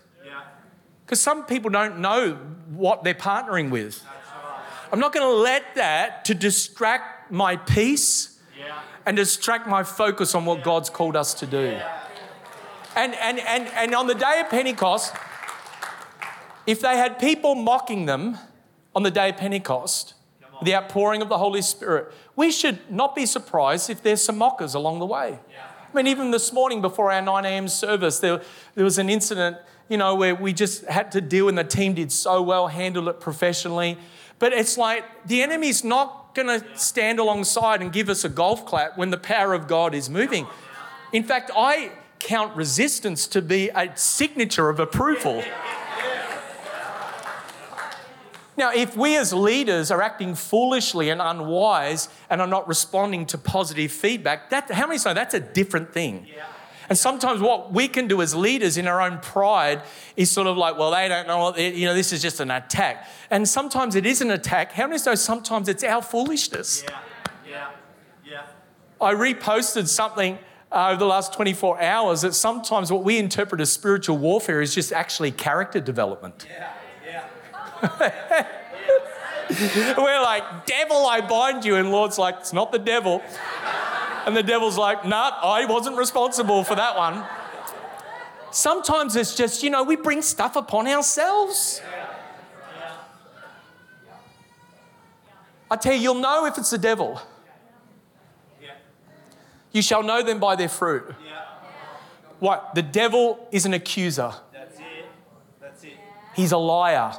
because 1.05 1.19
some 1.19 1.45
people 1.45 1.69
don't 1.69 1.99
know 1.99 2.39
what 2.69 3.03
they're 3.03 3.13
partnering 3.13 3.69
with. 3.69 4.03
I'm 4.91 4.99
not 4.99 5.13
going 5.13 5.25
to 5.25 5.33
let 5.33 5.75
that 5.75 6.25
to 6.25 6.33
distract 6.33 7.31
my 7.31 7.55
peace 7.55 8.39
and 9.05 9.17
distract 9.17 9.67
my 9.67 9.83
focus 9.83 10.33
on 10.33 10.45
what 10.45 10.63
God's 10.63 10.89
called 10.89 11.15
us 11.15 11.33
to 11.35 11.45
do. 11.45 11.79
And, 12.95 13.15
and, 13.15 13.39
and, 13.39 13.67
and 13.69 13.95
on 13.95 14.07
the 14.07 14.15
day 14.15 14.41
of 14.41 14.49
Pentecost, 14.49 15.13
if 16.67 16.81
they 16.81 16.97
had 16.97 17.19
people 17.19 17.55
mocking 17.55 18.05
them 18.05 18.37
on 18.95 19.03
the 19.03 19.11
day 19.11 19.29
of 19.29 19.37
Pentecost, 19.37 20.13
the 20.61 20.75
outpouring 20.75 21.21
of 21.21 21.29
the 21.29 21.37
Holy 21.37 21.61
Spirit, 21.61 22.13
we 22.35 22.51
should 22.51 22.79
not 22.89 23.15
be 23.15 23.25
surprised 23.25 23.89
if 23.89 24.01
there's 24.03 24.21
some 24.21 24.37
mockers 24.37 24.73
along 24.73 24.99
the 24.99 25.05
way. 25.05 25.39
Yeah. 25.51 25.65
I 25.91 25.95
mean, 25.95 26.07
even 26.07 26.31
this 26.31 26.53
morning 26.53 26.81
before 26.81 27.11
our 27.11 27.21
9 27.21 27.45
a.m. 27.45 27.67
service, 27.67 28.19
there, 28.19 28.41
there 28.75 28.83
was 28.83 28.97
an 28.97 29.09
incident, 29.09 29.57
you 29.89 29.97
know, 29.97 30.15
where 30.15 30.33
we 30.33 30.53
just 30.53 30.85
had 30.85 31.11
to 31.11 31.21
deal 31.21 31.49
and 31.49 31.57
the 31.57 31.63
team 31.63 31.93
did 31.93 32.11
so 32.11 32.41
well, 32.41 32.67
handled 32.67 33.07
it 33.09 33.19
professionally. 33.19 33.97
But 34.39 34.53
it's 34.53 34.77
like 34.77 35.27
the 35.27 35.41
enemy's 35.43 35.83
not 35.83 36.33
going 36.33 36.47
to 36.47 36.65
stand 36.77 37.19
alongside 37.19 37.81
and 37.81 37.91
give 37.91 38.09
us 38.09 38.23
a 38.23 38.29
golf 38.29 38.65
clap 38.65 38.97
when 38.97 39.11
the 39.11 39.17
power 39.17 39.53
of 39.53 39.67
God 39.67 39.93
is 39.93 40.09
moving. 40.09 40.47
In 41.11 41.23
fact, 41.23 41.51
I 41.55 41.91
count 42.23 42.55
resistance 42.55 43.27
to 43.27 43.41
be 43.41 43.69
a 43.69 43.95
signature 43.95 44.69
of 44.69 44.79
approval. 44.79 45.43
Now, 48.55 48.71
if 48.71 48.95
we 48.95 49.17
as 49.17 49.33
leaders 49.33 49.89
are 49.89 50.01
acting 50.01 50.35
foolishly 50.35 51.09
and 51.09 51.19
unwise 51.21 52.07
and 52.29 52.39
are 52.39 52.47
not 52.47 52.67
responding 52.67 53.25
to 53.27 53.37
positive 53.37 53.91
feedback, 53.91 54.51
that, 54.51 54.71
how 54.71 54.87
many 54.87 54.99
say 54.99 55.13
that's 55.13 55.33
a 55.33 55.39
different 55.39 55.91
thing? 55.91 56.27
Yeah. 56.33 56.45
And 56.89 56.97
sometimes 56.97 57.41
what 57.41 57.73
we 57.73 57.87
can 57.87 58.07
do 58.07 58.21
as 58.21 58.35
leaders 58.35 58.77
in 58.77 58.87
our 58.87 59.01
own 59.01 59.17
pride 59.19 59.81
is 60.15 60.29
sort 60.29 60.47
of 60.47 60.57
like, 60.57 60.77
well, 60.77 60.91
they 60.91 61.07
don't 61.07 61.27
know, 61.27 61.55
you 61.55 61.87
know, 61.87 61.95
this 61.95 62.13
is 62.13 62.21
just 62.21 62.39
an 62.39 62.51
attack. 62.51 63.07
And 63.31 63.47
sometimes 63.47 63.95
it 63.95 64.05
is 64.05 64.21
an 64.21 64.31
attack. 64.31 64.73
How 64.73 64.87
many 64.87 65.01
know 65.03 65.15
sometimes 65.15 65.67
it's 65.69 65.83
our 65.83 66.01
foolishness? 66.01 66.83
Yeah, 66.83 66.99
yeah, 67.49 67.69
yeah. 68.29 68.45
I 69.01 69.13
reposted 69.13 69.87
something 69.87 70.37
uh, 70.73 70.89
over 70.89 70.99
the 70.99 71.05
last 71.05 71.33
24 71.33 71.81
hours 71.81 72.21
that 72.21 72.33
sometimes 72.33 72.91
what 72.91 73.03
we 73.03 73.19
interpret 73.19 73.61
as 73.61 73.71
spiritual 73.71 74.17
warfare 74.17 74.61
is 74.61 74.73
just 74.73 74.91
actually 74.91 75.31
character 75.31 75.79
development. 75.79 76.47
Yeah. 76.49 76.73
We're 79.97 80.21
like, 80.21 80.65
devil, 80.65 81.05
I 81.05 81.21
bind 81.21 81.65
you. 81.65 81.75
And 81.75 81.91
Lord's 81.91 82.17
like, 82.17 82.35
it's 82.39 82.53
not 82.53 82.71
the 82.71 82.79
devil. 82.79 83.21
And 84.25 84.35
the 84.35 84.43
devil's 84.43 84.77
like, 84.77 85.05
nah, 85.05 85.31
I 85.43 85.65
wasn't 85.65 85.97
responsible 85.97 86.63
for 86.63 86.75
that 86.75 86.97
one. 86.97 87.23
Sometimes 88.51 89.15
it's 89.15 89.35
just, 89.35 89.63
you 89.63 89.69
know, 89.69 89.83
we 89.83 89.95
bring 89.95 90.21
stuff 90.21 90.55
upon 90.55 90.87
ourselves. 90.87 91.81
I 95.69 95.75
tell 95.75 95.93
you, 95.93 95.99
you'll 95.99 96.15
know 96.15 96.45
if 96.45 96.57
it's 96.57 96.69
the 96.69 96.77
devil. 96.77 97.19
You 99.73 99.81
shall 99.81 100.03
know 100.03 100.23
them 100.23 100.39
by 100.39 100.55
their 100.55 100.69
fruit. 100.69 101.13
What? 102.39 102.75
The 102.75 102.81
devil 102.81 103.47
is 103.51 103.65
an 103.65 103.73
accuser. 103.73 104.33
That's 104.51 104.79
it. 104.79 105.05
That's 105.61 105.83
it. 105.83 105.93
He's 106.35 106.51
a 106.51 106.57
liar. 106.57 107.13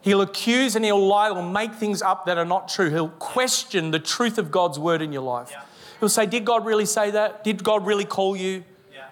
He'll 0.00 0.22
accuse 0.22 0.76
and 0.76 0.84
he'll 0.84 1.06
lie, 1.06 1.26
he'll 1.32 1.42
make 1.42 1.74
things 1.74 2.02
up 2.02 2.26
that 2.26 2.38
are 2.38 2.44
not 2.44 2.68
true. 2.68 2.88
He'll 2.88 3.08
question 3.08 3.90
the 3.90 3.98
truth 3.98 4.38
of 4.38 4.50
God's 4.50 4.78
word 4.78 5.02
in 5.02 5.12
your 5.12 5.22
life. 5.22 5.48
Yeah. 5.50 5.62
He'll 6.00 6.08
say, 6.08 6.26
Did 6.26 6.44
God 6.44 6.64
really 6.64 6.86
say 6.86 7.10
that? 7.10 7.44
Did 7.44 7.64
God 7.64 7.84
really 7.84 8.04
call 8.04 8.36
you? 8.36 8.64
Yeah. 8.92 9.08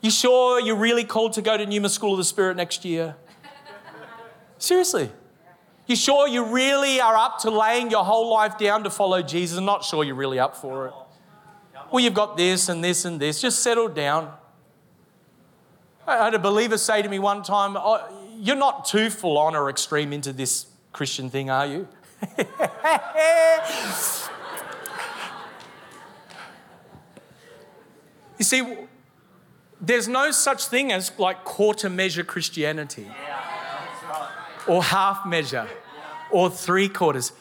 You 0.00 0.10
sure 0.10 0.60
you're 0.60 0.76
really 0.76 1.04
called 1.04 1.34
to 1.34 1.42
go 1.42 1.56
to 1.56 1.64
Numa 1.64 1.88
School 1.88 2.12
of 2.12 2.18
the 2.18 2.24
Spirit 2.24 2.56
next 2.56 2.84
year? 2.84 3.16
Seriously. 4.58 5.10
You 5.86 5.94
sure 5.94 6.26
you 6.26 6.44
really 6.44 7.00
are 7.00 7.14
up 7.14 7.38
to 7.40 7.50
laying 7.50 7.90
your 7.92 8.04
whole 8.04 8.32
life 8.32 8.58
down 8.58 8.82
to 8.82 8.90
follow 8.90 9.22
Jesus? 9.22 9.56
I'm 9.56 9.64
not 9.64 9.84
sure 9.84 10.02
you're 10.02 10.16
really 10.16 10.40
up 10.40 10.56
for 10.56 10.88
it. 10.88 10.94
Well, 11.90 12.02
you've 12.02 12.14
got 12.14 12.36
this 12.36 12.68
and 12.68 12.82
this 12.82 13.04
and 13.04 13.20
this. 13.20 13.40
Just 13.40 13.60
settle 13.60 13.88
down. 13.88 14.32
I 16.06 16.24
had 16.24 16.34
a 16.34 16.38
believer 16.38 16.78
say 16.78 17.02
to 17.02 17.08
me 17.08 17.18
one 17.18 17.42
time, 17.42 17.76
oh, 17.76 18.00
you're 18.38 18.56
not 18.56 18.84
too 18.84 19.10
full 19.10 19.38
on 19.38 19.56
or 19.56 19.68
extreme 19.68 20.12
into 20.12 20.32
this 20.32 20.66
Christian 20.92 21.30
thing, 21.30 21.50
are 21.50 21.66
you? 21.66 21.88
you 28.38 28.44
see, 28.44 28.76
there's 29.80 30.08
no 30.08 30.30
such 30.30 30.66
thing 30.66 30.92
as 30.92 31.12
like 31.18 31.44
quarter 31.44 31.90
measure 31.90 32.24
Christianity 32.24 33.06
or 34.66 34.82
half 34.82 35.26
measure 35.26 35.68
or 36.30 36.50
three 36.50 36.88
quarters. 36.88 37.32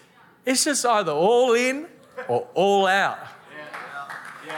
It's 0.45 0.63
just 0.65 0.85
either 0.85 1.11
all 1.11 1.53
in 1.53 1.87
or 2.27 2.47
all 2.53 2.87
out. 2.87 3.19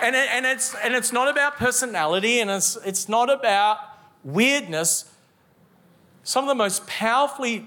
And, 0.02 0.16
it, 0.16 0.30
and, 0.32 0.46
it's, 0.46 0.76
and 0.84 0.94
it's 0.94 1.12
not 1.12 1.28
about 1.28 1.58
personality 1.58 2.40
and 2.40 2.50
it's, 2.50 2.78
it's 2.86 3.08
not 3.10 3.30
about 3.30 3.80
weirdness 4.24 5.06
some 6.28 6.44
of 6.44 6.50
the 6.50 6.56
most 6.56 6.86
powerfully 6.88 7.66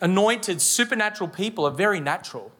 anointed 0.00 0.60
supernatural 0.60 1.30
people 1.30 1.64
are 1.64 1.70
very 1.70 2.00
natural. 2.00 2.50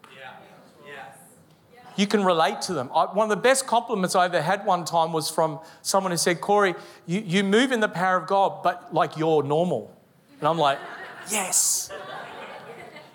You 1.97 2.07
can 2.07 2.25
relate 2.25 2.63
to 2.63 2.73
them. 2.73 2.89
I, 2.95 3.07
one 3.07 3.25
of 3.25 3.31
the 3.31 3.43
best 3.43 3.67
compliments 3.67 4.15
I 4.15 4.27
ever 4.27 4.41
had 4.41 4.65
one 4.65 4.85
time 4.85 5.13
was 5.13 5.29
from 5.29 5.59
someone 5.83 6.13
who 6.13 6.17
said, 6.17 6.41
Corey, 6.41 6.77
you, 7.05 7.21
you 7.21 7.43
move 7.43 7.73
in 7.73 7.81
the 7.81 7.89
power 7.89 8.17
of 8.17 8.29
God, 8.29 8.63
but 8.63 8.95
like 8.95 9.17
you're 9.17 9.43
normal. 9.43 9.95
And 10.39 10.49
I'm 10.49 10.57
like, 10.57 10.79
yes. 11.33 11.91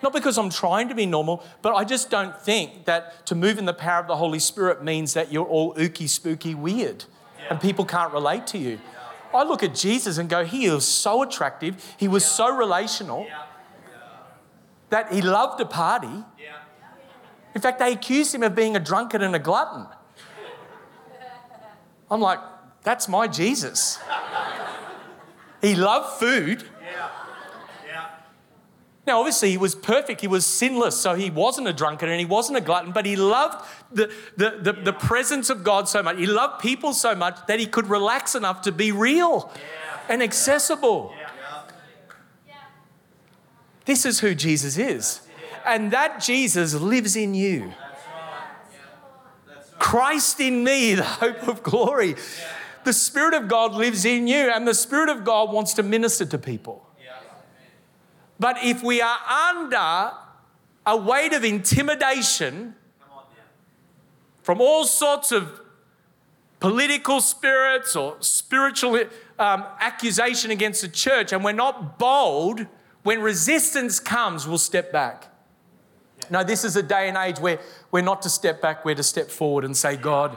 Not 0.06 0.12
because 0.12 0.38
I'm 0.38 0.50
trying 0.50 0.88
to 0.90 0.94
be 0.94 1.04
normal, 1.04 1.42
but 1.62 1.74
I 1.74 1.82
just 1.82 2.10
don't 2.10 2.40
think 2.40 2.84
that 2.84 3.26
to 3.26 3.34
move 3.34 3.58
in 3.58 3.64
the 3.64 3.74
power 3.74 4.00
of 4.00 4.06
the 4.06 4.14
Holy 4.14 4.38
Spirit 4.38 4.84
means 4.84 5.14
that 5.14 5.32
you're 5.32 5.44
all 5.44 5.74
ooky, 5.74 6.08
spooky, 6.08 6.54
weird, 6.54 7.06
and 7.50 7.60
people 7.60 7.84
can't 7.84 8.12
relate 8.12 8.46
to 8.46 8.58
you. 8.58 8.78
I 9.34 9.42
look 9.42 9.64
at 9.64 9.74
Jesus 9.74 10.18
and 10.18 10.28
go, 10.28 10.44
He 10.44 10.70
was 10.70 10.86
so 10.86 11.24
attractive, 11.24 11.84
He 11.98 12.06
was 12.06 12.24
so 12.24 12.54
relational 12.54 13.26
that 14.90 15.12
He 15.12 15.22
loved 15.22 15.60
a 15.60 15.66
party. 15.66 16.24
In 17.56 17.60
fact, 17.60 17.80
they 17.80 17.92
accused 17.92 18.32
Him 18.32 18.44
of 18.44 18.54
being 18.54 18.76
a 18.76 18.80
drunkard 18.80 19.22
and 19.22 19.34
a 19.34 19.40
glutton. 19.40 19.88
I'm 22.08 22.20
like, 22.20 22.38
that's 22.84 23.08
my 23.08 23.26
Jesus. 23.26 23.98
He 25.60 25.74
loved 25.74 26.20
food. 26.20 26.62
Now, 29.06 29.20
obviously, 29.20 29.50
he 29.50 29.56
was 29.56 29.74
perfect. 29.76 30.20
He 30.20 30.26
was 30.26 30.44
sinless. 30.44 31.00
So 31.00 31.14
he 31.14 31.30
wasn't 31.30 31.68
a 31.68 31.72
drunkard 31.72 32.08
and 32.08 32.18
he 32.18 32.26
wasn't 32.26 32.58
a 32.58 32.60
glutton, 32.60 32.90
but 32.90 33.06
he 33.06 33.14
loved 33.14 33.64
the, 33.92 34.12
the, 34.36 34.58
the, 34.60 34.72
the 34.72 34.92
presence 34.92 35.48
of 35.48 35.62
God 35.62 35.88
so 35.88 36.02
much. 36.02 36.16
He 36.18 36.26
loved 36.26 36.60
people 36.60 36.92
so 36.92 37.14
much 37.14 37.38
that 37.46 37.60
he 37.60 37.66
could 37.66 37.88
relax 37.88 38.34
enough 38.34 38.62
to 38.62 38.72
be 38.72 38.90
real 38.90 39.52
and 40.08 40.22
accessible. 40.22 41.14
This 43.84 44.04
is 44.04 44.18
who 44.18 44.34
Jesus 44.34 44.76
is. 44.76 45.20
And 45.64 45.92
that 45.92 46.20
Jesus 46.20 46.74
lives 46.74 47.14
in 47.14 47.34
you. 47.34 47.72
Christ 49.78 50.40
in 50.40 50.64
me, 50.64 50.94
the 50.96 51.04
hope 51.04 51.46
of 51.46 51.62
glory. 51.62 52.16
The 52.84 52.92
Spirit 52.92 53.34
of 53.34 53.48
God 53.48 53.72
lives 53.72 54.04
in 54.04 54.26
you, 54.26 54.50
and 54.50 54.66
the 54.66 54.74
Spirit 54.74 55.08
of 55.08 55.24
God 55.24 55.52
wants 55.52 55.74
to 55.74 55.82
minister 55.82 56.24
to 56.26 56.38
people. 56.38 56.85
But 58.38 58.58
if 58.62 58.82
we 58.82 59.00
are 59.00 59.18
under 59.50 60.12
a 60.84 60.96
weight 60.96 61.32
of 61.32 61.44
intimidation 61.44 62.74
from 64.42 64.60
all 64.60 64.84
sorts 64.84 65.32
of 65.32 65.60
political 66.60 67.20
spirits 67.20 67.96
or 67.96 68.16
spiritual 68.20 68.96
um, 69.38 69.64
accusation 69.80 70.50
against 70.50 70.82
the 70.82 70.88
church, 70.88 71.32
and 71.32 71.42
we're 71.44 71.52
not 71.52 71.98
bold, 71.98 72.66
when 73.02 73.20
resistance 73.20 74.00
comes, 74.00 74.46
we'll 74.46 74.58
step 74.58 74.92
back. 74.92 75.28
No, 76.30 76.42
this 76.42 76.64
is 76.64 76.76
a 76.76 76.82
day 76.82 77.08
and 77.08 77.16
age 77.16 77.38
where 77.38 77.60
we're 77.90 78.02
not 78.02 78.22
to 78.22 78.30
step 78.30 78.60
back, 78.60 78.84
we're 78.84 78.94
to 78.94 79.02
step 79.02 79.30
forward 79.30 79.64
and 79.64 79.76
say, 79.76 79.96
God, 79.96 80.36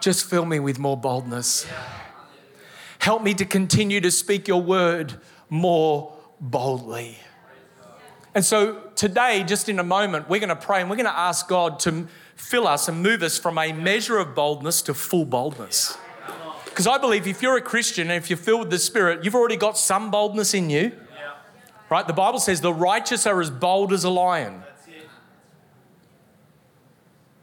just 0.00 0.28
fill 0.28 0.44
me 0.44 0.60
with 0.60 0.78
more 0.78 0.96
boldness. 0.96 1.66
Help 2.98 3.22
me 3.22 3.34
to 3.34 3.44
continue 3.44 4.00
to 4.00 4.10
speak 4.10 4.48
your 4.48 4.62
word 4.62 5.20
more 5.50 6.17
boldly. 6.40 7.18
And 8.34 8.44
so 8.44 8.80
today, 8.94 9.42
just 9.42 9.68
in 9.68 9.78
a 9.78 9.84
moment, 9.84 10.28
we're 10.28 10.40
going 10.40 10.48
to 10.50 10.56
pray 10.56 10.80
and 10.80 10.88
we're 10.88 10.96
going 10.96 11.06
to 11.06 11.18
ask 11.18 11.48
God 11.48 11.80
to 11.80 12.06
fill 12.36 12.68
us 12.68 12.88
and 12.88 13.02
move 13.02 13.22
us 13.22 13.38
from 13.38 13.58
a 13.58 13.72
measure 13.72 14.18
of 14.18 14.34
boldness 14.34 14.82
to 14.82 14.94
full 14.94 15.24
boldness. 15.24 15.96
Because 16.64 16.86
I 16.86 16.98
believe 16.98 17.26
if 17.26 17.42
you're 17.42 17.56
a 17.56 17.62
Christian 17.62 18.10
and 18.10 18.22
if 18.22 18.30
you're 18.30 18.36
filled 18.36 18.60
with 18.60 18.70
the 18.70 18.78
Spirit, 18.78 19.24
you've 19.24 19.34
already 19.34 19.56
got 19.56 19.76
some 19.76 20.10
boldness 20.10 20.54
in 20.54 20.70
you. 20.70 20.92
Right? 21.90 22.06
The 22.06 22.12
Bible 22.12 22.38
says 22.38 22.60
the 22.60 22.72
righteous 22.72 23.26
are 23.26 23.40
as 23.40 23.50
bold 23.50 23.92
as 23.92 24.04
a 24.04 24.10
lion. 24.10 24.62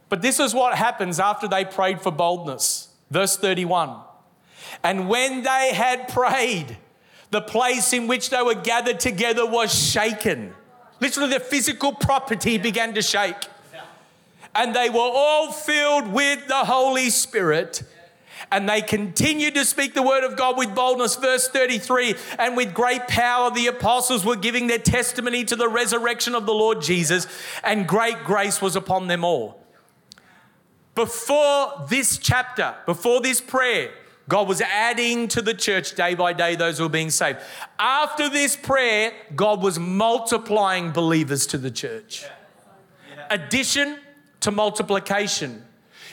But 0.08 0.22
this 0.22 0.38
is 0.38 0.54
what 0.54 0.78
happens 0.78 1.18
after 1.18 1.48
they 1.48 1.64
prayed 1.64 2.00
for 2.00 2.12
boldness. 2.12 2.88
Verse 3.10 3.36
31. 3.36 3.96
And 4.82 5.08
when 5.08 5.42
they 5.42 5.72
had 5.74 6.08
prayed, 6.08 6.78
the 7.30 7.40
place 7.40 7.92
in 7.92 8.06
which 8.06 8.30
they 8.30 8.42
were 8.42 8.54
gathered 8.54 9.00
together 9.00 9.46
was 9.46 9.74
shaken. 9.74 10.54
Literally, 11.00 11.30
the 11.30 11.40
physical 11.40 11.92
property 11.92 12.58
began 12.58 12.94
to 12.94 13.02
shake. 13.02 13.36
And 14.54 14.74
they 14.74 14.88
were 14.88 15.00
all 15.00 15.52
filled 15.52 16.08
with 16.08 16.48
the 16.48 16.64
Holy 16.64 17.10
Spirit. 17.10 17.82
And 18.50 18.68
they 18.68 18.80
continued 18.80 19.54
to 19.54 19.64
speak 19.64 19.94
the 19.94 20.02
word 20.02 20.24
of 20.24 20.36
God 20.36 20.56
with 20.56 20.74
boldness. 20.74 21.16
Verse 21.16 21.48
33 21.48 22.14
And 22.38 22.56
with 22.56 22.72
great 22.72 23.06
power, 23.08 23.50
the 23.50 23.66
apostles 23.66 24.24
were 24.24 24.36
giving 24.36 24.66
their 24.66 24.78
testimony 24.78 25.44
to 25.44 25.56
the 25.56 25.68
resurrection 25.68 26.34
of 26.34 26.46
the 26.46 26.54
Lord 26.54 26.80
Jesus, 26.80 27.26
and 27.64 27.86
great 27.86 28.24
grace 28.24 28.62
was 28.62 28.76
upon 28.76 29.08
them 29.08 29.24
all. 29.24 29.62
Before 30.94 31.86
this 31.88 32.16
chapter, 32.16 32.74
before 32.86 33.20
this 33.20 33.40
prayer, 33.40 33.90
God 34.28 34.48
was 34.48 34.60
adding 34.60 35.28
to 35.28 35.42
the 35.42 35.54
church 35.54 35.94
day 35.94 36.14
by 36.14 36.32
day 36.32 36.56
those 36.56 36.78
who 36.78 36.84
were 36.84 36.90
being 36.90 37.10
saved. 37.10 37.38
After 37.78 38.28
this 38.28 38.56
prayer, 38.56 39.12
God 39.34 39.62
was 39.62 39.78
multiplying 39.78 40.90
believers 40.90 41.46
to 41.48 41.58
the 41.58 41.70
church. 41.70 42.24
Addition 43.30 43.98
to 44.40 44.50
multiplication. 44.50 45.64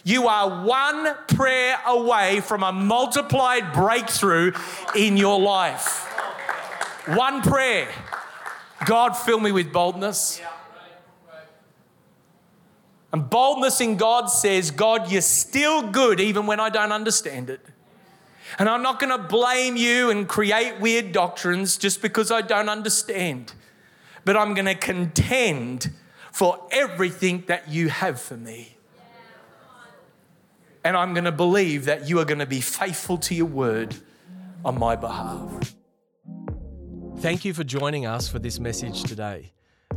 You 0.03 0.27
are 0.27 0.63
one 0.63 1.15
prayer 1.27 1.79
away 1.85 2.41
from 2.41 2.61
a 2.61 2.71
multiplied 2.71 3.73
breakthrough 3.73 4.51
in 4.95 5.17
your 5.17 5.39
life. 5.39 6.05
One 7.07 7.41
prayer. 7.41 7.87
God, 8.85 9.13
fill 9.13 9.39
me 9.39 9.51
with 9.51 9.71
boldness. 9.71 10.41
And 13.11 13.29
boldness 13.29 13.79
in 13.79 13.95
God 13.95 14.27
says, 14.27 14.71
God, 14.71 15.11
you're 15.11 15.21
still 15.21 15.89
good 15.89 16.19
even 16.19 16.47
when 16.47 16.59
I 16.59 16.69
don't 16.69 16.91
understand 16.91 17.49
it. 17.49 17.61
And 18.59 18.69
I'm 18.69 18.81
not 18.81 18.99
going 18.99 19.09
to 19.09 19.23
blame 19.23 19.75
you 19.75 20.09
and 20.09 20.27
create 20.27 20.79
weird 20.79 21.11
doctrines 21.11 21.77
just 21.77 22.01
because 22.01 22.31
I 22.31 22.41
don't 22.41 22.69
understand. 22.69 23.53
But 24.25 24.37
I'm 24.37 24.53
going 24.53 24.65
to 24.65 24.75
contend 24.75 25.91
for 26.31 26.67
everything 26.71 27.43
that 27.47 27.69
you 27.69 27.89
have 27.89 28.19
for 28.19 28.37
me. 28.37 28.77
And 30.83 30.97
I'm 30.97 31.13
going 31.13 31.23
to 31.23 31.31
believe 31.31 31.85
that 31.85 32.09
you 32.09 32.19
are 32.19 32.25
going 32.25 32.39
to 32.39 32.45
be 32.45 32.61
faithful 32.61 33.17
to 33.19 33.35
your 33.35 33.45
word 33.45 33.95
on 34.65 34.77
my 34.77 34.95
behalf. 34.95 35.75
Thank 37.19 37.45
you 37.45 37.53
for 37.53 37.63
joining 37.63 38.05
us 38.05 38.27
for 38.27 38.39
this 38.39 38.59
message 38.59 39.03
today. 39.03 39.53